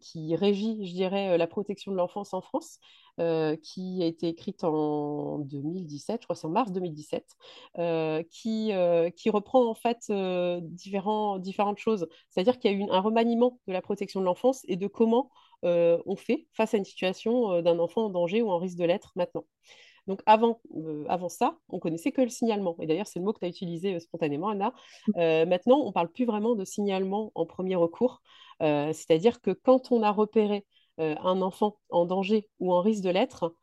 qui 0.00 0.36
régit, 0.36 0.86
je 0.86 0.92
dirais, 0.92 1.38
la 1.38 1.46
protection 1.46 1.92
de 1.92 1.96
l'enfance 1.96 2.34
en 2.34 2.40
France, 2.40 2.78
euh, 3.20 3.56
qui 3.62 4.02
a 4.02 4.06
été 4.06 4.28
écrite 4.28 4.64
en 4.64 5.38
2017, 5.40 6.22
je 6.22 6.26
crois 6.26 6.34
c'est 6.34 6.46
en 6.46 6.50
mars 6.50 6.72
2017, 6.72 7.26
euh, 7.76 8.22
qui, 8.30 8.72
euh, 8.72 9.10
qui 9.10 9.28
reprend 9.28 9.68
en 9.68 9.74
fait 9.74 10.10
différents, 10.62 11.38
différentes 11.38 11.78
choses. 11.78 12.08
C'est-à-dire 12.30 12.58
qu'il 12.58 12.72
y 12.72 12.74
a 12.74 12.78
eu 12.78 12.88
un 12.90 13.00
remaniement 13.00 13.60
de 13.66 13.72
la 13.74 13.82
protection 13.82 14.20
de 14.20 14.24
l'enfance 14.24 14.62
et 14.66 14.76
de 14.76 14.86
comment 14.86 15.30
on 15.62 16.16
fait 16.16 16.46
face 16.52 16.72
à 16.72 16.78
une 16.78 16.86
situation 16.86 17.60
d'un 17.60 17.78
enfant 17.78 18.06
en 18.06 18.10
danger 18.10 18.40
ou 18.40 18.50
en 18.50 18.58
risque 18.58 18.78
de 18.78 18.84
l'être 18.84 19.12
maintenant. 19.14 19.44
Donc 20.06 20.20
avant, 20.26 20.60
ça, 21.28 21.56
on 21.68 21.78
connaissait 21.78 22.12
que 22.12 22.22
le 22.22 22.28
signalement. 22.28 22.76
Et 22.80 22.86
d'ailleurs, 22.86 23.06
c'est 23.06 23.18
le 23.18 23.24
mot 23.24 23.32
que 23.32 23.38
tu 23.38 23.44
as 23.44 23.48
utilisé 23.48 24.00
spontanément, 24.00 24.48
Anna. 24.48 24.74
maintenant, 25.16 25.80
on 25.80 25.88
ne 25.88 25.92
parle 25.92 26.10
plus 26.10 26.24
vraiment 26.24 26.54
de 26.54 26.64
signalement 26.64 27.30
en 27.34 27.46
premier 27.46 27.76
recours. 27.76 28.22
C'est-à-dire 28.60 29.40
que 29.40 29.50
quand 29.52 29.92
on 29.92 30.02
a 30.02 30.10
repéré 30.10 30.66
un 30.98 31.40
enfant 31.40 31.78
en 31.90 32.04
danger 32.04 32.48
ou 32.58 32.72
en 32.72 32.80
risque 32.80 33.02
de 33.02 33.10
l'être, 33.10 33.54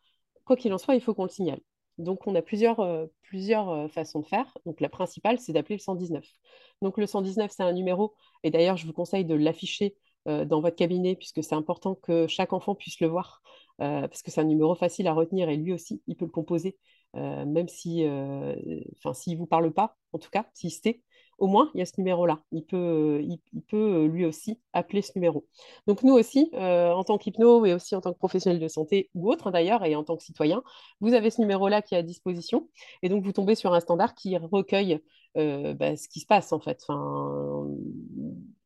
quoi 0.45 0.55
qu'il 0.55 0.73
en 0.73 0.77
soit, 0.77 0.95
il 0.95 1.01
faut 1.01 1.13
qu'on 1.13 1.23
le 1.23 1.29
signale. 1.29 1.59
Donc, 1.97 2.25
on 2.27 2.35
a 2.35 2.41
plusieurs, 2.41 2.77
façons 3.91 4.21
de 4.21 4.25
faire. 4.25 4.57
Donc, 4.65 4.79
la 4.79 4.89
principale, 4.89 5.39
c'est 5.39 5.51
d'appeler 5.51 5.75
le 5.75 5.81
119. 5.81 6.25
Donc, 6.81 6.97
le 6.97 7.05
119, 7.05 7.51
c'est 7.53 7.63
un 7.63 7.73
numéro, 7.73 8.15
et 8.43 8.49
d'ailleurs, 8.49 8.77
je 8.77 8.87
vous 8.87 8.93
conseille 8.93 9.25
de 9.25 9.35
l'afficher 9.35 9.95
dans 10.45 10.61
votre 10.61 10.75
cabinet, 10.75 11.15
puisque 11.15 11.43
c'est 11.43 11.55
important 11.55 11.95
que 11.95 12.27
chaque 12.27 12.53
enfant 12.53 12.75
puisse 12.75 12.99
le 12.99 13.07
voir, 13.07 13.41
parce 13.77 14.21
que 14.21 14.31
c'est 14.31 14.41
un 14.41 14.45
numéro 14.45 14.75
facile 14.75 15.07
à 15.07 15.13
retenir, 15.13 15.49
et 15.49 15.57
lui 15.57 15.73
aussi, 15.73 16.01
il 16.07 16.15
peut 16.15 16.25
le 16.25 16.31
composer, 16.31 16.77
même 17.13 17.67
si, 17.67 18.05
enfin, 18.97 19.13
s'il 19.13 19.37
vous 19.37 19.47
parle 19.47 19.71
pas, 19.71 19.97
en 20.13 20.19
tout 20.19 20.29
cas, 20.29 20.45
s'il 20.53 20.71
se 20.71 20.81
au 21.39 21.47
moins, 21.47 21.71
il 21.73 21.79
y 21.79 21.81
a 21.81 21.85
ce 21.85 21.93
numéro-là. 21.97 22.41
Il 22.51 22.65
peut, 22.65 22.77
euh, 22.77 23.21
il, 23.21 23.61
peut 23.63 23.77
euh, 23.77 24.07
lui 24.07 24.25
aussi 24.25 24.59
appeler 24.73 25.01
ce 25.01 25.11
numéro. 25.15 25.45
Donc 25.87 26.03
nous 26.03 26.13
aussi, 26.13 26.49
euh, 26.53 26.91
en 26.91 27.03
tant 27.03 27.17
qu'hypno 27.17 27.65
et 27.65 27.73
aussi 27.73 27.95
en 27.95 28.01
tant 28.01 28.13
que 28.13 28.17
professionnel 28.17 28.59
de 28.59 28.67
santé 28.67 29.09
ou 29.15 29.31
autre 29.31 29.51
d'ailleurs, 29.51 29.85
et 29.85 29.95
en 29.95 30.03
tant 30.03 30.17
que 30.17 30.23
citoyen, 30.23 30.61
vous 30.99 31.13
avez 31.13 31.29
ce 31.29 31.41
numéro-là 31.41 31.81
qui 31.81 31.95
est 31.95 31.97
à 31.97 32.03
disposition. 32.03 32.69
Et 33.01 33.09
donc 33.09 33.23
vous 33.23 33.31
tombez 33.31 33.55
sur 33.55 33.73
un 33.73 33.79
standard 33.79 34.15
qui 34.15 34.37
recueille 34.37 34.99
bah, 35.35 35.95
ce 35.95 36.09
qui 36.09 36.19
se 36.19 36.25
passe 36.25 36.51
en 36.51 36.59
fait. 36.59 36.85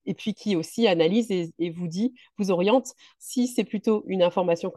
Et 0.05 0.13
puis 0.13 0.33
qui 0.33 0.55
aussi 0.55 0.87
analyse 0.87 1.31
et, 1.31 1.69
vous 1.69 1.87
dit, 1.87 2.13
vous 2.37 2.51
oriente 2.51 2.93
si 3.19 3.47
c'est 3.47 3.63
plutôt 3.63 4.03
une 4.07 4.23
information 4.23 4.71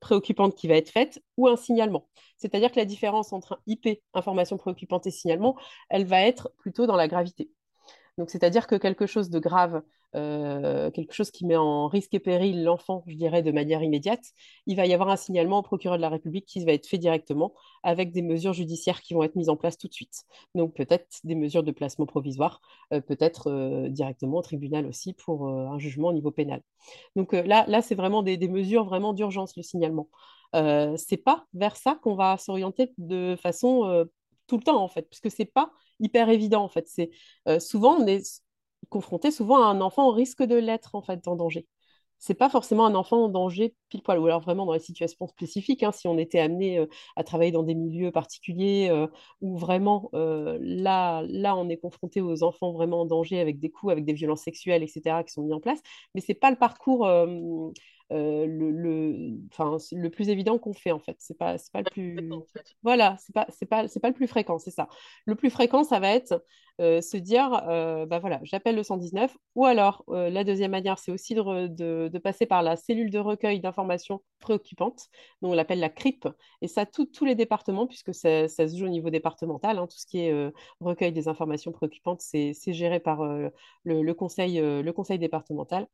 préoccupante 0.00 0.54
qui 0.54 0.68
va 0.68 0.76
être 0.76 0.90
faite 0.90 1.22
ou 1.36 1.48
un 1.48 1.56
signalement. 1.56 2.08
C'est-à-dire 2.36 2.70
que 2.72 2.78
la 2.78 2.84
différence 2.84 3.32
entre 3.32 3.60
IP, 3.66 4.00
information 4.14 4.56
préoccupante, 4.56 5.06
et 5.06 5.10
signalement, 5.10 5.56
elle 5.88 6.06
va 6.06 6.22
être 6.22 6.50
plutôt 6.58 6.86
dans 6.86 6.96
la 6.96 7.08
gravité. 7.08 7.50
Donc, 8.18 8.30
c'est-à-dire 8.30 8.66
que 8.66 8.76
quelque 8.76 9.06
chose 9.06 9.30
de 9.30 9.38
grave, 9.38 9.82
euh, 10.16 10.90
quelque 10.90 11.12
chose 11.12 11.30
qui 11.30 11.46
met 11.46 11.56
en 11.56 11.86
risque 11.86 12.14
et 12.14 12.18
péril 12.18 12.64
l'enfant, 12.64 13.04
je 13.06 13.14
dirais, 13.14 13.42
de 13.42 13.52
manière 13.52 13.82
immédiate, 13.82 14.24
il 14.66 14.76
va 14.76 14.86
y 14.86 14.92
avoir 14.92 15.08
un 15.08 15.16
signalement 15.16 15.58
au 15.58 15.62
procureur 15.62 15.96
de 15.96 16.02
la 16.02 16.08
République 16.08 16.46
qui 16.46 16.64
va 16.64 16.72
être 16.72 16.86
fait 16.86 16.98
directement 16.98 17.54
avec 17.82 18.12
des 18.12 18.22
mesures 18.22 18.52
judiciaires 18.52 19.02
qui 19.02 19.14
vont 19.14 19.22
être 19.22 19.36
mises 19.36 19.48
en 19.48 19.56
place 19.56 19.78
tout 19.78 19.88
de 19.88 19.92
suite. 19.92 20.24
Donc, 20.54 20.74
peut-être 20.74 21.06
des 21.24 21.34
mesures 21.34 21.62
de 21.62 21.70
placement 21.70 22.06
provisoire, 22.06 22.60
euh, 22.92 23.00
peut-être 23.00 23.50
euh, 23.50 23.88
directement 23.88 24.38
au 24.38 24.42
tribunal 24.42 24.86
aussi 24.86 25.12
pour 25.14 25.48
un 25.48 25.78
jugement 25.78 26.08
au 26.08 26.12
niveau 26.12 26.30
pénal. 26.30 26.62
Donc, 27.14 27.32
là, 27.32 27.82
c'est 27.82 27.94
vraiment 27.94 28.22
des, 28.22 28.36
des, 28.36 28.48
mesures 28.48 28.84
vraiment 28.84 29.12
d'urgence, 29.12 29.56
le 29.56 29.62
signalement. 29.62 30.08
c'est 30.52 31.22
pas 31.22 31.46
vers 31.54 31.76
ça 31.76 31.98
qu'on 32.02 32.14
va 32.14 32.36
s'orienter 32.36 32.92
de 32.98 33.36
façon 33.40 34.06
tout 34.50 34.56
le 34.58 34.64
temps, 34.64 34.82
en 34.82 34.88
fait, 34.88 35.08
puisque 35.08 35.30
c'est 35.30 35.44
pas 35.44 35.70
hyper 36.00 36.28
évident, 36.28 36.64
en 36.64 36.68
fait. 36.68 36.88
C'est 36.88 37.10
euh, 37.48 37.60
souvent, 37.60 37.96
on 38.00 38.06
est 38.06 38.42
confronté 38.88 39.30
souvent 39.30 39.62
à 39.62 39.66
un 39.68 39.80
enfant 39.80 40.08
au 40.08 40.12
risque 40.12 40.42
de 40.42 40.56
l'être, 40.56 40.94
en 40.96 41.02
fait, 41.02 41.28
en 41.28 41.36
danger. 41.36 41.68
c'est 42.18 42.34
pas 42.34 42.50
forcément 42.50 42.84
un 42.86 42.94
enfant 42.96 43.24
en 43.24 43.28
danger 43.28 43.74
pile 43.88 44.02
poil, 44.02 44.18
ou 44.18 44.26
alors 44.26 44.40
vraiment 44.40 44.66
dans 44.66 44.72
les 44.74 44.80
situations 44.80 45.28
spécifiques, 45.28 45.82
hein, 45.84 45.92
si 45.92 46.08
on 46.08 46.18
était 46.18 46.40
amené 46.40 46.78
euh, 46.80 46.86
à 47.16 47.24
travailler 47.24 47.52
dans 47.52 47.62
des 47.62 47.74
milieux 47.76 48.10
particuliers 48.10 48.88
euh, 48.90 49.06
où 49.40 49.56
vraiment 49.56 50.10
là, 50.12 51.22
là, 51.28 51.56
on 51.56 51.68
est 51.68 51.78
confronté 51.78 52.20
aux 52.20 52.42
enfants 52.42 52.72
vraiment 52.72 53.02
en 53.02 53.06
danger 53.06 53.40
avec 53.40 53.60
des 53.60 53.70
coups, 53.70 53.92
avec 53.92 54.04
des 54.04 54.14
violences 54.14 54.42
sexuelles, 54.42 54.82
etc., 54.82 55.22
qui 55.24 55.32
sont 55.32 55.42
mis 55.42 55.52
en 55.54 55.60
place. 55.60 55.80
Mais 56.14 56.20
c'est 56.20 56.34
pas 56.34 56.50
le 56.50 56.56
parcours 56.58 57.06
euh, 58.12 58.46
le, 58.46 58.70
le, 58.70 59.38
le 59.92 60.10
plus 60.10 60.28
évident 60.28 60.58
qu'on 60.58 60.72
fait 60.72 60.92
en 60.92 60.98
fait. 60.98 61.16
C'est 61.18 61.38
pas, 61.38 61.56
pas 61.72 61.80
le 61.80 61.90
plus. 61.90 62.28
Voilà, 62.82 63.16
c'est 63.18 63.34
pas, 63.34 63.46
c'est 63.50 63.66
pas, 63.66 63.88
c'est 63.88 64.00
pas 64.00 64.08
le 64.08 64.14
plus 64.14 64.26
fréquent, 64.26 64.58
c'est 64.58 64.70
ça. 64.70 64.88
Le 65.26 65.34
plus 65.34 65.50
fréquent, 65.50 65.84
ça 65.84 66.00
va 66.00 66.10
être 66.12 66.44
euh, 66.80 67.00
se 67.00 67.16
dire, 67.16 67.62
euh, 67.68 68.06
bah 68.06 68.18
voilà, 68.18 68.40
j'appelle 68.42 68.74
le 68.74 68.82
119. 68.82 69.36
Ou 69.54 69.66
alors, 69.66 70.04
la 70.08 70.44
deuxième 70.44 70.70
manière, 70.70 70.98
c'est 70.98 71.12
aussi 71.12 71.34
de, 71.34 72.18
passer 72.22 72.46
par 72.46 72.62
la 72.62 72.76
cellule 72.76 73.10
de 73.10 73.18
recueil 73.18 73.60
d'informations 73.60 74.22
préoccupantes, 74.40 75.08
donc 75.42 75.52
on 75.52 75.54
l'appelle 75.54 75.80
la 75.80 75.90
CRIP. 75.90 76.26
Et 76.62 76.68
ça, 76.68 76.86
tous 76.86 77.24
les 77.24 77.34
départements, 77.34 77.86
puisque 77.86 78.14
ça, 78.14 78.48
se 78.48 78.76
joue 78.76 78.86
au 78.86 78.88
niveau 78.88 79.10
départemental, 79.10 79.78
hein, 79.78 79.86
tout 79.86 79.98
ce 79.98 80.06
qui 80.06 80.20
est 80.20 80.52
recueil 80.80 81.12
des 81.12 81.28
informations 81.28 81.72
préoccupantes, 81.72 82.20
c'est, 82.20 82.54
géré 82.72 83.00
par 83.00 83.22
le, 83.84 84.12
conseil, 84.14 84.58
le 84.60 84.90
conseil 84.92 85.18
départemental. 85.18 85.86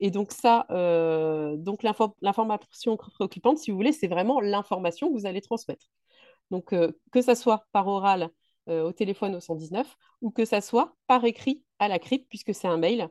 Et 0.00 0.10
donc 0.10 0.32
ça, 0.32 0.66
donc 1.56 1.82
l'information 1.82 2.96
préoccupante, 2.96 3.58
si 3.58 3.70
vous 3.70 3.76
voulez, 3.76 3.92
c'est 3.92 4.08
vraiment 4.08 4.40
l'information 4.40 5.08
que 5.08 5.14
vous 5.14 5.26
allez 5.26 5.40
transmettre. 5.40 5.86
Donc 6.50 6.72
euh, 6.72 6.92
que 7.12 7.22
ça 7.22 7.34
soit 7.34 7.66
par 7.72 7.88
oral 7.88 8.22
euh, 8.24 8.28
au 8.68 8.92
téléphone 8.92 9.34
au 9.34 9.40
119 9.40 9.96
ou 10.20 10.30
que 10.30 10.44
ça 10.44 10.60
soit 10.60 10.94
par 11.06 11.24
écrit 11.24 11.62
à 11.78 11.88
la 11.88 11.98
CRIP, 11.98 12.28
puisque 12.28 12.54
c'est 12.54 12.68
un 12.68 12.78
mail 12.78 13.08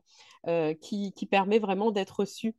euh, 0.47 0.73
qui, 0.73 1.11
permet 1.29 1.59
vraiment 1.59 1.91
d'être 1.91 2.19
reçu 2.19 2.55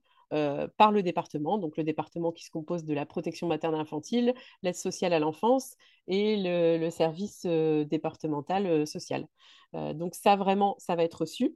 par 0.77 0.91
le 0.91 1.05
département, 1.05 1.59
donc 1.59 1.77
le 1.77 1.85
département 1.85 2.33
qui 2.33 2.43
se 2.45 2.51
compose 2.51 2.85
de 2.85 2.93
la 2.93 3.07
protection 3.07 3.47
maternelle 3.47 3.81
infantile, 3.81 4.35
l'aide 4.65 4.75
sociale 4.75 5.13
à 5.13 5.21
l'enfance 5.21 5.77
et 6.09 6.37
le, 6.37 6.91
service 6.91 7.47
départemental 7.47 8.85
social. 8.85 9.29
donc 9.73 10.17
ça 10.17 10.35
vraiment, 10.35 10.75
ça 10.79 10.97
va 10.97 11.05
être 11.05 11.21
reçu. 11.21 11.55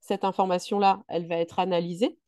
Cette 0.00 0.22
information-là, 0.22 1.02
elle 1.08 1.26
va 1.26 1.38
être 1.38 1.58
analysée 1.58 2.20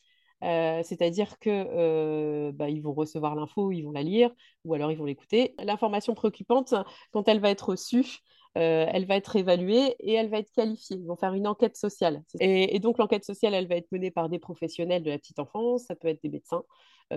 euh, 0.43 0.83
c'est-à-dire 0.83 1.39
que 1.39 1.51
euh, 1.51 2.53
bah, 2.53 2.69
ils 2.69 2.83
vont 2.83 2.93
recevoir 2.93 3.35
l'info, 3.35 3.71
ils 3.71 3.83
vont 3.83 3.93
la 3.93 4.03
lire, 4.03 4.31
ou 4.65 4.75
alors 4.75 4.91
ils 4.91 4.99
vont 4.99 5.05
l'écouter. 5.05 5.55
L'information 5.63 6.15
préoccupante, 6.15 6.75
quand 7.13 7.29
elle 7.29 7.41
va 7.41 7.51
être 7.51 7.71
reçue, 7.71 8.19
euh, 8.59 8.87
elle 8.89 9.07
va 9.07 9.17
être 9.17 9.37
évaluée 9.37 9.97
et 10.01 10.13
elle 10.13 10.29
va 10.29 10.39
être 10.39 10.53
qualifiée. 10.53 10.97
Ils 10.97 11.07
vont 11.07 11.17
faire 11.17 11.35
une 11.35 11.47
enquête 11.47 11.77
sociale. 11.77 12.23
Et, 12.41 12.79
donc 12.81 12.99
l'enquête 12.99 13.25
sociale, 13.25 13.55
elle 13.55 13.69
va 13.69 13.77
être 13.77 13.91
menée 13.93 14.11
par 14.11 14.29
des 14.29 14.39
professionnels 14.39 15.03
de 15.03 15.11
la 15.11 15.19
petite 15.19 15.39
enfance, 15.39 15.85
ça 15.85 15.95
peut 15.95 16.09
être 16.09 16.23
des 16.23 16.29
médecins, 16.29 16.65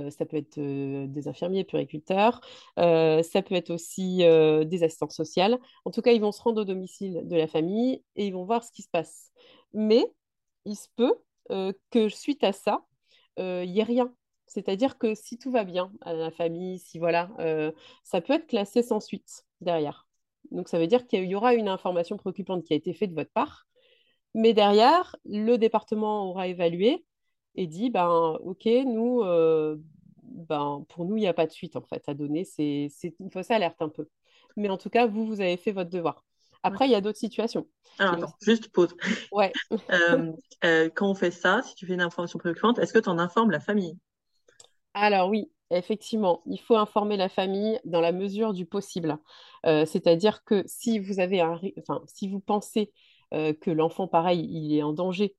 ça 0.09 0.25
peut 0.25 0.38
être 0.38 0.59
des 0.59 1.27
infirmiers, 1.27 1.63
puriculteurs, 1.63 2.41
ça 2.77 3.41
peut 3.45 3.55
être 3.55 3.71
aussi 3.71 4.17
des 4.17 4.83
assistantes 4.83 5.11
sociales. 5.11 5.59
En 5.86 5.91
tout 5.91 6.01
cas, 6.01 6.11
ils 6.11 6.21
vont 6.21 6.31
se 6.31 6.41
rendre 6.41 6.61
au 6.61 6.65
domicile 6.65 7.21
de 7.25 7.36
la 7.36 7.47
famille 7.47 8.03
et 8.15 8.27
ils 8.27 8.33
vont 8.33 8.45
voir 8.45 8.63
ce 8.63 8.71
qui 8.71 8.81
se 8.81 8.89
passe. 8.89 9.31
Mais 9.73 10.05
il 10.65 10.75
se 10.75 10.88
peut 10.95 11.15
que 11.89 12.09
suite 12.09 12.43
à 12.43 12.53
ça, 12.53 12.86
il 13.38 13.43
euh, 13.43 13.65
n'y 13.65 13.79
ait 13.79 13.83
rien. 13.83 14.13
C'est-à-dire 14.47 14.97
que 14.97 15.15
si 15.15 15.38
tout 15.38 15.51
va 15.51 15.63
bien 15.63 15.91
à 16.01 16.13
la 16.13 16.31
famille, 16.31 16.79
si 16.79 16.99
voilà, 16.99 17.31
euh, 17.39 17.71
ça 18.03 18.21
peut 18.21 18.33
être 18.33 18.47
classé 18.47 18.83
sans 18.83 18.99
suite 18.99 19.45
derrière. 19.61 20.05
Donc 20.52 20.70
ça 20.70 20.80
veut 20.80 20.88
dire 20.88 21.08
qu'il 21.08 21.26
y 21.26 21.36
aura 21.36 21.54
une 21.54 21.68
information 21.68 22.18
préoccupante 22.18 22.64
qui 22.64 22.74
a 22.74 22.76
été 22.76 22.93
faite 22.93 23.12
de 23.12 23.16
votre 23.16 23.32
part, 23.32 23.66
mais 24.36 24.54
derrière, 24.54 25.16
le 25.26 25.58
département 25.58 26.30
aura 26.30 26.48
évalué 26.48 27.06
et 27.56 27.68
dit, 27.68 27.89
ben 27.89 28.38
ok, 28.41 28.66
nous, 28.86 29.22
euh, 29.22 29.78
ben, 30.24 30.86
pour 30.89 31.06
nous, 31.06 31.16
il 31.16 31.22
n'y 31.22 31.28
a 31.28 31.34
pas 31.34 31.48
de 31.48 31.52
suite 31.52 31.78
en 31.78 31.82
fait 31.82 32.04
à 32.08 32.14
donner. 32.14 32.43
C'est, 32.43 32.89
une 33.20 33.32
fausse 33.32 33.50
alerte 33.50 33.82
un 33.82 33.89
peu. 33.89 34.08
Mais 34.58 34.70
en 34.70 34.78
tout 34.78 34.89
cas, 34.89 35.08
vous, 35.08 35.26
vous 35.26 35.39
avez 35.39 35.56
fait 35.56 35.72
votre 35.72 35.89
devoir. 35.89 36.26
Après, 36.64 36.86
il 36.86 36.91
y 36.91 36.96
a 36.96 37.02
d'autres 37.02 37.20
situations. 37.20 37.68
Alors, 38.00 38.16
attends, 38.16 38.36
juste 38.41 38.70
pause. 38.70 38.96
Ouais. 39.32 39.54
Euh, 39.91 40.32
euh, 40.64 40.89
quand 40.93 41.10
on 41.10 41.14
fait 41.14 41.32
ça, 41.32 41.62
si 41.62 41.76
tu 41.76 41.86
fais 41.86 41.93
une 41.93 42.02
information 42.02 42.39
préoccupante, 42.39 42.80
est-ce 42.80 42.91
que 42.91 43.00
tu 43.00 43.08
en 43.08 43.20
informes 43.20 43.52
la 43.52 43.60
famille? 43.60 43.98
Alors 44.93 45.30
oui, 45.30 45.52
effectivement, 45.72 46.41
il 46.45 46.59
faut 46.59 46.76
informer 46.76 47.18
la 47.18 47.30
famille 47.30 47.80
dans 47.86 48.01
la 48.01 48.11
mesure 48.11 48.53
du 48.53 48.66
possible. 48.66 49.18
Euh, 49.66 49.86
c'est-à-dire 49.86 50.43
que 50.43 50.63
si 50.68 50.99
vous 50.99 51.20
avez 51.20 51.41
un, 51.41 51.59
enfin, 51.80 52.01
si 52.07 52.28
vous 52.28 52.39
pensez 52.39 52.93
que 53.32 53.70
l'enfant, 53.70 54.07
pareil, 54.07 54.47
il 54.49 54.78
est 54.78 54.84
en 54.84 54.93
danger, 54.93 55.36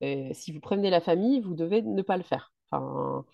si 0.00 0.52
vous 0.52 0.60
prévenez 0.60 0.88
la 0.88 1.00
famille, 1.00 1.40
vous 1.40 1.54
devez 1.54 1.82
ne 1.82 2.00
pas 2.02 2.16
le 2.16 2.22
faire. 2.22 2.52
Enfin, 2.70 3.24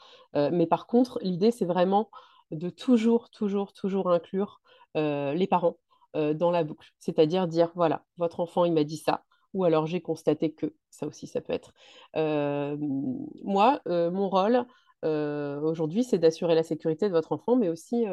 mais 0.52 0.66
par 0.66 0.86
contre, 0.86 1.18
l'idée, 1.20 1.50
c'est 1.50 1.66
vraiment 1.66 2.08
de 2.50 2.70
toujours, 2.70 3.28
toujours, 3.28 3.74
toujours 3.74 4.10
inclure 4.10 4.62
les 4.94 5.46
parents 5.50 5.76
euh, 6.16 6.32
dans 6.32 6.50
la 6.50 6.64
boucle. 6.64 6.92
C'est-à-dire 6.98 7.46
dire, 7.46 7.70
voilà, 7.74 8.02
votre 8.16 8.40
enfant, 8.40 8.64
il 8.64 8.72
m'a 8.72 8.84
dit 8.84 8.96
ça, 8.96 9.24
ou 9.52 9.64
alors 9.64 9.86
j'ai 9.86 10.00
constaté 10.00 10.52
que, 10.54 10.74
ça 10.88 11.06
aussi, 11.06 11.26
ça 11.26 11.42
peut 11.42 11.52
être. 11.52 11.74
Euh, 12.16 12.76
moi, 12.78 13.80
euh, 13.86 14.10
mon 14.10 14.30
rôle 14.30 14.64
aujourd'hui, 15.06 16.04
c'est 16.04 16.18
d'assurer 16.18 16.54
la 16.54 16.62
sécurité 16.62 17.08
de 17.08 17.12
votre 17.12 17.32
enfant, 17.32 17.56
mais 17.56 17.68
aussi, 17.68 18.04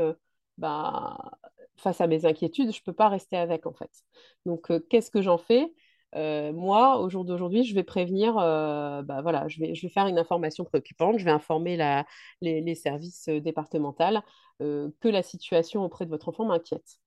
bah, 0.57 1.17
face 1.77 2.01
à 2.01 2.07
mes 2.07 2.25
inquiétudes, 2.25 2.71
je 2.71 2.79
ne 2.79 2.83
peux 2.85 2.93
pas 2.93 3.09
rester 3.09 3.37
avec, 3.37 3.65
en 3.65 3.73
fait. 3.73 3.91
Donc, 4.45 4.71
qu'est-ce 4.89 5.11
que 5.11 5.21
j'en 5.21 5.37
fais? 5.37 5.73
Moi, 6.15 6.99
au 6.99 7.09
jour 7.09 7.25
d'aujourd'hui, 7.25 7.63
je 7.63 7.75
vais 7.75 7.83
prévenir, 7.83 8.35
bah, 8.35 9.21
voilà, 9.21 9.47
je 9.47 9.59
vais, 9.59 9.73
faire 9.89 10.07
une 10.07 10.19
information 10.19 10.63
préoccupante, 10.63 11.19
je 11.19 11.25
vais 11.25 11.31
informer 11.31 11.77
les, 12.41 12.61
les, 12.61 12.75
services 12.75 13.29
départementaux 13.29 14.19
que 14.59 15.07
la 15.07 15.23
situation 15.23 15.83
auprès 15.83 16.05
de 16.05 16.09
votre 16.11 16.29
enfant 16.29 16.45
m'inquiète. 16.45 16.99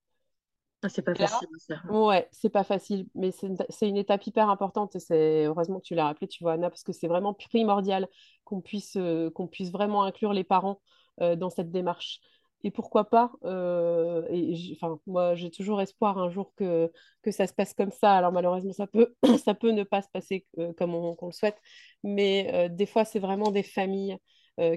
Ah, 0.87 0.89
c'est 0.89 1.01
pas 1.01 1.15
facile. 1.15 1.47
Ça. 1.59 1.75
Ouais, 1.89 2.29
c'est 2.31 2.49
pas 2.49 2.63
facile, 2.63 3.07
mais 3.13 3.31
c'est 3.31 3.89
une, 3.89 3.97
étape 3.97 4.25
hyper 4.25 4.49
importante 4.49 4.95
et 4.95 4.99
c'est 4.99 5.45
heureusement 5.45 5.79
que 5.79 5.85
tu 5.85 5.95
l'as 5.95 6.05
rappelé, 6.05 6.29
tu 6.29 6.43
vois, 6.43 6.53
Anna, 6.53 6.69
parce 6.69 6.83
que 6.83 6.93
c'est 6.93 7.07
vraiment 7.07 7.33
primordial 7.33 8.07
qu'on 8.45 8.61
puisse, 8.61 8.95
euh, 8.95 9.29
qu'on 9.29 9.47
puisse 9.47 9.69
vraiment 9.71 10.03
inclure 10.03 10.31
les 10.31 10.45
parents 10.45 10.79
euh, 11.21 11.35
dans 11.35 11.49
cette 11.49 11.71
démarche. 11.71 12.21
Et 12.63 12.71
pourquoi 12.71 13.09
pas 13.09 13.33
euh, 13.43 14.25
et 14.29 14.53
enfin, 14.75 14.97
Moi, 15.07 15.35
j'ai 15.35 15.51
toujours 15.51 15.81
espoir 15.81 16.17
un 16.19 16.29
jour 16.29 16.53
que, 16.55 16.89
que 17.21 17.31
ça 17.31 17.47
se 17.47 17.53
passe 17.53 17.73
comme 17.73 17.91
ça. 17.91 18.15
Alors 18.15 18.31
malheureusement, 18.31 18.71
ça 18.71 18.87
peut, 18.87 19.13
ça 19.43 19.53
peut 19.55 19.71
ne 19.71 19.83
pas 19.83 20.01
se 20.01 20.09
passer 20.09 20.47
comme 20.77 20.95
on, 20.95 21.17
le 21.21 21.31
souhaite, 21.33 21.57
mais 22.03 22.69
des 22.69 22.85
fois, 22.85 23.03
c'est 23.03 23.19
vraiment 23.19 23.51
des 23.51 23.63
familles 23.63 24.17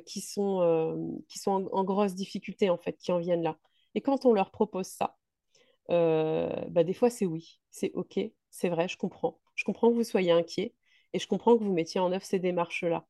qui 0.04 0.20
sont, 0.20 1.22
qui 1.28 1.38
sont 1.38 1.68
en 1.72 1.84
grosse 1.84 2.14
difficulté, 2.14 2.68
en 2.68 2.78
fait, 2.78 2.98
qui 2.98 3.12
en 3.12 3.18
viennent 3.18 3.42
là. 3.42 3.56
Et 3.94 4.00
quand 4.00 4.24
on 4.24 4.32
leur 4.32 4.50
propose 4.50 4.86
ça, 4.86 5.16
bah, 5.90 6.84
des 6.84 6.94
fois 6.94 7.10
c'est 7.10 7.26
oui, 7.26 7.60
c'est 7.70 7.92
ok, 7.94 8.20
c'est 8.50 8.68
vrai, 8.68 8.88
je 8.88 8.96
comprends. 8.96 9.40
Je 9.54 9.64
comprends 9.64 9.90
que 9.90 9.94
vous 9.94 10.04
soyez 10.04 10.32
inquiet 10.32 10.74
et 11.12 11.18
je 11.18 11.26
comprends 11.26 11.56
que 11.58 11.64
vous 11.64 11.72
mettiez 11.72 12.00
en 12.00 12.12
œuvre 12.12 12.24
ces 12.24 12.38
démarches-là. 12.38 13.06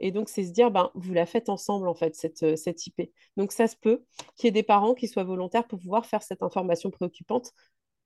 Et 0.00 0.10
donc, 0.12 0.28
c'est 0.28 0.44
se 0.44 0.52
dire, 0.52 0.70
ben, 0.70 0.90
vous 0.94 1.12
la 1.14 1.26
faites 1.26 1.48
ensemble, 1.48 1.88
en 1.88 1.94
fait, 1.94 2.14
cette, 2.14 2.42
euh, 2.42 2.56
cette 2.56 2.86
IP. 2.86 3.02
Donc, 3.36 3.52
ça 3.52 3.66
se 3.66 3.76
peut 3.76 4.04
qu'il 4.36 4.46
y 4.46 4.48
ait 4.48 4.52
des 4.52 4.62
parents 4.62 4.94
qui 4.94 5.08
soient 5.08 5.24
volontaires 5.24 5.66
pour 5.66 5.78
pouvoir 5.80 6.06
faire 6.06 6.22
cette 6.22 6.42
information 6.42 6.90
préoccupante 6.90 7.52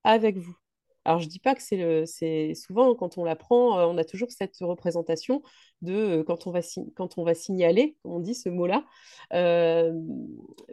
avec 0.04 0.38
vous. 0.38 0.56
Alors, 1.04 1.20
je 1.20 1.26
ne 1.26 1.30
dis 1.30 1.40
pas 1.40 1.54
que 1.54 1.62
c'est 1.62 2.06
c'est 2.06 2.54
souvent, 2.54 2.94
quand 2.94 3.18
on 3.18 3.24
l'apprend, 3.24 3.78
euh, 3.78 3.86
on 3.86 3.98
a 3.98 4.04
toujours 4.04 4.30
cette 4.30 4.56
représentation 4.60 5.42
de 5.82 6.22
quand, 6.26 6.46
on 6.46 6.52
va 6.52 6.60
quand 6.96 7.18
on 7.18 7.24
va 7.24 7.34
signaler, 7.34 7.96
on 8.04 8.20
dit 8.20 8.34
ce 8.34 8.50
mot-là, 8.50 8.84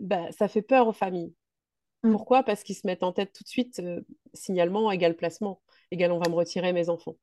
bah, 0.02 0.32
ça 0.32 0.48
fait 0.48 0.62
peur 0.62 0.88
aux 0.88 0.94
familles. 0.94 1.34
Pourquoi? 2.02 2.44
Parce 2.44 2.64
qu'ils 2.64 2.76
se 2.76 2.86
mettent 2.86 3.04
en 3.04 3.12
tête 3.12 3.34
tout 3.34 3.44
de 3.44 3.50
suite 3.50 3.80
euh, 3.80 4.02
signalement 4.34 4.92
égal 4.92 5.16
placement, 5.16 5.62
égal 5.92 6.12
on 6.12 6.20
va 6.20 6.30
me 6.30 6.36
retirer 6.36 6.74
mes 6.74 6.90
enfants. 6.90 7.16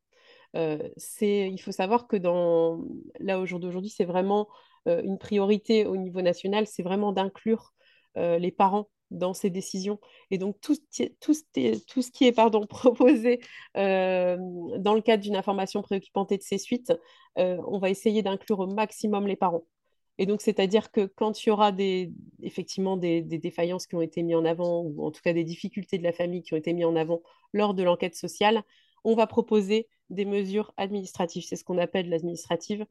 Euh, 0.57 0.89
il 1.21 1.59
faut 1.59 1.73
savoir 1.73 2.07
que 2.07 2.17
dans, 2.17 2.85
là 3.19 3.41
au 3.41 3.47
jour 3.47 3.61
d'aujourd'hui, 3.61 3.91
c'est 3.91 4.05
vraiment 4.05 4.49
euh, 4.89 5.03
une 5.03 5.19
priorité 5.19 5.87
au 5.87 5.97
niveau 5.97 6.23
national, 6.23 6.67
c'est 6.67 6.83
vraiment 6.83 7.13
d'inclure 7.13 7.73
les 8.17 8.53
parents 8.53 8.89
dans 9.11 9.35
ces 9.35 9.51
décisions. 9.51 9.99
Et 10.31 10.39
donc 10.39 10.61
tout, 10.61 10.77
ce 10.77 10.81
qui 10.93 11.03
est 12.25 12.33
proposé 12.69 13.41
dans 13.75 14.95
le 14.95 15.01
cadre 15.01 15.21
d'une 15.21 15.35
information 15.35 15.83
préoccupante 15.83 16.31
et 16.31 16.39
de 16.39 16.43
ses 16.45 16.59
suites, 16.59 16.93
on 17.35 17.79
va 17.81 17.91
essayer 17.91 18.23
d'inclure 18.23 18.61
au 18.61 18.69
maximum 18.69 19.27
les 19.27 19.35
parents. 19.35 19.65
Et 20.19 20.27
donc, 20.27 20.43
c'est-à-dire 20.43 20.93
que 20.93 21.07
quand 21.07 21.45
il 21.45 21.49
y 21.49 21.53
aura 21.53 21.73
des, 21.73 22.13
effectivement 22.43 22.97
des, 22.97 23.23
défaillances 23.23 23.87
qui 23.87 23.97
ont 23.97 24.03
été 24.03 24.23
mises 24.23 24.37
en 24.37 24.45
avant, 24.45 24.83
ou 24.83 25.05
en 25.05 25.11
tout 25.11 25.23
cas 25.23 25.33
des 25.33 25.45
difficultés 25.45 25.99
de 25.99 26.05
la 26.05 26.13
famille 26.13 26.43
qui 26.43 26.55
ont 26.55 26.57
été 26.57 26.73
mises 26.73 26.85
en 26.85 26.97
avant 26.97 27.23
lors 27.53 27.75
de 27.75 27.83
l'enquête 27.83 28.15
sociale, 28.15 28.63
on 29.03 29.15
va 29.15 29.27
proposer 29.27 29.89
des 30.11 30.25
mesures 30.25 30.73
administratives. 30.77 31.45
C'est 31.45 31.57
ce 31.57 31.65
qu'on 31.65 31.79
appelle 31.79 32.09
l'administrative, 32.09 32.87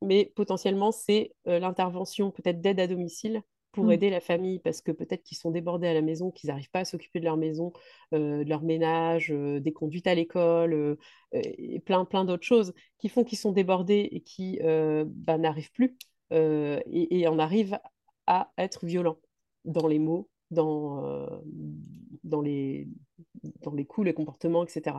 mais 0.00 0.32
potentiellement, 0.36 0.92
c'est 0.92 1.34
euh, 1.48 1.58
l'intervention 1.58 2.30
peut-être 2.30 2.60
d'aide 2.60 2.80
à 2.80 2.86
domicile 2.86 3.42
pour 3.72 3.84
mmh. 3.84 3.92
aider 3.92 4.10
la 4.10 4.20
famille, 4.20 4.58
parce 4.58 4.80
que 4.80 4.90
peut-être 4.90 5.22
qu'ils 5.22 5.38
sont 5.38 5.50
débordés 5.50 5.86
à 5.86 5.94
la 5.94 6.02
maison, 6.02 6.30
qu'ils 6.30 6.48
n'arrivent 6.48 6.70
pas 6.70 6.80
à 6.80 6.84
s'occuper 6.84 7.20
de 7.20 7.24
leur 7.24 7.36
maison, 7.36 7.72
euh, 8.14 8.42
de 8.42 8.48
leur 8.48 8.62
ménage, 8.62 9.30
euh, 9.32 9.60
des 9.60 9.72
conduites 9.72 10.08
à 10.08 10.14
l'école, 10.14 10.96
et 11.32 11.78
plein, 11.80 12.04
plein 12.04 12.24
d'autres 12.24 12.44
choses 12.44 12.74
qui 12.98 13.08
font 13.08 13.22
qu'ils 13.22 13.38
sont 13.38 13.52
débordés 13.52 14.08
et 14.10 14.20
qui 14.20 14.58
bah, 14.62 15.38
n'arrivent 15.38 15.70
plus 15.70 15.96
et, 16.30 17.28
on 17.28 17.38
arrive 17.38 17.78
à 18.26 18.52
être 18.58 18.86
violent 18.86 19.16
dans 19.64 19.88
les 19.88 19.98
mots, 19.98 20.28
dans, 20.50 21.42
dans, 22.24 22.40
les, 22.40 22.88
coups, 23.88 24.06
les 24.06 24.14
comportements, 24.14 24.64
etc. 24.64 24.96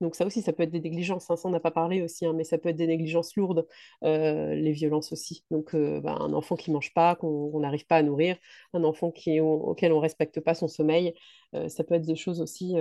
Donc 0.00 0.16
ça 0.16 0.26
aussi, 0.26 0.42
ça 0.42 0.52
peut 0.52 0.64
être 0.64 0.70
des 0.70 0.80
négligences. 0.80 1.30
Hein. 1.30 1.36
Ça, 1.36 1.48
on 1.48 1.52
n'a 1.52 1.60
pas 1.60 1.70
parlé 1.70 2.02
aussi, 2.02 2.26
hein, 2.26 2.32
mais 2.34 2.44
ça 2.44 2.58
peut 2.58 2.68
être 2.68 2.76
des 2.76 2.86
négligences 2.86 3.36
lourdes, 3.36 3.66
euh, 4.02 4.54
les 4.54 4.72
violences 4.72 5.12
aussi. 5.12 5.44
Donc 5.50 5.74
euh, 5.74 6.00
bah, 6.00 6.16
un 6.20 6.32
enfant 6.32 6.56
qui 6.56 6.70
mange 6.70 6.92
pas, 6.92 7.14
qu'on 7.14 7.58
n'arrive 7.60 7.86
pas 7.86 7.96
à 7.96 8.02
nourrir, 8.02 8.36
un 8.72 8.84
enfant 8.84 9.10
qui, 9.10 9.40
auquel 9.40 9.92
on 9.92 10.00
respecte 10.00 10.40
pas 10.40 10.54
son 10.54 10.68
sommeil, 10.68 11.14
euh, 11.54 11.68
ça 11.68 11.84
peut 11.84 11.94
être 11.94 12.06
des 12.06 12.16
choses 12.16 12.40
aussi 12.40 12.74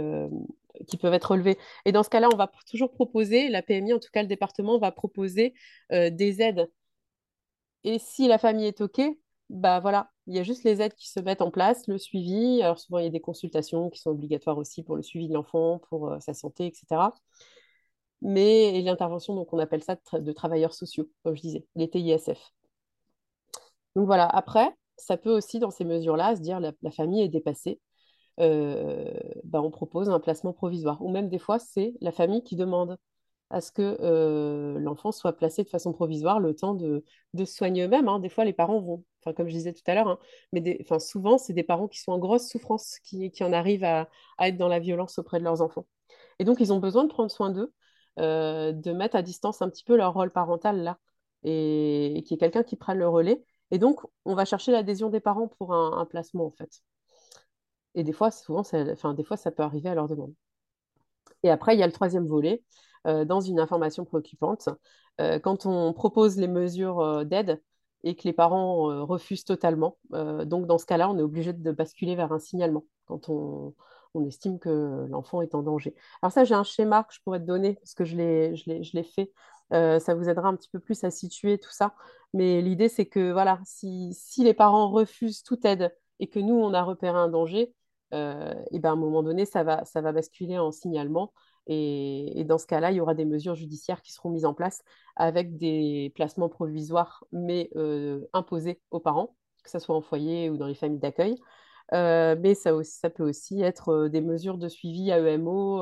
qui 0.87 0.97
peuvent 0.97 1.13
être 1.13 1.31
relevées. 1.31 1.57
Et 1.85 1.91
dans 1.91 2.03
ce 2.03 2.09
cas-là, 2.09 2.29
on 2.33 2.37
va 2.37 2.51
toujours 2.69 2.91
proposer, 2.91 3.49
la 3.49 3.61
PMI, 3.61 3.93
en 3.93 3.99
tout 3.99 4.09
cas 4.11 4.23
le 4.23 4.27
département, 4.27 4.79
va 4.79 4.91
proposer 4.91 5.53
des 5.91 6.41
aides. 6.41 6.67
Et 7.83 7.99
si 7.99 8.27
la 8.27 8.37
famille 8.37 8.65
est 8.65 8.81
OK, 8.81 9.01
bah 9.49 9.79
voilà, 9.79 10.09
il 10.27 10.35
y 10.35 10.39
a 10.39 10.43
juste 10.43 10.63
les 10.63 10.81
aides 10.81 10.95
qui 10.95 11.09
se 11.09 11.19
mettent 11.19 11.41
en 11.41 11.51
place, 11.51 11.87
le 11.87 11.97
suivi. 11.97 12.61
Alors 12.61 12.79
souvent, 12.79 12.99
il 12.99 13.03
y 13.05 13.07
a 13.07 13.09
des 13.11 13.21
consultations 13.21 13.89
qui 13.89 13.99
sont 13.99 14.11
obligatoires 14.11 14.57
aussi 14.57 14.83
pour 14.83 14.95
le 14.95 15.03
suivi 15.03 15.27
de 15.27 15.33
l'enfant, 15.33 15.79
pour 15.89 16.09
euh, 16.11 16.19
sa 16.19 16.33
santé, 16.33 16.65
etc. 16.65 17.11
Mais 18.21 18.81
l'intervention, 18.81 19.35
donc 19.35 19.53
on 19.53 19.59
appelle 19.59 19.83
ça 19.83 19.97
de, 20.13 20.31
travailleurs 20.31 20.73
sociaux, 20.73 21.09
comme 21.23 21.35
je 21.35 21.41
disais, 21.41 21.67
les 21.75 21.89
TISF. 21.89 22.53
Donc 23.95 24.05
voilà, 24.05 24.27
après, 24.27 24.69
ça 24.97 25.17
peut 25.17 25.31
aussi, 25.35 25.59
dans 25.59 25.69
ces 25.71 25.85
mesures-là, 25.85 26.35
se 26.35 26.41
dire 26.41 26.59
la, 26.59 26.71
la 26.81 26.91
famille 26.91 27.21
est 27.21 27.29
dépassée. 27.29 27.79
Euh, 28.39 29.13
bah, 29.43 29.61
on 29.61 29.71
propose 29.71 30.09
un 30.09 30.19
placement 30.19 30.53
provisoire. 30.53 31.01
Ou 31.01 31.09
même 31.11 31.29
des 31.29 31.39
fois, 31.39 31.59
c'est 31.59 31.93
la 32.01 32.11
famille 32.11 32.43
qui 32.43 32.55
demande 32.55 32.97
à 33.53 33.61
ce 33.61 33.71
que 33.71 33.97
euh, 34.01 34.79
l'enfant 34.79 35.11
soit 35.11 35.33
placé 35.33 35.63
de 35.63 35.69
façon 35.69 35.93
provisoire 35.93 36.39
le 36.39 36.55
temps 36.55 36.73
de, 36.73 37.05
de 37.35 37.45
se 37.45 37.55
soigner 37.55 37.83
eux-mêmes. 37.83 38.07
Hein. 38.07 38.19
Des 38.19 38.29
fois, 38.29 38.45
les 38.45 38.53
parents 38.53 38.81
vont, 38.81 39.03
enfin, 39.21 39.31
comme 39.33 39.47
je 39.47 39.53
disais 39.53 39.73
tout 39.73 39.83
à 39.85 39.93
l'heure, 39.93 40.07
hein, 40.07 40.19
mais 40.51 40.83
souvent, 40.99 41.37
c'est 41.37 41.53
des 41.53 41.63
parents 41.63 41.87
qui 41.87 41.99
sont 41.99 42.13
en 42.13 42.17
grosse 42.17 42.49
souffrance, 42.49 42.97
qui, 43.03 43.29
qui 43.29 43.43
en 43.43 43.53
arrivent 43.53 43.83
à, 43.83 44.09
à, 44.39 44.47
être 44.47 44.57
dans 44.57 44.67
la 44.67 44.79
violence 44.79 45.19
auprès 45.19 45.37
de 45.37 45.43
leurs 45.43 45.61
enfants. 45.61 45.85
Et 46.39 46.45
donc, 46.45 46.59
ils 46.61 46.73
ont 46.73 46.79
besoin 46.79 47.03
de 47.03 47.09
prendre 47.09 47.29
soin 47.29 47.51
d'eux, 47.51 47.71
euh, 48.19 48.71
de 48.71 48.91
mettre 48.91 49.15
à 49.15 49.21
distance 49.21 49.61
un 49.61 49.69
petit 49.69 49.83
peu 49.83 49.95
leur 49.95 50.13
rôle 50.13 50.31
parental 50.31 50.81
là, 50.81 50.97
et, 51.43 52.23
qu'il 52.25 52.31
y 52.31 52.35
ait 52.35 52.37
quelqu'un 52.39 52.63
qui 52.63 52.75
prenne 52.75 52.97
le 52.97 53.07
relais. 53.07 53.43
Et 53.71 53.77
donc, 53.77 54.01
on 54.25 54.33
va 54.35 54.45
chercher 54.45 54.71
l'adhésion 54.71 55.09
des 55.09 55.19
parents 55.19 55.47
pour 55.47 55.73
un, 55.75 56.05
placement, 56.07 56.45
en 56.47 56.51
fait. 56.51 56.81
Et 57.95 58.03
des 58.03 58.13
fois, 58.13 58.31
souvent, 58.31 58.61
enfin, 58.61 59.13
des 59.13 59.23
fois, 59.23 59.37
ça 59.37 59.51
peut 59.51 59.63
arriver 59.63 59.89
à 59.89 59.95
leur 59.95 60.07
demande. 60.07 60.33
Et 61.43 61.49
après, 61.49 61.75
il 61.75 61.79
y 61.79 61.83
a 61.83 61.87
le 61.87 61.91
troisième 61.93 62.25
volet, 62.25 62.63
dans 63.05 63.41
une 63.41 63.59
information 63.59 64.05
préoccupante. 64.05 64.69
Euh, 65.21 65.39
quand 65.39 65.65
on 65.65 65.93
propose 65.93 66.37
les 66.37 66.47
mesures 66.47 66.99
euh, 66.99 67.23
d'aide 67.23 67.61
et 68.03 68.15
que 68.15 68.23
les 68.23 68.33
parents 68.33 69.05
refusent 69.05 69.45
totalement, 69.45 69.97
donc 70.11 70.67
dans 70.67 70.77
ce 70.77 70.85
cas-là, 70.85 71.09
on 71.09 71.17
est 71.17 71.21
obligé 71.21 71.53
de 71.53 71.71
basculer 71.71 72.15
vers 72.15 72.33
un 72.33 72.39
signalement 72.39 72.83
quand 73.05 73.29
on, 73.29 73.73
estime 74.27 74.59
que 74.59 75.07
l'enfant 75.09 75.41
est 75.41 75.55
en 75.55 75.63
danger. 75.63 75.95
Alors 76.21 76.33
ça, 76.33 76.43
j'ai 76.43 76.53
un 76.53 76.65
schéma 76.65 77.05
que 77.05 77.13
je 77.13 77.21
pourrais 77.23 77.39
te 77.39 77.45
donner 77.45 77.75
parce 77.75 77.93
que 77.93 78.03
je 78.03 78.17
l'ai 78.17 79.03
fait. 79.03 79.31
ça 79.71 80.15
vous 80.15 80.27
aidera 80.27 80.49
un 80.49 80.55
petit 80.57 80.69
peu 80.69 80.79
plus 80.81 81.01
à 81.05 81.11
situer 81.11 81.57
tout 81.57 81.71
ça. 81.71 81.95
Mais 82.33 82.61
l'idée, 82.61 82.89
c'est 82.89 83.05
que 83.05 83.31
voilà, 83.31 83.61
si, 83.63 84.13
si, 84.13 84.43
les 84.43 84.53
parents 84.53 84.89
refusent 84.89 85.41
toute 85.41 85.63
aide 85.63 85.95
et 86.19 86.27
que 86.27 86.39
nous, 86.39 86.55
on 86.55 86.73
a 86.73 86.83
repéré 86.83 87.17
un 87.17 87.29
danger, 87.29 87.73
et 88.11 88.79
ben, 88.79 88.89
à 88.89 88.91
un 88.91 88.97
moment 88.97 89.23
donné, 89.23 89.45
ça 89.45 89.63
va, 89.63 89.85
ça 89.85 90.01
va 90.01 90.11
basculer 90.11 90.57
en 90.57 90.71
signalement. 90.73 91.31
Et, 91.67 92.43
dans 92.45 92.57
ce 92.57 92.67
cas-là, 92.67 92.91
il 92.91 92.97
y 92.97 93.01
aura 93.01 93.13
des 93.13 93.25
mesures 93.25 93.55
judiciaires 93.55 94.01
qui 94.01 94.11
seront 94.11 94.29
mises 94.29 94.45
en 94.45 94.53
place 94.53 94.83
avec 95.15 95.57
des 95.57 96.11
placements 96.15 96.49
provisoires, 96.49 97.23
mais 97.31 97.69
euh, 97.75 98.21
imposés 98.33 98.81
aux 98.91 98.99
parents, 98.99 99.35
que 99.63 99.69
ce 99.69 99.79
soit 99.79 99.95
en 99.95 100.01
foyer 100.01 100.49
ou 100.49 100.57
dans 100.57 100.67
les 100.67 100.75
familles 100.75 100.99
d'accueil. 100.99 101.37
Euh, 101.93 102.35
mais 102.39 102.55
ça, 102.55 102.71
peut 103.09 103.27
aussi 103.27 103.61
être 103.61 103.89
euh, 103.89 104.09
des 104.09 104.21
mesures 104.21 104.57
de 104.57 104.67
suivi 104.67 105.09
AEMO 105.09 105.81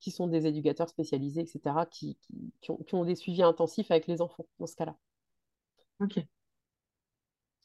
qui 0.00 0.10
sont 0.10 0.26
des 0.26 0.46
éducateurs 0.46 0.88
spécialisés, 0.88 1.40
etc., 1.42 1.86
qui, 1.90 2.16
qui, 2.60 2.70
ont, 2.70 2.78
qui, 2.78 2.94
ont, 2.94 3.04
des 3.04 3.14
suivis 3.14 3.42
intensifs 3.42 3.90
avec 3.90 4.06
les 4.06 4.20
enfants 4.20 4.46
dans 4.58 4.66
ce 4.66 4.76
cas-là. 4.76 4.96
Ok. 6.00 6.24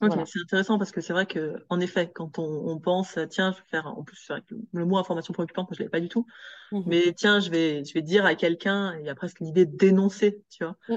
Ok, 0.02 0.14
c'est 0.26 0.41
intéressant 0.41 0.78
parce 0.78 0.91
que 0.91 1.00
c'est 1.00 1.14
vrai 1.14 1.26
que, 1.26 1.56
en 1.70 1.80
effet, 1.80 2.12
quand 2.14 2.38
on, 2.38 2.80
pense, 2.80 3.18
tiens, 3.30 3.52
je 3.54 3.58
vais 3.58 3.68
faire, 3.70 3.88
en 3.88 4.04
plus, 4.04 4.30
le, 4.74 4.86
mot 4.86 4.98
information 4.98 5.34
préoccupante, 5.34 5.70
je 5.72 5.76
ne 5.76 5.80
l'avais 5.80 5.89
pas 5.89 6.02
du 6.02 6.10
tout, 6.10 6.28
mmh 6.72 6.82
mais 6.86 7.14
tiens, 7.14 7.39
je 7.39 7.50
vais, 7.50 7.84
je 7.86 7.93
vais 7.93 8.02
dire 8.02 8.26
à 8.26 8.36
quelqu'un, 8.36 8.98
il 9.00 9.06
y 9.06 9.10
a 9.10 9.16
presque 9.16 9.39
l'idée 9.39 9.66
de 9.66 9.76
dénoncer, 9.76 10.43
tu 10.50 10.66
vois, 10.66 10.76
mmh. 10.89 10.96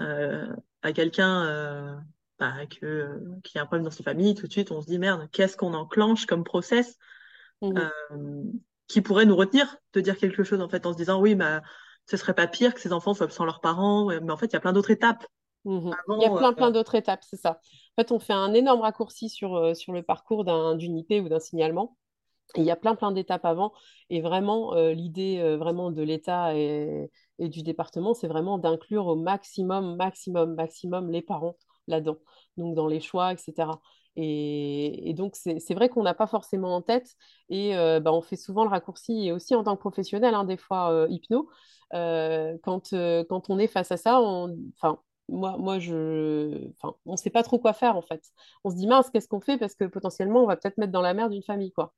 euh, 0.00 0.56
à 0.82 0.92
quelqu'un 0.92 1.46
euh, 1.46 1.96
bah, 2.38 2.66
que, 2.66 2.84
euh, 2.84 3.18
qui 3.44 3.58
a 3.58 3.62
un 3.62 3.66
problème 3.66 3.84
dans 3.84 3.90
sa 3.90 4.02
famille, 4.02 4.34
tout 4.34 4.46
de 4.46 4.52
suite, 4.52 4.70
on 4.70 4.82
se 4.82 4.86
dit, 4.86 4.98
merde, 4.98 5.26
qu'est-ce 5.32 5.56
qu'on 5.56 5.74
enclenche 5.74 6.26
comme 6.26 6.44
process 6.44 6.98
mmh 7.62 7.78
qui 8.86 9.00
pourrait 9.00 9.24
nous 9.24 9.34
retenir 9.34 9.78
de 9.94 10.02
dire 10.02 10.18
quelque 10.18 10.44
chose, 10.44 10.60
en 10.60 10.68
fait, 10.68 10.84
en 10.84 10.92
se 10.92 10.98
disant, 10.98 11.18
oui, 11.18 11.34
bah, 11.34 11.62
ce 12.04 12.18
serait 12.18 12.34
pas 12.34 12.46
pire 12.46 12.74
que 12.74 12.80
ces 12.80 12.92
enfants 12.92 13.14
soient 13.14 13.30
sans 13.30 13.46
leurs 13.46 13.62
parents, 13.62 14.08
mais 14.08 14.30
en 14.30 14.36
fait, 14.36 14.44
il 14.44 14.52
y 14.52 14.56
a 14.56 14.60
plein 14.60 14.74
d'autres 14.74 14.90
étapes. 14.90 15.26
Mmh 15.64 15.92
il 16.18 16.22
y 16.22 16.26
a 16.26 16.30
plein, 16.30 16.52
plein 16.52 16.70
d'autres 16.70 16.94
étapes, 16.94 17.24
c'est 17.24 17.40
ça. 17.40 17.58
En 17.96 18.02
fait, 18.02 18.10
on 18.12 18.18
fait 18.18 18.32
un 18.32 18.52
énorme 18.54 18.80
raccourci 18.80 19.28
sur, 19.28 19.54
euh, 19.56 19.72
le 19.88 20.02
parcours 20.02 20.44
d'une 20.76 20.98
IP 20.98 21.12
ou 21.24 21.28
d'un 21.28 21.38
signalement. 21.38 21.96
il 22.56 22.64
y 22.64 22.70
a 22.70 22.76
plein, 22.76 22.96
plein 22.96 23.12
d'étapes 23.12 23.44
avant. 23.44 23.72
Et 24.10 24.20
vraiment, 24.20 24.74
euh, 24.74 24.92
l'idée 24.92 25.38
euh, 25.40 25.56
vraiment 25.56 25.90
de 25.90 26.02
l'État 26.02 26.56
et, 26.56 27.10
du 27.38 27.62
département, 27.62 28.14
c'est 28.14 28.28
vraiment 28.28 28.58
d'inclure 28.58 29.06
au 29.06 29.16
maximum, 29.16 29.96
maximum, 29.96 30.54
maximum 30.54 31.10
les 31.10 31.22
parents 31.22 31.56
là-dedans. 31.88 32.18
Donc, 32.56 32.74
dans 32.76 32.86
les 32.88 33.00
choix, 33.00 33.32
etc. 33.32 33.80
Et, 34.16 35.14
donc, 35.16 35.34
c'est 35.36 35.74
vrai 35.74 35.88
qu'on 35.88 36.02
n'a 36.04 36.14
pas 36.14 36.26
forcément 36.28 36.74
en 36.76 36.82
tête. 36.82 37.14
Et 37.48 37.74
bah, 37.74 38.12
on 38.12 38.22
fait 38.22 38.36
souvent 38.36 38.64
le 38.64 38.70
raccourci, 38.70 39.26
et 39.26 39.32
aussi 39.32 39.54
en 39.54 39.64
tant 39.64 39.76
que 39.76 39.80
professionnel, 39.80 40.34
hein, 40.34 40.44
des 40.44 40.56
fois 40.56 41.06
hypno. 41.10 41.48
quand, 41.90 42.94
quand 43.28 43.50
on 43.50 43.58
est 43.58 43.66
face 43.68 43.92
à 43.92 43.96
ça, 43.96 44.20
on, 44.20 44.56
moi, 45.28 45.56
moi 45.58 45.78
je... 45.78 46.70
enfin, 46.78 46.96
on 47.06 47.12
ne 47.12 47.16
sait 47.16 47.30
pas 47.30 47.42
trop 47.42 47.58
quoi 47.58 47.72
faire 47.72 47.96
en 47.96 48.02
fait. 48.02 48.22
On 48.64 48.70
se 48.70 48.76
dit 48.76 48.86
mince, 48.86 49.10
qu'est-ce 49.10 49.28
qu'on 49.28 49.40
fait? 49.40 49.58
Parce 49.58 49.74
que 49.74 49.84
potentiellement 49.84 50.42
on 50.42 50.46
va 50.46 50.56
peut-être 50.56 50.78
mettre 50.78 50.92
dans 50.92 51.02
la 51.02 51.14
merde 51.14 51.32
une 51.32 51.42
famille 51.42 51.72
quoi, 51.72 51.94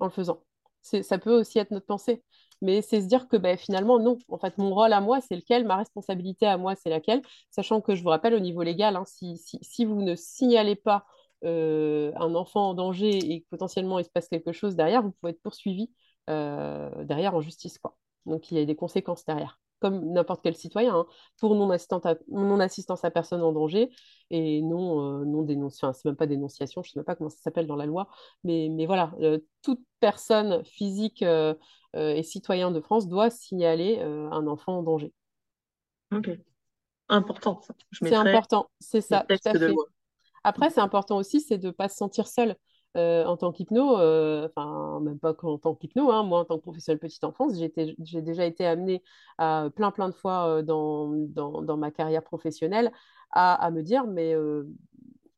en 0.00 0.06
le 0.06 0.12
faisant. 0.12 0.42
Ça 0.82 1.18
peut 1.18 1.38
aussi 1.40 1.58
être 1.58 1.72
notre 1.72 1.86
pensée. 1.86 2.22
Mais 2.62 2.80
c'est 2.82 3.02
se 3.02 3.06
dire 3.06 3.28
que 3.28 3.36
ben, 3.36 3.56
finalement, 3.56 3.98
non. 3.98 4.18
En 4.28 4.38
fait, 4.38 4.56
mon 4.58 4.74
rôle 4.74 4.92
à 4.92 5.00
moi, 5.00 5.20
c'est 5.20 5.36
lequel, 5.36 5.66
ma 5.66 5.76
responsabilité 5.76 6.46
à 6.46 6.56
moi, 6.56 6.74
c'est 6.74 6.90
laquelle? 6.90 7.22
Sachant 7.50 7.80
que 7.80 7.94
je 7.94 8.02
vous 8.02 8.08
rappelle, 8.08 8.34
au 8.34 8.40
niveau 8.40 8.62
légal, 8.62 8.96
hein, 8.96 9.04
si, 9.04 9.84
vous 9.84 10.02
ne 10.02 10.14
signalez 10.14 10.76
pas 10.76 11.06
euh, 11.44 12.12
un 12.16 12.34
enfant 12.34 12.70
en 12.70 12.74
danger 12.74 13.10
et 13.10 13.42
que 13.42 13.46
potentiellement 13.50 13.98
il 13.98 14.04
se 14.04 14.10
passe 14.10 14.28
quelque 14.28 14.52
chose 14.52 14.74
derrière, 14.76 15.02
vous 15.02 15.12
pouvez 15.12 15.32
être 15.32 15.42
poursuivi 15.42 15.90
euh, 16.30 17.04
derrière 17.04 17.34
en 17.34 17.40
justice. 17.40 17.78
Quoi. 17.78 17.96
Donc 18.24 18.50
il 18.50 18.58
y 18.58 18.60
a 18.60 18.64
des 18.64 18.76
conséquences 18.76 19.24
derrière 19.24 19.58
comme 19.80 20.12
n'importe 20.12 20.40
quel 20.42 20.56
citoyen, 20.56 20.94
hein, 20.94 21.06
pour 21.38 21.54
non-assistance 21.54 23.04
à, 23.04 23.10
personne 23.10 23.42
en 23.42 23.52
danger 23.52 23.90
et 24.30 24.62
non, 24.62 25.20
euh, 25.20 25.24
non 25.24 25.42
dénonciation. 25.42 25.88
Enfin, 25.88 25.92
c'est 25.92 26.08
même 26.08 26.16
pas 26.16 26.26
dénonciation, 26.26 26.82
je 26.82 26.90
ne 26.90 26.92
sais 26.92 26.98
même 26.98 27.04
pas 27.04 27.14
comment 27.14 27.30
ça 27.30 27.38
s'appelle 27.38 27.66
dans 27.66 27.76
la 27.76 27.86
loi, 27.86 28.08
mais, 28.44 28.68
mais 28.70 28.86
voilà, 28.86 29.12
euh, 29.20 29.38
toute 29.62 29.80
personne 30.00 30.64
physique 30.64 31.22
euh, 31.22 31.54
et 31.94 32.22
citoyen 32.22 32.70
de 32.70 32.80
France 32.80 33.08
doit 33.08 33.30
signaler 33.30 34.00
un 34.00 34.46
enfant 34.46 34.78
en 34.78 34.82
danger. 34.82 35.14
Ok. 36.12 36.30
Important, 37.08 37.62
ça. 37.62 37.74
C'est 37.92 38.14
important, 38.14 38.68
c'est 38.80 39.00
ça, 39.00 39.24
tout 39.28 39.36
à 39.46 39.52
fait. 39.52 39.74
Après, 40.44 40.70
c'est 40.70 40.80
important 40.80 41.16
aussi, 41.16 41.40
c'est 41.40 41.58
de 41.58 41.68
ne 41.68 41.72
pas 41.72 41.88
se 41.88 41.96
sentir 41.96 42.26
seul. 42.26 42.54
Euh, 42.96 43.24
en 43.26 43.36
tant 43.36 43.52
qu'hypno, 43.52 43.98
euh, 43.98 44.48
enfin, 44.48 45.00
même 45.00 45.18
pas 45.18 45.34
qu'en 45.34 45.58
tant 45.58 45.74
qu'hypno, 45.74 46.10
hein, 46.10 46.22
moi, 46.22 46.40
en 46.40 46.44
tant 46.46 46.56
que 46.56 46.62
professionnel 46.62 46.98
petite 46.98 47.24
enfance, 47.24 47.52
j'ai 47.54 48.22
déjà 48.22 48.46
été 48.46 48.64
amenée 48.66 49.02
à, 49.36 49.68
plein, 49.74 49.90
plein 49.90 50.08
de 50.08 50.14
fois 50.14 50.48
euh, 50.48 50.62
dans, 50.62 51.76
ma 51.76 51.90
carrière 51.90 52.22
professionnelle 52.22 52.90
à, 53.32 53.54
à 53.54 53.70
me 53.70 53.82
dire, 53.82 54.06
mais 54.06 54.34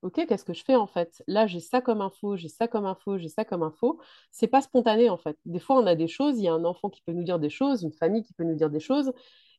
ok, 0.03 0.27
qu'est-ce 0.27 0.45
que 0.45 0.53
je 0.53 0.65
fais 0.65 0.77
en 0.77 0.87
fait? 0.87 1.23
Là, 1.27 1.47
j'ai 1.47 1.61
ça 1.61 1.81
comme 1.81 2.01
info, 2.01 2.37
j'ai 2.37 2.49
ça 2.49 2.69
comme 2.69 2.87
info, 2.87 3.19
j'ai 3.19 3.29
ça 3.29 3.45
comme 3.45 3.63
info. 3.63 4.01
C'est 4.31 4.47
pas 4.47 4.63
spontané 4.63 5.11
en 5.11 5.17
fait. 5.17 5.37
Des 5.45 5.59
fois, 5.59 5.77
on 5.81 5.87
a 5.87 5.95
des 5.95 6.09
choses, 6.09 6.39
il 6.39 6.45
y 6.45 6.49
a 6.49 6.55
un 6.55 6.65
enfant 6.65 6.91
qui 6.91 7.03
peut 7.03 7.13
nous 7.13 7.25
dire 7.25 7.39
des 7.39 7.51
choses, 7.51 7.83
une 7.83 7.93
famille 7.93 8.23
qui 8.23 8.33
peut 8.33 8.45
nous 8.45 8.55
dire 8.55 8.71
des 8.71 8.81
choses, 8.81 9.13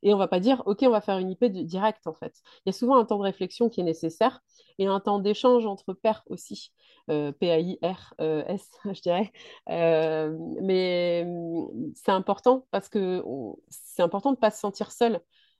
et 0.04 0.14
on 0.14 0.18
va 0.18 0.28
pas 0.28 0.40
dire, 0.40 0.64
OK, 0.66 0.80
on 0.84 0.90
va 0.90 1.02
faire 1.02 1.18
une 1.18 1.32
IP 1.32 1.46
directe, 1.46 2.08
en 2.08 2.14
fait. 2.14 2.42
Il 2.66 2.70
y 2.70 2.70
a 2.70 2.74
souvent 2.74 2.98
un 2.98 3.06
temps 3.06 3.18
de 3.18 3.24
réflexion 3.24 3.70
qui 3.70 3.82
est 3.82 3.84
nécessaire 3.84 4.42
et 4.78 4.88
un 4.88 5.00
temps 5.00 5.20
d'échange 5.20 5.66
entre 5.66 5.94
pairs 5.94 6.24
aussi. 6.28 6.72
Euh, 7.10 7.32
P-A-I-R-S, 7.32 8.70
je 8.94 9.02
dirais. 9.02 9.32
Euh, 9.70 10.36
mais 10.62 11.24
hum, 11.26 11.92
c'est 11.96 12.12
important 12.12 12.68
parce 12.72 12.90
que 12.90 13.24
c'est 13.70 14.02
important 14.04 14.32
de 14.32 14.38
ne 14.38 14.40
pas 14.42 14.52
se 14.52 14.60
sentir 14.60 14.92
seul. 14.92 15.20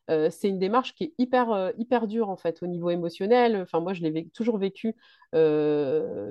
Euh, 0.10 0.30
c'est 0.32 0.50
une 0.50 0.58
démarche 0.58 0.96
qui 0.96 1.04
est 1.06 1.14
hyper, 1.20 1.72
hyper 1.78 2.08
dure 2.08 2.30
en 2.30 2.38
fait 2.38 2.64
au 2.64 2.68
niveau 2.68 2.90
émotionnel. 2.90 3.58
Enfin, 3.58 3.80
moi, 3.80 3.94
je 3.94 4.02
l'ai 4.02 4.30
toujours 4.30 4.58
vécu 4.58 4.96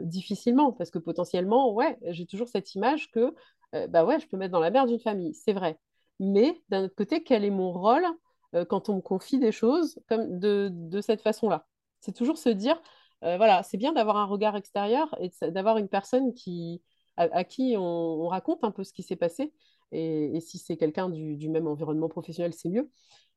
difficilement 0.02 0.72
parce 0.72 0.90
que 0.90 0.98
potentiellement, 0.98 1.72
ouais, 1.72 1.98
j'ai 2.08 2.26
toujours 2.26 2.48
cette 2.48 2.74
image 2.74 3.10
que 3.10 3.34
bah 3.88 4.04
ouais, 4.04 4.18
je 4.18 4.26
peux 4.26 4.36
mettre 4.38 4.52
dans 4.52 4.60
la 4.60 4.70
merde 4.70 4.88
d'une 4.88 4.98
famille, 4.98 5.34
c'est 5.34 5.52
vrai. 5.52 5.78
Mais 6.20 6.60
d'un 6.68 6.84
autre 6.84 6.94
côté, 6.94 7.22
quel 7.22 7.44
est 7.44 7.50
mon 7.50 7.72
rôle 7.72 8.04
euh, 8.54 8.64
quand 8.64 8.88
on 8.88 8.96
me 8.96 9.00
confie 9.00 9.38
des 9.38 9.52
choses 9.52 9.98
comme 10.08 10.38
de, 10.38 11.00
cette 11.00 11.22
façon-là? 11.22 11.66
C'est 12.00 12.14
toujours 12.14 12.38
se 12.38 12.48
dire, 12.48 12.80
voilà, 13.22 13.64
c'est 13.64 13.76
bien 13.76 13.92
d'avoir 13.92 14.16
un 14.16 14.26
regard 14.26 14.54
extérieur 14.54 15.12
et 15.20 15.30
d'avoir 15.50 15.78
une 15.78 15.88
personne 15.88 16.32
qui, 16.34 16.80
à, 17.18 17.44
qui 17.44 17.74
on, 17.76 18.28
raconte 18.28 18.62
un 18.62 18.70
peu 18.70 18.84
ce 18.84 18.92
qui 18.92 19.02
s'est 19.02 19.16
passé. 19.16 19.52
Et, 19.92 20.40
si 20.40 20.58
c'est 20.58 20.76
quelqu'un 20.76 21.08
du, 21.08 21.48
même 21.48 21.66
environnement 21.66 22.08
professionnel, 22.08 22.52
c'est 22.52 22.68
mieux. 22.68 22.90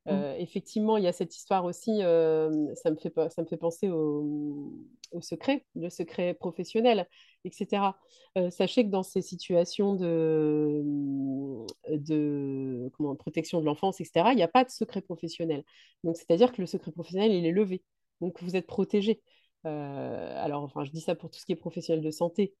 Euh, 0.08 0.34
effectivement, 0.38 0.96
il 0.96 1.04
y 1.04 1.06
a 1.06 1.12
cette 1.12 1.36
histoire 1.36 1.64
aussi, 1.64 2.02
euh, 2.02 2.74
ça, 2.74 2.90
me 2.90 2.96
fait, 2.96 3.12
ça 3.30 3.42
me 3.42 3.46
fait 3.46 3.56
penser 3.56 3.88
au, 3.88 4.72
secret, 5.20 5.64
le 5.76 5.90
secret 5.90 6.34
professionnel, 6.34 7.06
etc. 7.44 7.96
Euh, 8.36 8.50
sachez 8.50 8.84
que 8.84 8.90
dans 8.90 9.02
ces 9.02 9.22
situations 9.22 9.94
de, 9.94 10.82
de 11.88 12.90
comment, 12.96 13.14
protection 13.14 13.60
de 13.60 13.66
l'enfance, 13.66 14.00
etc., 14.00 14.30
il 14.32 14.36
n'y 14.36 14.42
a 14.42 14.48
pas 14.48 14.64
de 14.64 14.70
secret 14.70 15.02
professionnel. 15.02 15.64
Donc, 16.02 16.16
c'est-à-dire 16.16 16.52
que 16.52 16.60
le 16.60 16.66
secret 16.66 16.90
professionnel, 16.90 17.32
il 17.32 17.46
est 17.46 17.52
levé. 17.52 17.82
Donc, 18.20 18.42
vous 18.42 18.56
êtes 18.56 18.66
protégé. 18.66 19.20
alors, 19.64 20.64
enfin, 20.64 20.84
je 20.84 20.90
dis 20.90 21.00
ça 21.00 21.14
pour 21.14 21.30
tout 21.30 21.38
ce 21.38 21.46
qui 21.46 21.52
est 21.52 21.56
professionnel 21.56 22.02
de 22.04 22.10
santé, 22.10 22.54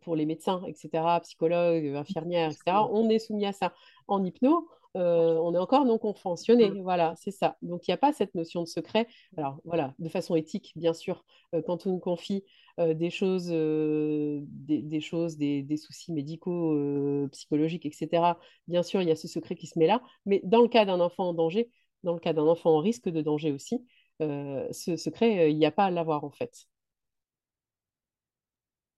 pour 0.00 0.16
les 0.16 0.26
médecins, 0.26 0.62
etc., 0.66 1.20
psychologues, 1.22 1.94
infirmières, 1.94 2.50
etc., 2.50 2.78
on 2.90 3.08
est 3.08 3.20
soumis 3.20 3.46
à 3.46 3.52
ça. 3.52 3.74
En 4.08 4.24
hypno, 4.24 4.68
euh, 4.96 5.38
on 5.40 5.54
est 5.54 5.58
encore 5.58 5.84
non 5.84 5.98
conventionné. 5.98 6.70
Mm. 6.70 6.82
Voilà, 6.82 7.14
c'est 7.16 7.30
ça. 7.30 7.56
Donc, 7.62 7.86
il 7.86 7.90
n'y 7.90 7.94
a 7.94 7.98
pas 7.98 8.12
cette 8.12 8.34
notion 8.34 8.62
de 8.62 8.66
secret. 8.66 9.06
Alors, 9.36 9.60
voilà, 9.64 9.94
de 9.98 10.08
façon 10.08 10.34
éthique, 10.34 10.72
bien 10.76 10.94
sûr, 10.94 11.24
euh, 11.54 11.62
quand 11.64 11.86
on 11.86 11.90
nous 11.90 11.98
confie 11.98 12.44
euh, 12.78 12.94
des 12.94 13.10
choses, 13.10 13.48
des, 13.48 15.00
choses, 15.00 15.36
des, 15.36 15.76
soucis 15.76 16.12
médicaux, 16.12 17.28
psychologiques, 17.30 17.86
etc., 17.86 18.38
bien 18.66 18.82
sûr, 18.82 19.02
il 19.02 19.08
y 19.08 19.12
a 19.12 19.16
ce 19.16 19.28
secret 19.28 19.54
qui 19.54 19.66
se 19.66 19.78
met 19.78 19.86
là. 19.86 20.02
Mais 20.26 20.40
dans 20.44 20.62
le 20.62 20.68
cas 20.68 20.84
d'un 20.84 21.00
enfant 21.00 21.28
en 21.28 21.34
danger, 21.34 21.70
dans 22.02 22.14
le 22.14 22.20
cas 22.20 22.32
d'un 22.32 22.46
enfant 22.46 22.76
en 22.76 22.80
risque 22.80 23.08
de 23.08 23.22
danger 23.22 23.52
aussi, 23.52 23.84
ce 24.20 24.96
secret, 24.96 25.50
il 25.50 25.56
n'y 25.56 25.66
a 25.66 25.70
pas 25.70 25.86
à 25.86 25.90
l'avoir, 25.90 26.24
en 26.24 26.30
fait. 26.30 26.66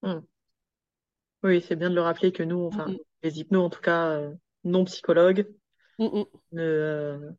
Mm. 0.01 0.19
Oui, 1.43 1.61
c'est 1.61 1.75
bien 1.75 1.89
de 1.89 1.95
le 1.95 2.01
rappeler 2.01 2.31
que 2.31 2.43
nous, 2.43 2.65
enfin, 2.65 2.87
mm, 2.87 2.97
les 3.23 3.39
hypnos, 3.39 3.65
en 3.65 3.69
tout 3.69 3.81
cas, 3.81 4.21
non 4.63 4.85
psychologues, 4.85 5.45
Mm, 5.99 6.05
mm. 6.05 6.25
Euh, 6.59 7.31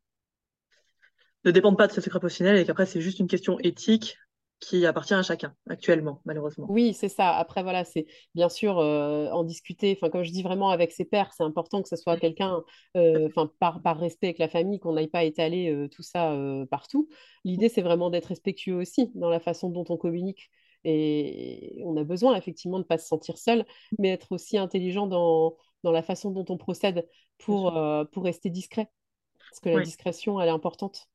ne, 1.44 1.50
dépendent 1.50 1.78
pas 1.78 1.86
de 1.86 1.92
ce 1.92 2.00
secret 2.00 2.20
professionnel 2.20 2.56
et 2.56 2.64
qu'après, 2.64 2.86
c'est 2.86 3.00
juste 3.00 3.18
une 3.18 3.26
question 3.26 3.58
éthique 3.60 4.16
qui 4.60 4.86
appartient 4.86 5.12
à 5.12 5.22
chacun 5.22 5.54
actuellement, 5.68 6.22
malheureusement. 6.24 6.66
Oui, 6.70 6.94
c'est 6.94 7.08
ça. 7.10 7.32
Après, 7.36 7.62
voilà, 7.62 7.84
c'est 7.84 8.06
bien 8.34 8.48
sûr 8.48 8.78
euh, 8.78 9.28
en 9.30 9.44
discuter. 9.44 9.94
Enfin, 9.96 10.08
comme 10.08 10.22
je 10.22 10.30
dis 10.30 10.42
vraiment 10.42 10.70
avec 10.70 10.92
ses 10.92 11.04
pairs, 11.04 11.32
c'est 11.36 11.42
important 11.42 11.82
que 11.82 11.88
ce 11.88 11.96
soit 11.96 12.16
quelqu'un, 12.16 12.62
euh, 12.96 13.26
enfin, 13.26 13.50
par, 13.58 13.82
par, 13.82 13.98
respect 13.98 14.28
avec 14.28 14.38
la 14.38 14.48
famille, 14.48 14.78
qu'on 14.78 14.94
n'aille 14.94 15.08
pas 15.08 15.24
étaler 15.24 15.88
tout 15.90 16.02
ça 16.02 16.34
partout. 16.70 17.08
L'idée, 17.44 17.68
c'est 17.68 17.82
vraiment 17.82 18.08
d'être 18.08 18.26
respectueux 18.26 18.76
aussi 18.76 19.10
dans 19.14 19.28
la 19.28 19.40
façon 19.40 19.68
dont 19.68 19.84
on 19.90 19.96
communique. 19.96 20.50
Et 20.84 21.82
on 21.84 21.96
a 21.96 22.04
besoin 22.04 22.36
effectivement 22.36 22.78
de 22.78 22.84
ne 22.84 22.88
pas 22.88 22.98
se 22.98 23.06
sentir 23.06 23.38
seul, 23.38 23.64
mais 23.98 24.10
être 24.10 24.32
aussi 24.32 24.58
intelligent 24.58 25.06
dans, 25.06 25.56
dans 25.84 25.92
la 25.92 26.02
façon 26.02 26.30
dont 26.30 26.46
on 26.48 26.56
procède 26.56 27.06
pour, 27.38 27.76
euh, 27.76 28.04
pour 28.06 28.24
rester 28.24 28.50
discret. 28.50 28.90
Parce 29.38 29.60
que 29.60 29.68
la 29.68 29.82
discrétion, 29.82 30.40
elle 30.40 30.48
est 30.48 30.52
importante. 30.52 31.08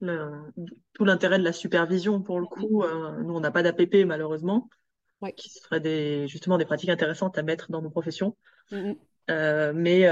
tout 0.00 1.04
l'intérêt 1.04 1.38
de 1.38 1.44
la 1.44 1.52
supervision, 1.52 2.20
pour 2.20 2.40
le 2.40 2.46
coup, 2.46 2.82
euh, 2.82 3.22
nous, 3.22 3.34
on 3.34 3.40
n'a 3.40 3.52
pas 3.52 3.62
d'APP, 3.62 4.04
malheureusement, 4.04 4.68
qui 5.36 5.48
seraient 5.48 5.80
des, 5.80 6.28
justement 6.28 6.58
des 6.58 6.66
pratiques 6.66 6.90
intéressantes 6.90 7.38
à 7.38 7.42
mettre 7.42 7.70
dans 7.70 7.80
nos 7.80 7.88
professions. 7.88 8.36
Euh, 9.30 9.72
mais, 9.72 10.06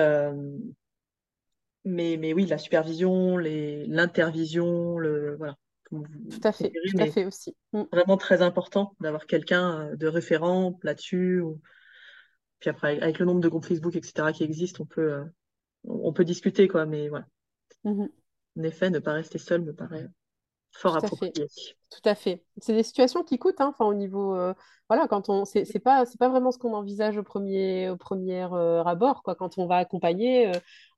mais, 1.85 2.17
mais 2.17 2.33
oui, 2.33 2.47
la 2.47 2.59
supervision, 2.59 3.37
l'intervision, 3.37 4.99
le, 4.99 5.37
voilà. 5.37 5.57
Tout 5.91 6.41
à 6.43 6.53
fait, 6.53 6.73
tout 6.91 6.99
à 6.99 7.07
fait 7.07 7.25
aussi. 7.25 7.55
Mm. 7.73 7.83
Vraiment 7.93 8.17
très 8.17 8.41
important 8.41 8.97
d'avoir 9.01 9.27
quelqu'un 9.27 9.95
de 9.95 10.07
référent 10.07 10.79
là-dessus. 10.83 11.41
Ou 11.41 11.61
puis 12.65 12.71
après, 12.71 12.99
avec 12.99 13.19
le 13.19 13.27
nombre 13.27 13.43
de 13.43 13.49
groupes 13.51 13.67
Facebook, 13.67 13.95
etc., 13.95 14.33
qui 14.33 14.43
existent, 14.43 14.85
on 14.85 14.87
peut, 14.87 15.13
euh, 15.13 15.25
on 15.85 16.15
peut 16.15 16.25
discuter, 16.25 16.67
quoi. 16.67 16.87
Mais 16.87 17.11
voilà. 17.11 17.27
Mhm. 17.85 18.09
En 18.59 18.63
effet, 18.63 18.89
ne 18.89 19.01
pas 19.01 19.13
rester 19.13 19.37
seul 19.37 19.61
me 19.61 19.75
paraît 19.75 20.09
fort 20.73 20.97
approprié. 20.97 21.31
Tout 21.35 22.09
à 22.09 22.15
fait. 22.15 22.43
C'est 22.57 22.73
des 22.73 22.83
situations 22.83 23.23
qui 23.23 23.39
coûtent, 23.39 23.61
hein, 23.61 23.69
enfin, 23.69 23.85
au 23.85 23.93
niveau. 23.93 24.35
Euh, 24.35 24.55
voilà, 24.89 25.07
quand 25.09 25.29
on. 25.29 25.45
C'est 25.45 25.79
pas, 25.79 26.07
pas 26.19 26.31
vraiment 26.31 26.53
ce 26.53 26.57
qu'on 26.57 26.73
envisage 26.73 27.19
au 27.19 27.23
premier, 27.23 27.91
au 27.91 27.99
premier 27.99 28.47
euh, 28.51 28.83
abord, 28.83 29.23
quoi. 29.23 29.35
Quand 29.35 29.59
on 29.59 29.67
va 29.67 29.77
accompagner, 29.77 30.51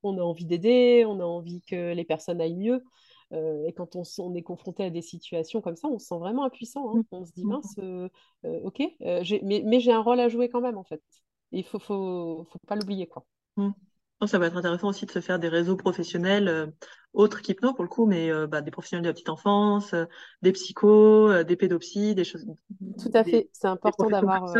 on 0.04 0.16
a 0.18 0.22
envie 0.22 0.46
d'aider, 0.46 1.04
on 1.04 1.18
a 1.18 1.24
envie 1.24 1.62
que 1.62 1.94
les 1.94 2.04
personnes 2.04 2.40
aillent 2.40 2.54
mieux. 2.54 2.84
et 3.32 3.72
quand 3.76 3.96
on, 3.96 4.04
on, 4.18 4.34
est 4.36 4.42
confronté 4.42 4.84
à 4.84 4.90
des 4.90 5.02
situations 5.02 5.60
comme 5.60 5.74
ça, 5.74 5.88
on 5.88 5.98
se 5.98 6.06
sent 6.06 6.18
vraiment 6.18 6.44
impuissant. 6.44 6.90
Hein. 6.90 7.00
Mm. 7.00 7.04
On 7.10 7.24
se 7.24 7.32
dit, 7.32 7.44
mince, 7.44 7.74
ok, 8.44 8.82
mais, 9.42 9.62
mais 9.66 9.80
j'ai 9.80 9.90
un 9.90 10.00
rôle 10.00 10.20
à 10.20 10.28
jouer 10.28 10.48
quand 10.48 10.60
même, 10.60 10.78
en 10.78 10.84
fait. 10.84 11.02
Il 11.52 11.64
faut, 11.64 11.78
faut, 11.78 12.46
faut 12.50 12.58
pas 12.66 12.76
l'oublier, 12.76 13.06
quoi. 13.06 13.24
Mmh. 13.56 13.70
Ça 14.24 14.38
va 14.38 14.46
être 14.46 14.56
intéressant 14.56 14.88
aussi 14.88 15.04
de 15.04 15.10
se 15.10 15.20
faire 15.20 15.38
des 15.38 15.48
réseaux 15.48 15.76
professionnels 15.76 16.48
euh, 16.48 16.66
autres 17.12 17.42
qu'hypno 17.42 17.74
pour 17.74 17.84
le 17.84 17.90
coup, 17.90 18.06
mais 18.06 18.30
euh, 18.30 18.46
bah, 18.46 18.62
des 18.62 18.70
professionnels 18.70 19.02
de 19.02 19.08
la 19.08 19.12
petite 19.12 19.28
enfance, 19.28 19.92
euh, 19.92 20.06
des 20.40 20.52
psychos, 20.52 21.42
des 21.44 21.56
pédopsies, 21.56 22.14
des 22.14 22.24
choses. 22.24 22.46
Tout 22.98 23.10
à 23.12 23.24
fait, 23.24 23.50
c'est 23.52 23.68
important 23.68 24.08
d'avoir. 24.08 24.54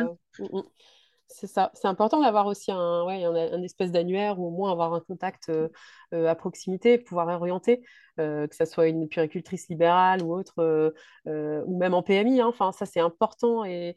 C'est 1.29 1.49
ça. 1.49 1.73
C'est 1.75 1.89
important 1.89 2.21
d'avoir 2.21 2.47
aussi 2.47 2.71
un, 2.71 3.05
ouais, 3.05 3.25
un, 3.25 3.63
espèce 3.63 3.91
d'annuaire 3.91 4.39
ou 4.39 4.47
au 4.47 4.51
moins 4.51 4.71
avoir 4.71 4.95
un 4.95 5.01
contact 5.01 5.51
à 6.13 6.35
proximité, 6.35 6.99
pouvoir 6.99 7.29
orienter, 7.29 7.83
euh, 8.19 8.47
que 8.47 8.55
ce 8.55 8.65
soit 8.65 8.89
une 8.89 9.09
puricultrice 9.09 9.69
libérale 9.69 10.23
ou 10.23 10.33
autre, 10.35 10.95
ou 11.27 11.79
même 11.79 11.95
en 11.95 12.03
PMI. 12.03 12.41
Hein. 12.41 12.47
Enfin, 12.47 12.73
ça, 12.73 12.87
c'est 12.87 13.01
important. 13.01 13.65
Et, 13.65 13.97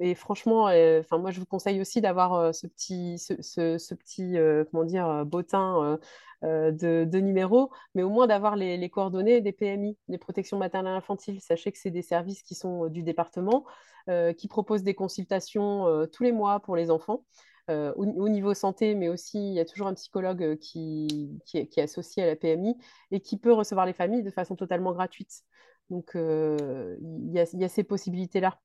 et, 0.00 0.14
franchement, 0.14 0.64
enfin, 0.64 1.18
moi, 1.18 1.30
je 1.30 1.40
vous 1.40 1.46
conseille 1.46 1.80
aussi 1.80 2.00
d'avoir 2.00 2.54
ce 2.54 2.66
petit, 2.66 3.18
ce, 3.18 3.94
petit 3.94 4.36
comment 4.70 4.84
dire, 4.84 5.24
bottin 5.26 5.98
de, 6.42 7.20
numéros, 7.20 7.70
mais 7.94 8.02
au 8.02 8.10
moins 8.10 8.26
d'avoir 8.26 8.56
les, 8.56 8.90
coordonnées 8.90 9.40
des 9.40 9.52
PMI, 9.52 9.96
des 10.08 10.18
protections 10.18 10.58
maternelles 10.58 10.96
infantiles. 10.96 11.40
Sachez 11.40 11.72
que 11.72 11.78
c'est 11.78 11.90
des 11.90 12.02
services 12.02 12.42
qui 12.42 12.54
sont 12.54 12.88
du 12.88 13.02
département. 13.02 13.64
Euh, 14.10 14.34
qui 14.34 14.48
propose 14.48 14.82
des 14.82 14.92
consultations 14.92 15.86
euh, 15.86 16.04
tous 16.04 16.24
les 16.24 16.32
mois 16.32 16.60
pour 16.60 16.76
les 16.76 16.90
enfants. 16.90 17.24
Euh, 17.70 17.94
au, 17.96 18.28
niveau 18.28 18.52
santé, 18.52 18.94
mais 18.94 19.08
aussi 19.08 19.38
il 19.38 19.54
y 19.54 19.60
a 19.60 19.64
toujours 19.64 19.86
un 19.86 19.94
psychologue 19.94 20.58
qui, 20.58 21.40
qui, 21.46 21.56
est, 21.58 21.78
associé 21.78 22.22
à 22.22 22.26
la 22.26 22.36
PMI 22.36 22.76
et 23.10 23.20
qui 23.20 23.38
peut 23.38 23.54
recevoir 23.54 23.86
les 23.86 23.94
familles 23.94 24.22
de 24.22 24.30
façon 24.30 24.54
totalement 24.54 24.92
gratuite. 24.92 25.42
Donc 25.88 26.12
il 26.14 27.30
y, 27.32 27.38
a, 27.38 27.68
ces 27.68 27.84
possibilités-là 27.84 28.60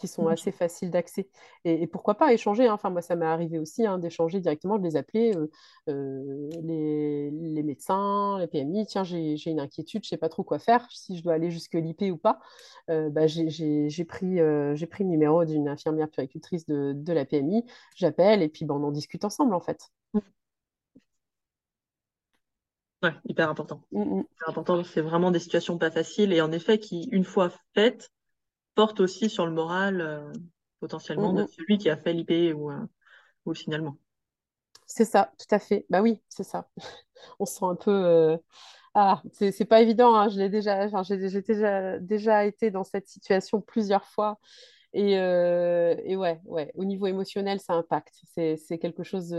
qui 0.00 0.08
sont 0.08 0.26
assez 0.26 0.52
faciles 0.52 0.90
d'accès. 0.90 1.28
Et, 1.64 1.86
pourquoi 1.86 2.14
pas 2.14 2.32
échanger 2.32 2.66
hein. 2.66 2.74
Enfin, 2.74 2.90
moi, 2.90 3.02
ça 3.02 3.16
m'est 3.16 3.26
arrivé 3.26 3.58
aussi 3.58 3.86
hein, 3.86 3.98
d'échanger 3.98 4.40
directement, 4.40 4.78
de 4.78 4.84
les 4.84 4.96
appeler, 4.96 5.34
euh, 5.36 5.50
euh, 5.88 6.50
les, 6.62 7.62
médecins, 7.62 8.38
les 8.38 8.46
PMI. 8.46 8.86
Tiens, 8.86 9.04
j'ai 9.04 9.50
une 9.50 9.60
inquiétude, 9.60 10.02
je 10.02 10.08
ne 10.08 10.10
sais 10.10 10.16
pas 10.16 10.28
trop 10.28 10.42
quoi 10.42 10.58
faire, 10.58 10.86
si 10.90 11.16
je 11.16 11.22
dois 11.22 11.34
aller 11.34 11.50
jusque 11.50 11.74
l'IP 11.74 12.02
ou 12.12 12.16
pas. 12.16 12.40
Euh, 12.90 13.10
bah, 13.10 13.26
j'ai 13.26 14.04
pris, 14.04 14.36
pris 14.90 15.04
le 15.04 15.08
numéro 15.08 15.44
d'une 15.44 15.68
infirmière 15.68 16.08
puricultrice 16.10 16.66
de, 16.66 16.92
de 16.94 17.12
la 17.12 17.24
PMI, 17.24 17.64
j'appelle 17.96 18.42
et 18.42 18.48
puis 18.48 18.64
ben, 18.64 18.74
on 18.74 18.84
en 18.84 18.92
discute 18.92 19.24
ensemble, 19.24 19.54
en 19.54 19.60
fait. 19.60 19.90
Ouais, 23.02 23.14
hyper 23.28 23.48
important. 23.50 23.82
Mm, 23.90 24.02
mm. 24.02 24.20
Hyper 24.20 24.48
important, 24.48 24.84
c'est 24.84 25.00
vraiment 25.00 25.30
des 25.30 25.40
situations 25.40 25.76
pas 25.76 25.90
faciles 25.90 26.32
et 26.32 26.40
en 26.40 26.52
effet 26.52 26.78
qui, 26.78 27.08
une 27.10 27.24
fois 27.24 27.50
faites, 27.74 28.10
porte 28.74 29.00
aussi 29.00 29.28
sur 29.30 29.46
le 29.46 29.52
moral 29.52 30.00
euh, 30.00 30.32
potentiellement 30.80 31.32
de 31.32 31.46
celui 31.46 31.78
qui 31.78 31.90
a 31.90 31.96
fait 31.96 32.12
l'IP 32.12 32.54
ou, 32.54 32.70
euh, 32.70 32.78
ou, 33.44 33.50
le 33.50 33.54
signalement. 33.54 33.96
C'est 34.86 35.04
ça, 35.04 35.32
tout 35.38 35.54
à 35.54 35.58
fait. 35.58 35.86
Bah 35.90 36.02
oui, 36.02 36.20
c'est 36.28 36.44
ça. 36.44 36.68
On 37.38 37.46
se 37.46 37.54
sent 37.54 37.64
un 37.64 37.76
peu. 37.76 37.90
Euh, 37.90 38.36
ah, 38.94 39.22
c'est 39.32 39.64
pas 39.64 39.80
évident. 39.80 40.14
Hein. 40.14 40.28
Je 40.28 40.38
l'ai 40.38 40.50
déjà, 40.50 40.86
j'ai 41.02 41.16
déjà, 41.16 41.98
déjà 41.98 42.44
été 42.44 42.70
dans 42.70 42.84
cette 42.84 43.08
situation 43.08 43.60
plusieurs 43.60 44.04
fois. 44.04 44.38
Et, 44.92 45.12
et, 45.12 46.16
ouais, 46.16 46.42
ouais, 46.44 46.70
au 46.74 46.84
niveau 46.84 47.06
émotionnel, 47.06 47.58
ça 47.60 47.72
impacte. 47.72 48.20
C'est 48.34 48.78
quelque 48.78 49.02
chose 49.02 49.34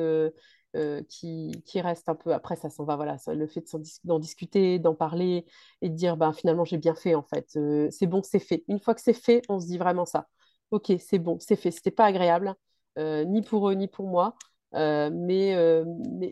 euh, 0.75 1.03
qui, 1.07 1.61
qui, 1.67 1.81
reste 1.81 2.09
un 2.09 2.15
peu. 2.15 2.33
Après, 2.33 2.55
ça 2.55 2.71
s'en 2.71 2.83
va, 2.83 2.95
voilà, 2.95 3.17
le 3.27 3.45
fait 3.45 3.63
d'en 4.05 4.17
discuter, 4.17 4.79
d'en 4.79 4.95
parler 4.95 5.45
et 5.81 5.89
de 5.89 5.93
dire, 5.95 6.17
ben, 6.17 6.33
finalement, 6.33 6.65
j'ai 6.65 6.79
bien 6.79 6.95
fait, 6.95 7.13
en 7.13 7.21
fait. 7.21 7.51
Euh, 7.57 7.89
c'est 7.91 8.07
bon, 8.07 8.23
c'est 8.23 8.39
fait. 8.39 8.63
Une 8.67 8.79
fois 8.79 8.95
que 8.95 9.01
c'est 9.01 9.13
fait, 9.13 9.43
on 9.49 9.59
se 9.59 9.67
dit 9.67 9.77
vraiment 9.77 10.05
ça. 10.05 10.27
Ok, 10.71 10.91
c'est 10.99 11.19
bon, 11.19 11.37
c'est 11.39 11.55
fait. 11.57 11.69
C'était 11.69 11.91
pas 11.91 12.05
agréable, 12.05 12.55
euh, 12.97 13.23
ni 13.23 13.43
pour 13.43 13.69
eux, 13.69 13.75
ni 13.75 13.87
pour 13.87 14.07
moi. 14.07 14.35
mais, 14.73 15.55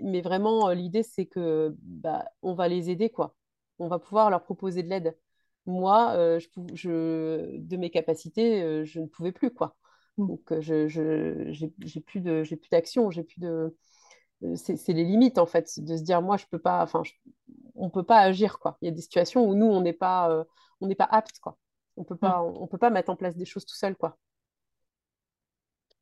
mais, 0.03 0.21
vraiment, 0.21 0.69
l'idée, 0.71 1.03
c'est 1.03 1.27
que 1.27 1.75
bah, 1.83 2.25
on 2.41 2.55
va 2.55 2.67
les 2.67 2.89
aider, 2.89 3.11
quoi. 3.11 3.35
On 3.77 3.87
va 3.89 3.99
pouvoir 3.99 4.31
leur 4.31 4.43
proposer 4.43 4.81
de 4.81 4.89
l'aide. 4.89 5.15
Moi, 5.67 6.15
je, 6.39 6.47
je, 6.73 7.57
de 7.57 7.77
mes 7.77 7.91
capacités, 7.91 8.85
je 8.85 8.99
ne 8.99 9.05
pouvais 9.05 9.31
plus, 9.31 9.53
quoi. 9.53 9.75
Mmh. 10.17 10.27
Donc, 10.27 10.59
je, 10.61 10.87
je, 10.87 11.51
j'ai 11.51 12.01
plus 12.01 12.21
d'action, 12.71 13.11
j'ai 13.11 13.23
plus 13.23 13.39
de 13.39 13.75
c'est 14.55 14.93
les 14.93 15.03
limites 15.03 15.37
en 15.37 15.45
fait 15.45 15.79
de 15.79 15.97
se 15.97 16.01
dire 16.01 16.21
moi 16.21 16.37
je 16.37 16.45
peux 16.49 16.59
pas 16.59 16.81
enfin 16.81 17.03
on 17.75 17.89
peut 17.89 18.03
pas 18.03 18.19
agir, 18.19 18.59
quoi. 18.59 18.77
Il 18.81 18.85
y 18.85 18.87
a 18.89 18.91
des 18.91 19.01
situations 19.01 19.47
où 19.47 19.55
nous, 19.55 19.65
on 19.65 19.81
n'est 19.81 19.93
pas, 19.93 20.45
on 20.79 20.87
n'est 20.87 20.95
pas 20.95 21.07
apte, 21.09 21.39
quoi. 21.39 21.57
On 21.97 22.03
peut 22.03 22.15
pas, 22.15 22.41
on, 22.41 22.67
peut 22.67 22.77
pas 22.77 22.89
mettre 22.89 23.09
en 23.09 23.15
place 23.15 23.35
des 23.35 23.45
choses 23.45 23.65
tout 23.65 23.75
seul, 23.75 23.95
quoi. 23.95 24.17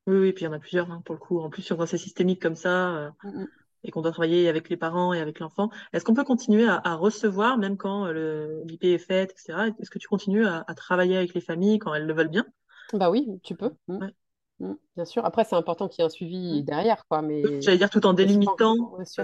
Oui, 0.08 0.18
oui, 0.18 0.34
puis 0.34 0.44
il 0.44 0.48
y 0.48 0.50
en 0.50 0.54
a 0.54 0.60
plusieurs, 0.60 0.92
hein, 0.92 1.02
pour 1.06 1.16
le 1.16 1.20
coup. 1.20 1.40
En 1.40 1.50
plus, 1.50 1.68
quand 1.68 1.86
c'est 1.86 1.98
systémique 1.98 2.42
comme 2.42 2.56
ça, 2.56 3.14
mm, 3.24 3.42
mm. 3.42 3.48
et 3.84 3.92
qu'on 3.92 4.02
doit 4.02 4.12
travailler 4.12 4.50
avec 4.50 4.70
les 4.70 4.78
parents 4.78 5.14
et 5.14 5.20
avec 5.20 5.40
l'enfant, 5.40 5.70
est-ce 5.94 6.04
qu'on 6.04 6.14
peut 6.14 6.24
continuer 6.24 6.68
à, 6.68 6.96
recevoir, 6.96 7.58
même 7.58 7.78
quand 7.78 8.08
l'IP 8.12 8.84
est 8.86 8.98
fait, 8.98 9.32
etc. 9.32 9.68
Est-ce 9.80 9.90
que 9.90 10.00
tu 10.00 10.08
continues 10.08 10.46
à, 10.46 10.64
travailler 10.76 11.18
avec 11.18 11.34
les 11.34 11.42
familles 11.42 11.80
quand 11.80 11.94
elles 11.94 12.06
le 12.06 12.14
veulent 12.14 12.30
bien? 12.30 12.46
Bah 12.94 13.10
oui, 13.10 13.40
tu 13.44 13.56
peux. 13.56 13.72
Mm. 13.88 14.06
Mm, 14.06 14.12
bien 14.60 15.06
sûr. 15.06 15.26
Après, 15.26 15.44
c'est 15.44 15.56
important 15.56 15.88
qu'il 15.88 16.02
y 16.02 16.04
ait 16.04 16.06
un 16.06 16.10
suivi 16.10 16.62
mm. 16.62 16.66
derrière, 16.66 17.06
quoi. 17.08 17.22
Mais 17.22 17.62
j'allais 17.62 17.78
dire 17.78 17.90
tout 17.90 18.06
en 18.06 18.14
délimitant 18.14 18.76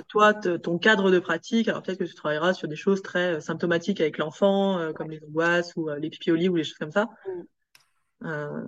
toi 0.07 0.33
ton 0.33 0.77
cadre 0.77 1.11
de 1.11 1.19
pratique. 1.19 1.67
Alors 1.67 1.81
peut-être 1.81 1.99
que 1.99 2.05
tu 2.05 2.15
travailleras 2.15 2.53
sur 2.53 2.67
des 2.67 2.75
choses 2.75 3.01
très 3.01 3.35
euh, 3.35 3.39
symptomatiques 3.39 4.01
avec 4.01 4.17
l'enfant, 4.17 4.77
euh, 4.77 4.93
comme 4.93 5.11
les 5.11 5.21
angoisses 5.23 5.73
ou 5.75 5.89
euh, 5.89 5.99
les 5.99 6.09
pipiolis 6.09 6.49
ou 6.49 6.55
les 6.55 6.63
choses 6.63 6.77
comme 6.77 6.91
ça, 6.91 7.09
mm. 8.23 8.67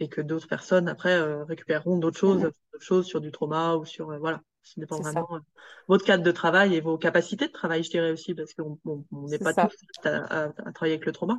et 0.00 0.08
que 0.08 0.20
d'autres 0.20 0.48
personnes 0.48 0.88
après 0.88 1.20
récupéreront 1.44 1.98
d'autres 1.98 2.18
choses, 2.18 2.42
d'autres 2.42 2.56
choses 2.80 3.06
sur 3.06 3.20
du 3.20 3.30
trauma 3.30 3.76
ou 3.76 3.84
sur 3.84 4.16
voilà. 4.18 4.40
Ça 4.62 4.74
dépend 4.76 5.00
vraiment 5.00 5.26
de 5.30 5.42
votre 5.86 6.04
cadre 6.04 6.22
de 6.22 6.30
travail 6.30 6.74
et 6.74 6.82
vos 6.82 6.98
capacités 6.98 7.46
de 7.46 7.52
travail, 7.52 7.82
je 7.82 7.90
dirais 7.90 8.10
aussi, 8.10 8.34
parce 8.34 8.52
qu'on 8.52 8.78
n'est 9.12 9.38
pas 9.38 9.54
tous 9.54 9.74
à, 10.04 10.50
travailler 10.74 10.94
avec 10.94 11.06
le 11.06 11.12
trauma. 11.12 11.38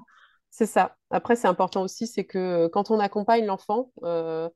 C'est 0.52 0.66
ça. 0.66 0.98
Après, 1.12 1.36
c'est 1.36 1.48
important 1.48 1.84
aussi, 1.84 2.08
c'est 2.08 2.26
que 2.26 2.38
euh, 2.38 2.70
quand 2.70 2.92
on 2.92 3.00
accompagne 3.00 3.46
l'enfant, 3.46 3.92
euh, 4.04 4.50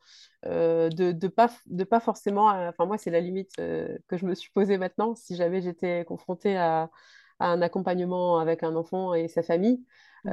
euh, 0.46 0.90
de 0.90 1.12
ne 1.12 1.28
pas, 1.28 1.52
de 1.68 1.84
pas 1.84 2.00
forcément... 2.00 2.48
Enfin, 2.48 2.86
moi, 2.86 2.98
c'est 2.98 3.12
la 3.12 3.20
limite 3.20 3.56
que 3.56 4.18
je 4.18 4.26
me 4.26 4.34
suis 4.34 4.52
posée 4.52 4.78
maintenant. 4.78 5.16
Si 5.16 5.36
jamais 5.36 5.62
j'étais 5.62 6.04
confrontée 6.06 6.58
à, 6.58 6.90
un 7.40 7.62
accompagnement 7.62 8.40
avec 8.40 8.64
un 8.64 8.76
enfant 8.76 9.14
et 9.14 9.28
sa 9.28 9.44
famille, 9.44 9.84
mmh. 10.24 10.32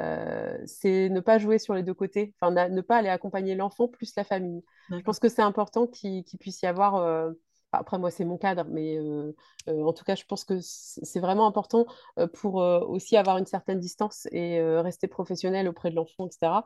c'est 0.67 1.09
ne 1.09 1.21
pas 1.21 1.39
jouer 1.39 1.59
sur 1.59 1.75
les 1.75 1.83
deux 1.83 1.95
côtés. 1.95 2.35
Enfin, 2.41 2.69
ne 2.69 2.81
pas 2.83 2.99
aller 2.99 3.09
accompagner 3.09 3.55
l'enfant 3.55 3.89
plus 3.89 4.15
la 4.17 4.25
famille. 4.25 4.63
Je 4.91 5.01
pense 5.01 5.19
que 5.19 5.29
c'est 5.29 5.43
important 5.43 5.87
qu'il 5.87 6.25
puisse 6.39 6.63
y 6.63 6.67
avoir 6.67 7.33
après, 7.73 7.99
moi, 7.99 8.11
c'est 8.11 8.25
mon 8.25 8.37
cadre, 8.37 8.65
mais 8.69 8.99
euh, 8.99 9.33
euh, 9.69 9.83
en 9.85 9.93
tout 9.93 10.05
cas, 10.05 10.15
je 10.15 10.25
pense 10.25 10.45
que 10.45 10.59
c'est 10.61 11.21
vraiment 11.21 11.47
important 11.47 11.87
euh, 12.19 12.27
pour 12.27 12.57
aussi 12.57 13.17
avoir 13.17 13.39
une 13.39 13.47
certaine 13.47 13.79
distance 13.79 14.27
et 14.33 14.61
rester 14.81 15.09
professionnel 15.09 15.69
auprès 15.69 15.91
de 15.91 15.97
l'enfant, 15.97 16.27
etc. 16.27 16.63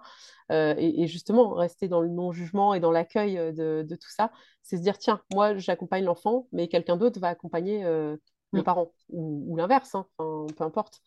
Et, 0.51 1.07
justement, 1.07 1.55
rester 1.55 1.89
dans 1.89 2.01
le 2.01 2.09
non-jugement 2.09 2.75
et 2.75 2.81
dans 2.81 2.91
l'accueil 2.91 3.35
de, 3.35 3.87
tout 3.89 4.11
ça, 4.11 4.31
c'est 4.63 4.77
se 4.77 4.83
dire, 4.83 4.99
tiens, 4.99 5.21
moi, 5.33 5.57
j'accompagne 5.57 6.05
l'enfant, 6.05 6.49
mais 6.53 6.69
quelqu'un 6.69 6.97
d'autre 6.97 7.21
va 7.21 7.29
accompagner 7.29 7.83
le 7.85 8.19
mmh. 8.53 8.63
parent, 8.63 8.93
ou, 9.11 9.57
l'inverse, 9.57 9.95
hein, 9.95 10.07
peu 10.19 10.65
importe. 10.65 11.01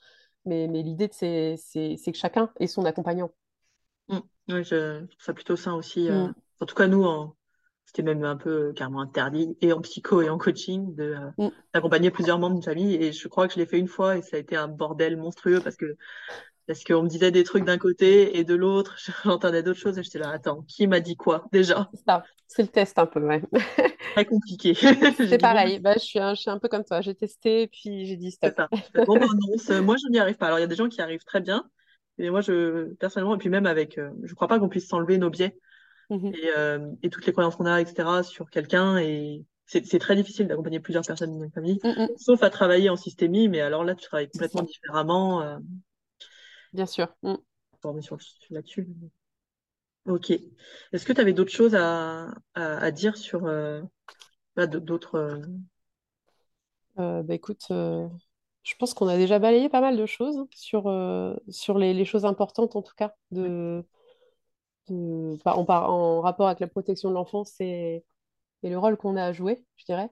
Mais, 0.45 0.67
l'idée, 0.67 1.09
c'est 1.11 1.57
que 2.05 2.17
chacun 2.17 2.51
ait 2.59 2.67
son 2.67 2.85
accompagnant. 2.85 3.31
Mmh. 4.09 4.19
Oui, 4.49 4.63
je 4.63 5.05
trouve 5.05 5.23
ça 5.23 5.33
plutôt 5.33 5.55
sain 5.55 5.73
aussi. 5.73 6.09
Mmh. 6.09 6.33
En 6.59 6.65
tout 6.65 6.75
cas, 6.75 6.87
nous, 6.87 7.03
en, 7.03 7.36
c'était 7.87 8.03
même 8.03 8.23
un 8.25 8.35
peu 8.35 8.73
carrément 8.73 9.01
interdit, 9.01 9.57
et 9.61 9.71
en 9.71 9.79
psycho 9.79 10.21
et 10.21 10.29
en 10.29 10.37
coaching, 10.37 10.93
de 10.93 11.15
euh, 11.39 11.45
mm. 11.45 11.51
d'accompagner 11.73 12.11
plusieurs 12.11 12.37
membres 12.37 12.55
d'une 12.55 12.63
famille. 12.63 12.95
Et 12.95 13.13
je 13.13 13.27
crois 13.29 13.47
que 13.47 13.53
je 13.53 13.59
l'ai 13.59 13.65
fait 13.65 13.79
une 13.79 13.87
fois 13.87 14.17
et 14.17 14.21
ça 14.21 14.35
a 14.35 14.39
été 14.39 14.55
un 14.57 14.67
bordel 14.67 15.17
monstrueux 15.17 15.61
parce 15.61 15.77
que 15.77 15.97
parce 16.67 16.83
qu'on 16.83 17.03
me 17.03 17.07
disait 17.07 17.31
des 17.31 17.45
trucs 17.45 17.63
d'un 17.63 17.77
côté 17.77 18.37
et 18.37 18.43
de 18.43 18.53
l'autre, 18.53 18.97
j'entendais 19.23 19.63
d'autres 19.63 19.79
choses 19.79 19.97
et 19.97 20.03
j'étais 20.03 20.19
là, 20.19 20.29
attends, 20.31 20.63
qui 20.67 20.85
m'a 20.85 20.99
dit 20.99 21.15
quoi 21.15 21.45
déjà? 21.53 21.89
C'est 22.47 22.61
le 22.61 22.67
test 22.67 22.99
un 22.99 23.05
peu, 23.05 23.21
ouais. 23.21 23.41
Très 24.13 24.25
compliqué. 24.25 24.73
c'est 24.73 25.37
pareil, 25.41 25.79
bah, 25.79 25.93
je, 25.93 26.03
suis 26.03 26.19
un, 26.19 26.33
je 26.33 26.41
suis 26.41 26.49
un 26.49 26.59
peu 26.59 26.67
comme 26.67 26.83
toi, 26.83 26.99
j'ai 26.99 27.15
testé 27.15 27.67
puis 27.67 28.05
j'ai 28.05 28.17
dit 28.17 28.31
stop. 28.31 28.53
Ça. 28.53 28.67
Bon, 29.05 29.17
ben, 29.17 29.27
non, 29.27 29.81
moi 29.81 29.95
je 29.95 30.11
n'y 30.11 30.19
arrive 30.19 30.35
pas. 30.35 30.47
Alors 30.47 30.59
il 30.59 30.61
y 30.61 30.65
a 30.65 30.67
des 30.67 30.75
gens 30.75 30.89
qui 30.89 31.01
arrivent 31.01 31.23
très 31.23 31.39
bien, 31.39 31.63
et 32.17 32.29
moi 32.29 32.41
je, 32.41 32.93
personnellement, 32.95 33.35
et 33.35 33.37
puis 33.37 33.49
même 33.49 33.65
avec, 33.65 33.97
euh, 33.97 34.09
je 34.23 34.33
crois 34.33 34.49
pas 34.49 34.59
qu'on 34.59 34.69
puisse 34.69 34.89
s'enlever 34.89 35.17
nos 35.17 35.29
biais. 35.29 35.57
Mmh 36.09 36.31
euh, 36.55 36.91
et, 37.03 37.09
toutes 37.09 37.25
les 37.25 37.33
croyances 37.33 37.55
qu'on 37.55 37.65
a, 37.65 37.81
etc., 37.81 38.23
sur 38.23 38.49
quelqu'un. 38.49 38.97
Et 38.97 39.45
c'est 39.65 39.99
très 39.99 40.15
difficile 40.15 40.47
d'accompagner 40.47 40.79
plusieurs 40.79 41.03
personnes 41.05 41.37
dans 41.37 41.43
une 41.43 41.51
famille, 41.51 41.79
mmh, 41.83 42.03
mmh. 42.03 42.07
sauf 42.17 42.41
à 42.43 42.49
travailler 42.49 42.89
en 42.89 42.95
systémie, 42.95 43.49
mais 43.49 43.59
alors 43.59 43.83
là, 43.83 43.95
tu 43.95 44.05
travailles 44.05 44.29
complètement 44.29 44.61
différemment. 44.63 45.41
Euh. 45.41 45.57
Bien 46.73 46.85
sûr. 46.85 47.13
Formé 47.81 48.01
sur, 48.01 48.17
là-dessus. 48.49 48.87
Ok. 50.05 50.31
Est-ce 50.31 51.05
que 51.05 51.11
tu 51.11 51.19
avais 51.19 51.33
d'autres 51.33 51.51
choses 51.51 51.75
à, 51.75 52.33
à, 52.53 52.91
dire 52.91 53.17
sur 53.17 53.45
euh, 53.45 53.81
bah, 54.55 54.67
d'autres. 54.67 55.41
bah, 56.95 57.23
écoute, 57.35 57.65
je 57.69 58.75
pense 58.79 58.93
qu'on 58.93 59.09
a 59.09 59.17
déjà 59.17 59.39
balayé 59.39 59.67
pas 59.67 59.81
mal 59.81 59.97
de 59.97 60.05
choses 60.05 60.45
sur, 60.55 60.83
sur 61.49 61.77
les, 61.77 61.93
les, 61.93 62.05
choses 62.05 62.23
importantes, 62.23 62.77
en 62.77 62.81
tout 62.81 62.95
cas, 62.95 63.13
de, 63.31 63.83
en, 64.89 65.37
en, 65.45 66.21
rapport 66.21 66.47
avec 66.47 66.59
la 66.59 66.67
protection 66.67 67.09
de 67.09 67.13
l'enfance 67.15 67.53
et, 67.59 68.03
et, 68.63 68.69
le 68.69 68.77
rôle 68.77 68.97
qu'on 68.97 69.15
a 69.15 69.23
à 69.25 69.33
jouer, 69.33 69.63
je 69.77 69.85
dirais. 69.85 70.09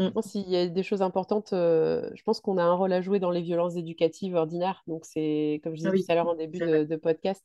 Mm. 0.00 0.22
S'il 0.22 0.48
y 0.48 0.56
a 0.56 0.66
des 0.66 0.82
choses 0.82 1.02
importantes, 1.02 1.52
euh, 1.52 2.10
je 2.14 2.22
pense 2.22 2.40
qu'on 2.40 2.56
a 2.56 2.62
un 2.62 2.72
rôle 2.72 2.92
à 2.92 3.02
jouer 3.02 3.18
dans 3.18 3.30
les 3.30 3.42
violences 3.42 3.76
éducatives 3.76 4.34
ordinaires. 4.34 4.82
Donc, 4.86 5.04
c'est, 5.04 5.60
comme 5.62 5.74
je 5.74 5.78
disais 5.78 5.90
ah 5.92 5.96
tout 5.98 6.12
à 6.12 6.14
l'heure 6.14 6.28
en 6.28 6.34
début 6.34 6.58
de, 6.58 6.96
podcast, 6.96 7.44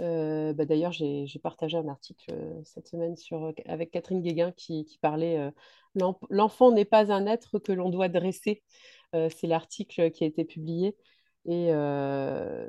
euh, 0.00 0.52
bah, 0.52 0.64
d'ailleurs, 0.64 0.92
j'ai, 0.92 1.26
partagé 1.42 1.76
un 1.76 1.88
article 1.88 2.32
euh, 2.32 2.60
cette 2.64 2.86
semaine 2.86 3.16
sur, 3.16 3.52
avec 3.66 3.90
Catherine 3.90 4.22
Guéguin 4.22 4.52
qui, 4.52 4.84
qui 4.84 4.98
parlait 4.98 5.52
L'enfant 6.28 6.72
n'est 6.72 6.84
pas 6.84 7.10
un 7.10 7.26
être 7.26 7.58
que 7.58 7.72
l'on 7.72 7.88
doit 7.88 8.08
dresser. 8.08 8.62
c'est 9.14 9.46
l'article 9.46 10.10
qui 10.10 10.24
a 10.24 10.26
été 10.26 10.44
publié. 10.44 10.94
Et, 11.48 11.68
euh, 11.70 12.68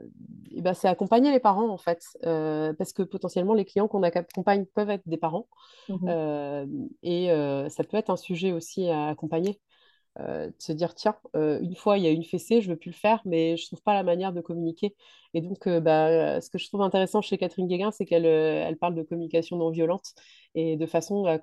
ben, 0.51 0.73
c'est 0.73 0.87
accompagner 0.87 1.31
les 1.31 1.39
parents, 1.39 1.69
en 1.69 1.77
fait, 1.77 2.03
euh, 2.25 2.73
parce 2.73 2.93
que 2.93 3.01
potentiellement, 3.01 3.55
les 3.55 3.65
clients 3.65 3.87
qu'on 3.87 4.03
accompagne 4.03 4.65
peuvent 4.65 4.89
être 4.91 5.07
des 5.07 5.17
parents. 5.17 5.47
Mmh 5.89 6.07
euh, 6.07 6.65
et 7.01 7.27
ça 7.69 7.83
peut 7.83 7.97
être 7.97 8.09
un 8.09 8.17
sujet 8.17 8.51
aussi 8.51 8.89
à 8.89 9.07
accompagner. 9.07 9.59
de 10.19 10.53
se 10.57 10.71
dire, 10.71 10.95
tiens, 10.95 11.15
une 11.33 11.75
fois, 11.75 11.97
il 11.97 12.03
y 12.03 12.07
a 12.07 12.11
une 12.11 12.23
fessée, 12.23 12.61
je 12.61 12.67
ne 12.67 12.73
veux 12.73 12.79
plus 12.79 12.91
le 12.91 12.95
faire, 12.95 13.21
mais 13.25 13.57
je 13.57 13.63
ne 13.63 13.67
trouve 13.67 13.81
pas 13.81 13.93
la 13.93 14.03
manière 14.03 14.33
de 14.33 14.41
communiquer. 14.41 14.95
Et 15.33 15.41
donc, 15.41 15.67
bah, 15.67 16.39
ce 16.41 16.49
que 16.49 16.57
je 16.57 16.67
trouve 16.67 16.81
intéressant 16.81 17.21
chez 17.21 17.37
Catherine 17.37 17.67
Guéguin, 17.67 17.91
c'est 17.91 18.05
qu'elle 18.05 18.25
elle 18.25 18.77
parle 18.77 18.95
de 18.95 19.03
communication 19.03 19.57
non 19.57 19.69
violente 19.69 20.13
et 20.55 20.75
de 20.77 20.85
façon 20.85 21.25
à 21.25 21.39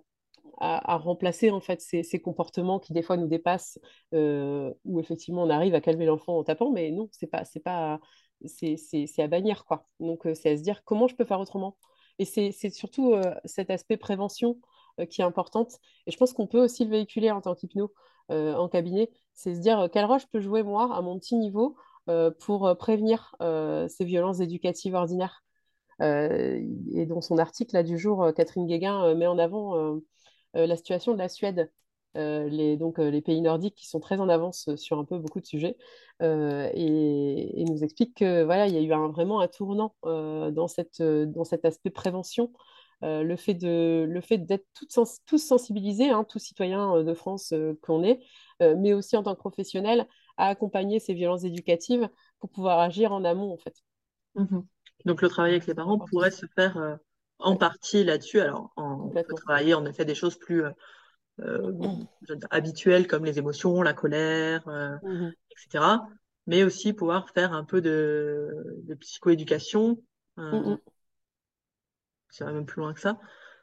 à, 0.61 0.96
remplacer 0.96 1.50
en 1.50 1.61
fait 1.61 1.80
ces, 1.80 2.20
comportements 2.20 2.78
qui 2.78 2.92
des 2.92 3.02
fois 3.02 3.16
nous 3.16 3.26
dépassent, 3.26 3.78
euh, 4.14 4.72
où 4.84 5.00
effectivement 5.00 5.42
on 5.42 5.50
arrive 5.50 5.74
à 5.74 5.80
calmer 5.80 6.07
l'enfant 6.07 6.38
en 6.38 6.44
tapant, 6.44 6.70
mais 6.70 6.90
non, 6.90 7.09
c'est 7.12 7.26
pas, 7.26 7.44
c'est 7.44 7.61
pas, 7.61 8.00
c'est, 8.46 8.76
à 9.18 9.28
bannir 9.28 9.64
quoi. 9.64 9.86
Donc 10.00 10.26
euh, 10.26 10.34
c'est 10.34 10.50
à 10.50 10.57
se 10.57 10.62
dire 10.62 10.84
comment 10.84 11.09
je 11.09 11.16
peux 11.16 11.24
faire 11.24 11.40
autrement. 11.40 11.76
Et 12.18 12.24
c'est, 12.24 12.52
surtout 12.70 13.12
euh, 13.12 13.34
cet 13.44 13.70
aspect 13.70 13.96
prévention 13.96 14.59
qui 15.11 15.22
est 15.22 15.24
importante. 15.24 15.72
Et 16.07 16.12
je 16.12 16.16
pense 16.16 16.32
qu'on 16.32 16.46
peut 16.46 16.62
aussi 16.62 16.84
le 16.84 16.90
véhiculer 16.90 17.30
en 17.32 17.40
tant 17.40 17.55
qu'hypno 17.55 17.92
en 18.28 18.68
cabinet, 18.68 19.11
c'est 19.34 19.55
se 19.55 19.61
dire 19.61 19.88
quel 19.92 20.07
rôle 20.07 20.20
je 20.20 20.26
peux 20.32 20.40
jouer 20.40 20.62
moi 20.62 20.94
à 20.96 21.02
mon 21.02 21.18
petit 21.18 21.36
niveau 21.36 21.76
pour 22.38 22.74
prévenir 22.78 23.34
ces 23.88 24.05
violences 24.05 24.38
éducatives 24.40 24.94
ordinaires. 24.94 25.42
et 26.00 27.07
dans 27.09 27.20
son 27.20 27.38
article 27.38 27.74
là, 27.74 27.82
du 27.82 27.98
jour, 27.98 28.32
Catherine 28.36 28.66
Guéguin 28.66 29.14
met 29.16 29.26
en 29.26 29.38
avant 29.38 30.00
la 30.55 30.76
situation 30.76 31.12
de 31.12 31.18
la 31.18 31.28
Suède. 31.28 31.70
Euh, 32.16 32.48
les, 32.48 32.76
donc, 32.76 33.00
euh, 33.00 33.11
les 33.11 33.20
pays 33.22 33.40
nordiques 33.40 33.74
qui 33.74 33.88
sont 33.88 33.98
très 33.98 34.20
en 34.20 34.28
avance 34.28 34.72
sur 34.76 34.98
un 34.98 35.05
peu 35.05 35.18
beaucoup 35.18 35.40
de 35.40 35.46
sujets 35.46 35.76
et, 36.20 37.64
nous 37.68 37.82
expliquent 37.82 38.18
que 38.18 38.44
voilà, 38.44 38.68
il 38.68 38.74
y 38.74 38.78
a 38.78 38.80
eu 38.80 38.92
un, 38.92 39.09
vraiment 39.09 39.40
un 39.40 39.48
tournant 39.48 39.94
dans, 40.02 40.68
cette, 40.68 41.02
dans 41.02 41.44
cet 41.44 41.64
aspect 41.64 41.90
prévention. 41.90 42.52
le 43.02 43.34
fait 43.36 43.55
de 43.55 44.07
le 44.09 44.20
fait 44.20 44.38
d'être 44.38 44.66
tous 45.26 45.38
sensibilisés, 45.38 46.11
hein, 46.11 46.24
tous 46.24 46.38
citoyens 46.38 47.02
de 47.02 47.14
France 47.14 47.52
qu'on 47.82 48.05
est, 48.05 48.20
mais 48.61 48.92
aussi 48.92 49.16
en 49.16 49.22
tant 49.24 49.34
que 49.34 49.40
professionnels, 49.40 50.07
à 50.36 50.48
accompagner 50.48 51.00
ces 51.00 51.14
violences 51.14 51.44
éducatives 51.44 52.09
pour 52.38 52.50
pouvoir 52.50 52.78
agir 52.78 53.12
en 53.12 53.24
amont 53.24 53.52
en 53.52 53.59
fait. 53.59 53.82
Mmh 54.36 54.61
donc 55.05 55.20
le 55.20 55.28
travail 55.28 55.52
avec 55.52 55.66
les 55.66 55.74
parents 55.74 55.98
pourrait 55.98 56.30
se 56.30 56.46
faire 56.55 56.98
en 57.39 57.57
partie 57.57 58.05
là-dessus. 58.05 58.41
Alors, 58.41 58.72
on 58.76 59.09
peut 59.09 59.35
travailler 59.35 59.74
en 59.74 59.85
effet 59.87 60.05
des 60.05 60.14
choses 60.14 60.37
plus 60.37 60.64
euh, 60.64 60.70
euh, 61.41 62.37
habituelles 62.51 63.07
comme 63.07 63.24
les 63.24 63.39
émotions, 63.39 63.82
la 63.82 63.93
colère, 63.93 64.66
euh, 64.68 64.97
mmh 65.03 65.32
etc. 65.51 65.85
Mais 66.47 66.62
aussi 66.62 66.93
pouvoir 66.93 67.30
faire 67.30 67.53
un 67.53 67.64
peu 67.64 67.80
de, 67.80 68.53
psychoéducation, 69.01 70.03
mmh 70.37 70.76
ça 72.30 72.45
va 72.45 72.53
même 72.53 72.66
plus 72.66 72.80
loin 72.80 72.93
que 72.93 73.01
ça, 73.01 73.18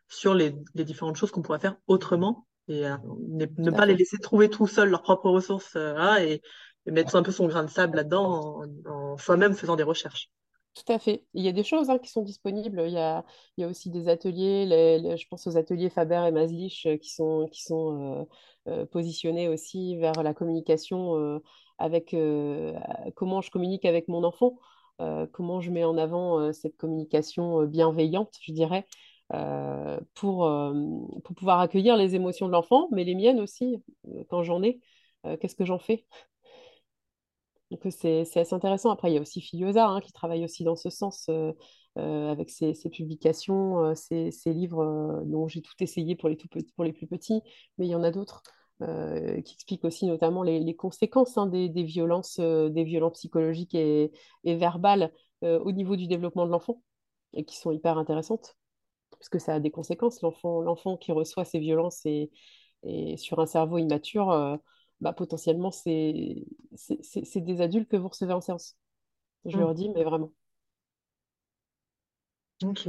sur 0.08 0.34
les, 0.34 0.56
différentes 0.74 1.18
choses 1.18 1.32
qu'on 1.32 1.42
pourrait 1.42 1.60
faire 1.60 1.76
autrement 1.88 2.48
et 2.70 2.86
ne, 3.28 3.72
pas 3.72 3.86
les 3.86 3.96
laisser 3.96 4.18
trouver 4.18 4.50
tout 4.50 4.66
seuls 4.66 4.90
leurs 4.90 5.02
propres 5.02 5.30
ressources 5.30 5.76
et, 5.76 6.42
mettre 6.86 7.16
un 7.18 7.24
peu 7.24 7.34
son 7.34 7.48
grain 7.48 7.64
de 7.64 7.70
sable 7.70 7.98
là-dedans 7.98 8.64
en, 8.86 8.90
en 8.90 9.18
soi-même 9.18 9.54
faisant 9.54 9.76
des 9.76 9.84
recherches. 9.84 10.30
Tout 10.74 10.94
à 10.94 11.00
fait. 11.00 11.26
Il 11.34 11.44
y 11.44 11.50
a 11.50 11.52
des 11.52 11.64
choses 11.64 11.90
hein, 11.90 11.98
qui 12.00 12.10
sont 12.10 12.22
disponibles. 12.22 12.82
Il 12.88 12.94
y 12.94 12.98
a, 12.98 13.26
aussi 13.60 13.90
des 13.90 14.08
ateliers, 14.08 14.66
je 15.18 15.28
pense 15.28 15.46
aux 15.48 15.58
ateliers 15.58 15.90
Faber 15.90 16.24
et 16.28 16.32
Maslich 16.32 16.86
euh, 16.86 16.98
qui 16.98 17.12
sont, 17.12 17.50
euh, 17.70 18.26
euh, 18.68 18.86
positionnés 18.86 19.50
aussi 19.50 19.98
vers 19.98 20.24
la 20.24 20.34
communication 20.34 21.42
avec 21.78 22.16
comment 23.16 23.42
je 23.42 23.52
communique 23.52 23.86
avec 23.86 24.08
mon 24.08 24.24
enfant, 24.24 24.60
comment 25.32 25.62
je 25.62 25.72
mets 25.72 25.84
en 25.84 25.98
avant 25.98 26.54
cette 26.54 26.78
communication 26.78 27.64
bienveillante, 27.64 28.36
je 28.42 28.54
dirais, 28.54 28.88
pour, 30.14 30.50
pouvoir 31.36 31.60
accueillir 31.60 31.98
les 31.98 32.16
émotions 32.16 32.48
de 32.48 32.52
l'enfant, 32.52 32.88
mais 32.92 33.04
les 33.04 33.16
miennes 33.16 33.40
aussi, 33.40 33.78
quand 34.30 34.44
j'en 34.44 34.62
ai. 34.64 34.80
Qu'est-ce 35.40 35.56
que 35.56 35.66
j'en 35.66 35.80
fais? 35.80 36.06
Donc 37.72 37.82
c'est 37.90 38.22
assez 38.36 38.54
intéressant. 38.54 38.92
Après, 38.92 39.10
il 39.12 39.16
y 39.16 39.18
a 39.18 39.22
aussi 39.22 39.42
Filiosa 39.42 39.88
hein, 39.88 40.02
qui 40.02 40.12
travaille 40.12 40.44
aussi 40.44 40.64
dans 40.64 40.76
ce 40.76 40.90
sens 40.90 41.30
avec 41.96 42.50
ses, 42.50 42.74
ses 42.74 42.90
publications, 42.90 43.96
ses, 43.96 44.32
ses 44.32 44.54
livres 44.54 45.24
dont 45.26 45.48
j'ai 45.48 45.62
tout 45.62 45.74
essayé 45.80 46.16
pour 46.16 46.30
les, 46.30 46.38
tout 46.38 46.48
petits, 46.48 46.72
pour 46.74 46.84
les 46.84 46.94
plus 46.94 47.08
petits, 47.08 47.42
mais 47.78 47.88
il 47.88 47.90
y 47.90 47.96
en 47.96 48.04
a 48.04 48.12
d'autres 48.12 48.44
qui 48.80 49.54
expliquent 49.54 49.86
aussi 49.86 50.08
notamment 50.08 50.42
les, 50.44 50.60
les 50.60 50.76
conséquences 50.76 51.38
hein, 51.38 51.46
des, 51.48 51.70
des 51.70 51.84
violences, 51.84 52.40
des 52.40 52.84
violences 52.84 53.14
psychologiques 53.14 53.76
et, 53.76 54.12
et 54.44 54.56
verbales 54.56 55.12
au 55.42 55.72
niveau 55.72 55.96
du 55.96 56.08
développement 56.08 56.46
de 56.46 56.52
l'enfant 56.52 56.82
et 57.34 57.46
qui 57.46 57.58
sont 57.58 57.72
hyper 57.72 57.98
intéressantes 57.98 58.58
parce 59.12 59.30
que 59.30 59.40
ça 59.40 59.56
a 59.56 59.60
des 59.60 59.72
conséquences. 59.72 60.22
L'enfant, 60.22 60.98
qui 60.98 61.12
reçoit 61.12 61.46
ces 61.46 61.60
violences 61.60 62.06
et, 62.06 62.32
et 62.84 63.18
sur 63.18 63.40
un 63.40 63.46
cerveau 63.46 63.78
immature, 63.78 64.60
bah, 65.02 65.14
potentiellement, 65.14 65.72
c'est 65.72 66.45
des 67.36 67.62
adultes 67.62 67.89
que 67.89 67.97
vous 67.97 68.08
recevez 68.10 68.34
en 68.34 68.41
séance. 68.41 68.78
Je 69.45 69.58
Mm. 69.58 69.60
leur 69.60 69.74
dis, 69.76 69.89
mais 69.89 70.04
vraiment. 70.04 70.34
Ok. 72.64 72.88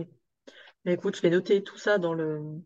Mais 0.84 0.94
écoute, 0.94 1.16
je 1.16 1.22
vais 1.22 1.30
noter 1.30 1.62
tout 1.64 1.78
ça 1.78 1.98
dans 1.98 2.14
le. 2.14 2.62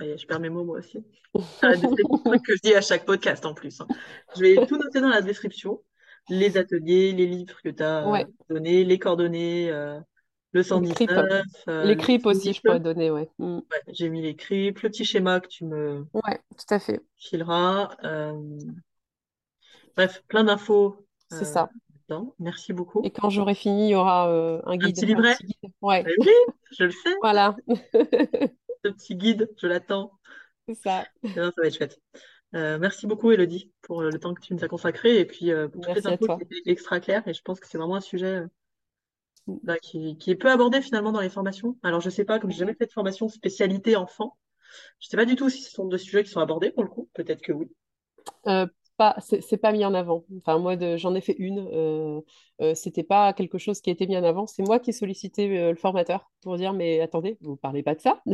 Ah, 0.00 0.04
je 0.16 0.26
perds 0.26 0.40
mes 0.40 0.48
mots 0.50 0.64
moi 0.64 0.78
aussi. 0.78 0.98
Que 1.64 2.54
je 2.56 2.60
dis 2.62 2.74
à 2.74 2.80
chaque 2.80 3.04
podcast 3.06 3.44
en 3.46 3.54
plus. 3.54 3.80
hein. 3.80 3.88
Je 4.36 4.40
vais 4.42 4.66
tout 4.66 4.76
noter 4.76 5.00
dans 5.00 5.08
la 5.08 5.22
description. 5.22 5.82
Les 6.28 6.56
ateliers, 6.56 7.12
les 7.12 7.26
livres 7.26 7.60
que 7.62 7.68
tu 7.68 7.82
as 7.82 8.10
Ouais, 8.10 8.26
donnés, 8.48 8.84
les 8.84 8.98
coordonnées, 8.98 9.70
euh, 9.70 10.00
le 10.54 10.62
les 10.70 10.88
cripes. 10.88 11.10
119, 11.12 11.46
euh, 11.68 11.84
Les 11.84 11.96
le 11.96 11.96
cripes 11.96 12.26
aussi, 12.26 12.52
je 12.54 12.62
pourrais 12.62 12.80
donner, 12.80 13.10
ouais. 13.10 13.30
Mm. 13.38 13.60
Ouais, 13.70 13.82
j'ai 13.88 14.08
mis 14.10 14.22
les 14.22 14.36
cripes, 14.36 14.80
le 14.80 14.88
petit 14.90 15.04
schéma 15.04 15.40
que 15.40 15.48
tu 15.48 15.64
me 15.66 16.06
Ouais, 16.14 16.40
tout 16.56 16.74
à 16.74 16.78
fait. 16.78 17.00
fileras. 17.16 17.96
euh, 18.04 18.58
Bref, 19.96 20.22
plein 20.28 20.44
d'infos 20.44 21.04
C'est 21.28 21.44
euh, 21.44 21.44
ça. 21.44 21.70
dedans. 22.08 22.34
Merci 22.38 22.72
Et 23.02 23.10
beaucoup. 23.10 23.10
quand 23.12 23.30
j'aurai 23.30 23.54
fini, 23.54 23.88
il 23.88 23.90
y 23.90 23.94
aura 23.94 24.30
euh, 24.30 24.60
un 24.66 24.76
Un 24.80 24.92
petit 24.92 25.06
guide, 25.06 25.12
un 25.14 25.22
livret? 25.22 25.36
petit 25.36 25.44
guide. 25.46 25.72
Ouais, 25.82 26.04
Eh 26.06 26.14
oui, 26.20 26.30
je 26.78 26.84
le 26.84 26.90
sais, 26.92 27.14
voilà, 27.20 27.56
ce 28.84 28.88
petit 28.90 29.16
guide, 29.16 29.50
je 29.60 29.66
l'attends. 29.66 30.12
c'est 30.66 30.74
ça. 30.74 31.08
Non, 31.36 31.50
ça 31.50 31.62
va 31.62 31.68
être 31.68 31.76
chouette. 31.76 32.00
Euh, 32.54 32.78
merci 32.78 33.06
beaucoup, 33.06 33.32
Elodie, 33.32 33.72
pour 33.82 34.02
euh, 34.02 34.10
le 34.10 34.18
temps 34.20 34.34
que 34.34 34.40
tu 34.40 34.54
nous 34.54 34.64
as 34.64 34.68
consacré 34.68 35.18
et 35.20 35.26
puis 35.26 35.50
euh, 35.52 35.68
pour 35.68 35.82
toutes 35.82 35.94
les 35.94 36.02
Merci 36.02 36.08
infos 36.08 36.28
qui 36.28 36.42
étaient 36.42 36.70
extra 36.70 37.00
claires. 37.00 37.26
Et 37.28 37.34
je 37.34 37.42
pense 37.42 37.60
que 37.60 37.66
c'est 37.68 37.78
vraiment 37.78 37.96
un 37.96 38.00
sujet 38.00 38.26
euh. 38.38 38.48
Bah, 39.46 39.78
qui, 39.78 40.16
est 40.26 40.34
peu 40.34 40.50
abordé 40.50 40.80
finalement 40.80 41.12
dans 41.12 41.20
les 41.20 41.28
formations. 41.28 41.76
Alors, 41.82 42.00
je 42.00 42.10
sais 42.10 42.24
pas, 42.24 42.38
comme 42.38 42.50
j'ai 42.50 42.58
jamais 42.58 42.74
fait 42.74 42.86
de 42.86 42.92
formation 42.92 43.28
spécialité 43.28 43.96
enfant, 43.96 44.36
je 45.00 45.08
sais 45.08 45.16
pas 45.16 45.26
du 45.26 45.36
tout 45.36 45.48
si 45.48 45.62
ce 45.62 45.70
sont 45.70 45.86
des 45.86 45.98
sujets 45.98 46.24
qui 46.24 46.30
sont 46.30 46.40
abordés 46.40 46.70
pour 46.70 46.82
le 46.82 46.88
coup. 46.88 47.08
Peut-être 47.14 47.42
que 47.42 47.52
oui. 47.52 47.70
Euh, 48.46 48.66
pas, 48.96 49.16
c'est 49.18 49.56
pas 49.56 49.72
mis 49.72 49.84
en 49.84 49.94
avant. 49.94 50.24
Enfin, 50.38 50.58
moi, 50.58 50.76
j'en 50.96 51.14
ai 51.14 51.20
fait 51.20 51.34
une. 51.38 51.68
Euh, 51.72 52.20
euh, 52.60 52.74
c'était 52.74 53.02
pas 53.02 53.32
quelque 53.32 53.58
chose 53.58 53.80
qui 53.80 53.90
a 53.90 53.92
été 53.92 54.06
mis 54.06 54.16
en 54.16 54.24
avant. 54.24 54.46
C'est 54.46 54.62
moi 54.62 54.78
qui 54.78 54.90
ai 54.90 54.92
sollicité 54.92 55.58
euh, 55.58 55.70
le 55.70 55.76
formateur 55.76 56.30
pour 56.42 56.56
dire, 56.56 56.72
mais 56.72 57.00
attendez, 57.00 57.36
vous 57.40 57.56
parlez 57.56 57.82
pas 57.82 57.94
de 57.94 58.00
ça. 58.00 58.22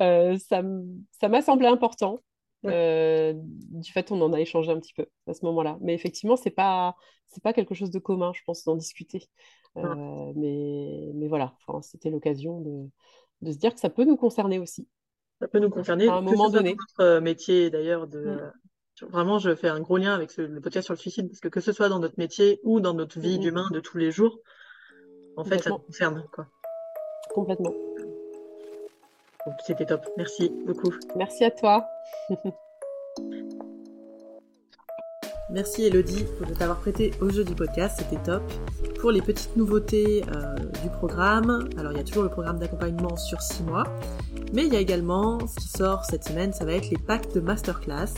Euh, 0.00 0.36
ça 0.38 1.28
m'a 1.28 1.42
semblé 1.42 1.66
important. 1.66 2.20
Ouais. 2.64 2.72
Euh, 2.74 3.32
du 3.36 3.92
fait, 3.92 4.10
on 4.10 4.20
en 4.20 4.32
a 4.32 4.40
échangé 4.40 4.70
un 4.72 4.80
petit 4.80 4.92
peu 4.94 5.06
à 5.26 5.34
ce 5.34 5.44
moment-là. 5.44 5.78
Mais 5.80 5.94
effectivement, 5.94 6.36
c'est 6.36 6.50
pas, 6.50 6.96
c'est 7.28 7.42
pas 7.42 7.52
quelque 7.52 7.74
chose 7.74 7.90
de 7.90 7.98
commun, 8.00 8.32
je 8.34 8.40
pense, 8.44 8.64
d'en 8.64 8.74
discuter. 8.76 9.28
Euh, 9.76 10.32
mais, 10.34 11.10
mais 11.14 11.28
voilà, 11.28 11.54
enfin, 11.66 11.80
c'était 11.82 12.10
l'occasion 12.10 12.60
de, 12.60 12.88
de 13.42 13.52
se 13.52 13.58
dire 13.58 13.72
que 13.74 13.80
ça 13.80 13.90
peut 13.90 14.04
nous 14.04 14.16
concerner 14.16 14.58
aussi, 14.58 14.88
Ça 15.40 15.46
peut 15.46 15.60
nous 15.60 15.70
concerner, 15.70 16.08
à 16.08 16.14
un 16.16 16.20
moment 16.20 16.50
donné. 16.50 16.70
notre 16.74 17.00
euh, 17.08 17.20
métier 17.20 17.70
d'ailleurs. 17.70 18.06
De, 18.08 18.40
Mm. 19.00 19.06
vraiment, 19.06 19.38
je 19.38 19.54
fais 19.54 19.68
un 19.68 19.78
gros 19.80 19.96
lien 19.96 20.12
avec 20.12 20.32
ce- 20.32 20.42
le 20.42 20.60
podcast 20.60 20.86
sur 20.86 20.94
le 20.94 20.98
suicide, 20.98 21.28
parce 21.28 21.38
que 21.38 21.46
que 21.48 21.60
ce 21.60 21.70
soit 21.70 21.88
dans 21.88 22.00
notre 22.00 22.18
métier 22.18 22.58
ou 22.64 22.80
dans 22.80 22.94
notre 22.94 23.20
vie 23.20 23.36
Mm, 23.36 23.38
mm. 23.38 23.42
d'humain 23.42 23.68
de 23.70 23.78
tous 23.78 23.98
les 23.98 24.10
jours, 24.10 24.40
en 25.36 25.44
fait, 25.44 25.58
ça 25.62 25.70
nous 25.70 25.78
concerne, 25.78 26.26
quoi. 26.32 26.48
complètement. 27.32 27.72
Donc, 29.48 29.56
c'était 29.66 29.86
top. 29.86 30.06
Merci 30.18 30.52
beaucoup. 30.66 30.92
Merci 31.16 31.42
à 31.44 31.50
toi. 31.50 31.88
Merci 35.50 35.84
Elodie 35.84 36.26
de 36.46 36.52
t'avoir 36.52 36.78
prêté 36.78 37.12
au 37.22 37.30
jeu 37.30 37.42
du 37.44 37.54
podcast, 37.54 37.98
c'était 37.98 38.22
top. 38.22 38.42
Pour 39.00 39.10
les 39.10 39.22
petites 39.22 39.56
nouveautés 39.56 40.22
euh, 40.36 40.54
du 40.82 40.90
programme, 40.90 41.66
alors 41.78 41.92
il 41.92 41.96
y 41.96 42.00
a 42.02 42.04
toujours 42.04 42.24
le 42.24 42.28
programme 42.28 42.58
d'accompagnement 42.58 43.16
sur 43.16 43.40
6 43.40 43.62
mois, 43.62 43.84
mais 44.52 44.66
il 44.66 44.74
y 44.74 44.76
a 44.76 44.80
également 44.80 45.38
ce 45.46 45.54
qui 45.56 45.68
sort 45.68 46.04
cette 46.04 46.24
semaine, 46.24 46.52
ça 46.52 46.66
va 46.66 46.74
être 46.74 46.90
les 46.90 46.98
packs 46.98 47.32
de 47.32 47.40
masterclass. 47.40 48.12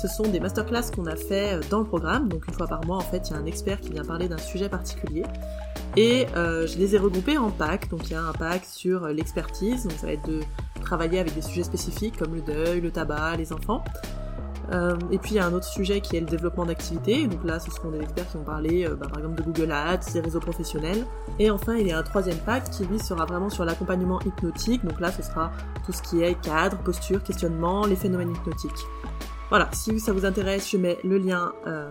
Ce 0.00 0.06
sont 0.06 0.22
des 0.22 0.38
masterclass 0.38 0.92
qu'on 0.94 1.06
a 1.06 1.16
fait 1.16 1.54
euh, 1.54 1.60
dans 1.70 1.80
le 1.80 1.86
programme, 1.86 2.28
donc 2.28 2.46
une 2.46 2.54
fois 2.54 2.68
par 2.68 2.86
mois 2.86 2.98
en 2.98 3.00
fait 3.00 3.28
il 3.28 3.32
y 3.32 3.36
a 3.36 3.38
un 3.40 3.46
expert 3.46 3.80
qui 3.80 3.90
vient 3.90 4.04
parler 4.04 4.28
d'un 4.28 4.38
sujet 4.38 4.68
particulier. 4.68 5.24
Et 5.96 6.26
euh, 6.36 6.66
je 6.66 6.78
les 6.78 6.94
ai 6.94 6.98
regroupés 6.98 7.38
en 7.38 7.50
packs, 7.50 7.88
donc 7.88 8.08
il 8.08 8.12
y 8.12 8.14
a 8.14 8.22
un 8.22 8.32
pack 8.32 8.64
sur 8.64 9.04
euh, 9.04 9.12
l'expertise, 9.12 9.84
donc 9.84 9.92
ça 9.92 10.06
va 10.06 10.12
être 10.12 10.26
de 10.28 10.40
travailler 10.82 11.18
avec 11.18 11.34
des 11.34 11.42
sujets 11.42 11.64
spécifiques 11.64 12.16
comme 12.16 12.34
le 12.34 12.42
deuil, 12.42 12.80
le 12.80 12.90
tabac, 12.90 13.36
les 13.36 13.52
enfants. 13.52 13.82
Euh, 14.72 14.96
et 15.10 15.18
puis 15.18 15.32
il 15.32 15.36
y 15.36 15.38
a 15.40 15.46
un 15.46 15.52
autre 15.52 15.66
sujet 15.66 16.00
qui 16.00 16.16
est 16.16 16.20
le 16.20 16.26
développement 16.26 16.64
d'activités. 16.64 17.26
Donc 17.26 17.44
là, 17.44 17.58
ce 17.58 17.70
seront 17.70 17.90
des 17.90 18.00
experts 18.00 18.28
qui 18.28 18.36
vont 18.36 18.44
parler, 18.44 18.86
euh, 18.86 18.94
bah, 18.94 19.06
par 19.08 19.18
exemple, 19.18 19.36
de 19.36 19.42
Google 19.42 19.72
Ads, 19.72 20.12
des 20.12 20.20
réseaux 20.20 20.40
professionnels. 20.40 21.04
Et 21.38 21.50
enfin, 21.50 21.76
il 21.76 21.88
y 21.88 21.92
a 21.92 21.98
un 21.98 22.02
troisième 22.02 22.38
pack 22.38 22.70
qui 22.70 22.84
lui 22.84 22.98
sera 22.98 23.24
vraiment 23.24 23.50
sur 23.50 23.64
l'accompagnement 23.64 24.20
hypnotique. 24.20 24.84
Donc 24.84 25.00
là, 25.00 25.10
ce 25.10 25.22
sera 25.22 25.50
tout 25.84 25.92
ce 25.92 26.02
qui 26.02 26.22
est 26.22 26.40
cadre, 26.40 26.78
posture, 26.78 27.22
questionnement, 27.22 27.86
les 27.86 27.96
phénomènes 27.96 28.30
hypnotiques. 28.30 28.86
Voilà, 29.48 29.68
si 29.72 29.98
ça 29.98 30.12
vous 30.12 30.24
intéresse, 30.24 30.70
je 30.70 30.76
mets 30.76 30.98
le 31.02 31.18
lien 31.18 31.52
euh, 31.66 31.90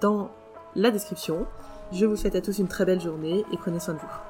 dans 0.00 0.30
la 0.74 0.90
description. 0.90 1.46
Je 1.92 2.06
vous 2.06 2.16
souhaite 2.16 2.34
à 2.34 2.40
tous 2.40 2.58
une 2.58 2.68
très 2.68 2.84
belle 2.84 3.00
journée 3.00 3.44
et 3.52 3.56
prenez 3.56 3.78
soin 3.78 3.94
de 3.94 4.00
vous. 4.00 4.23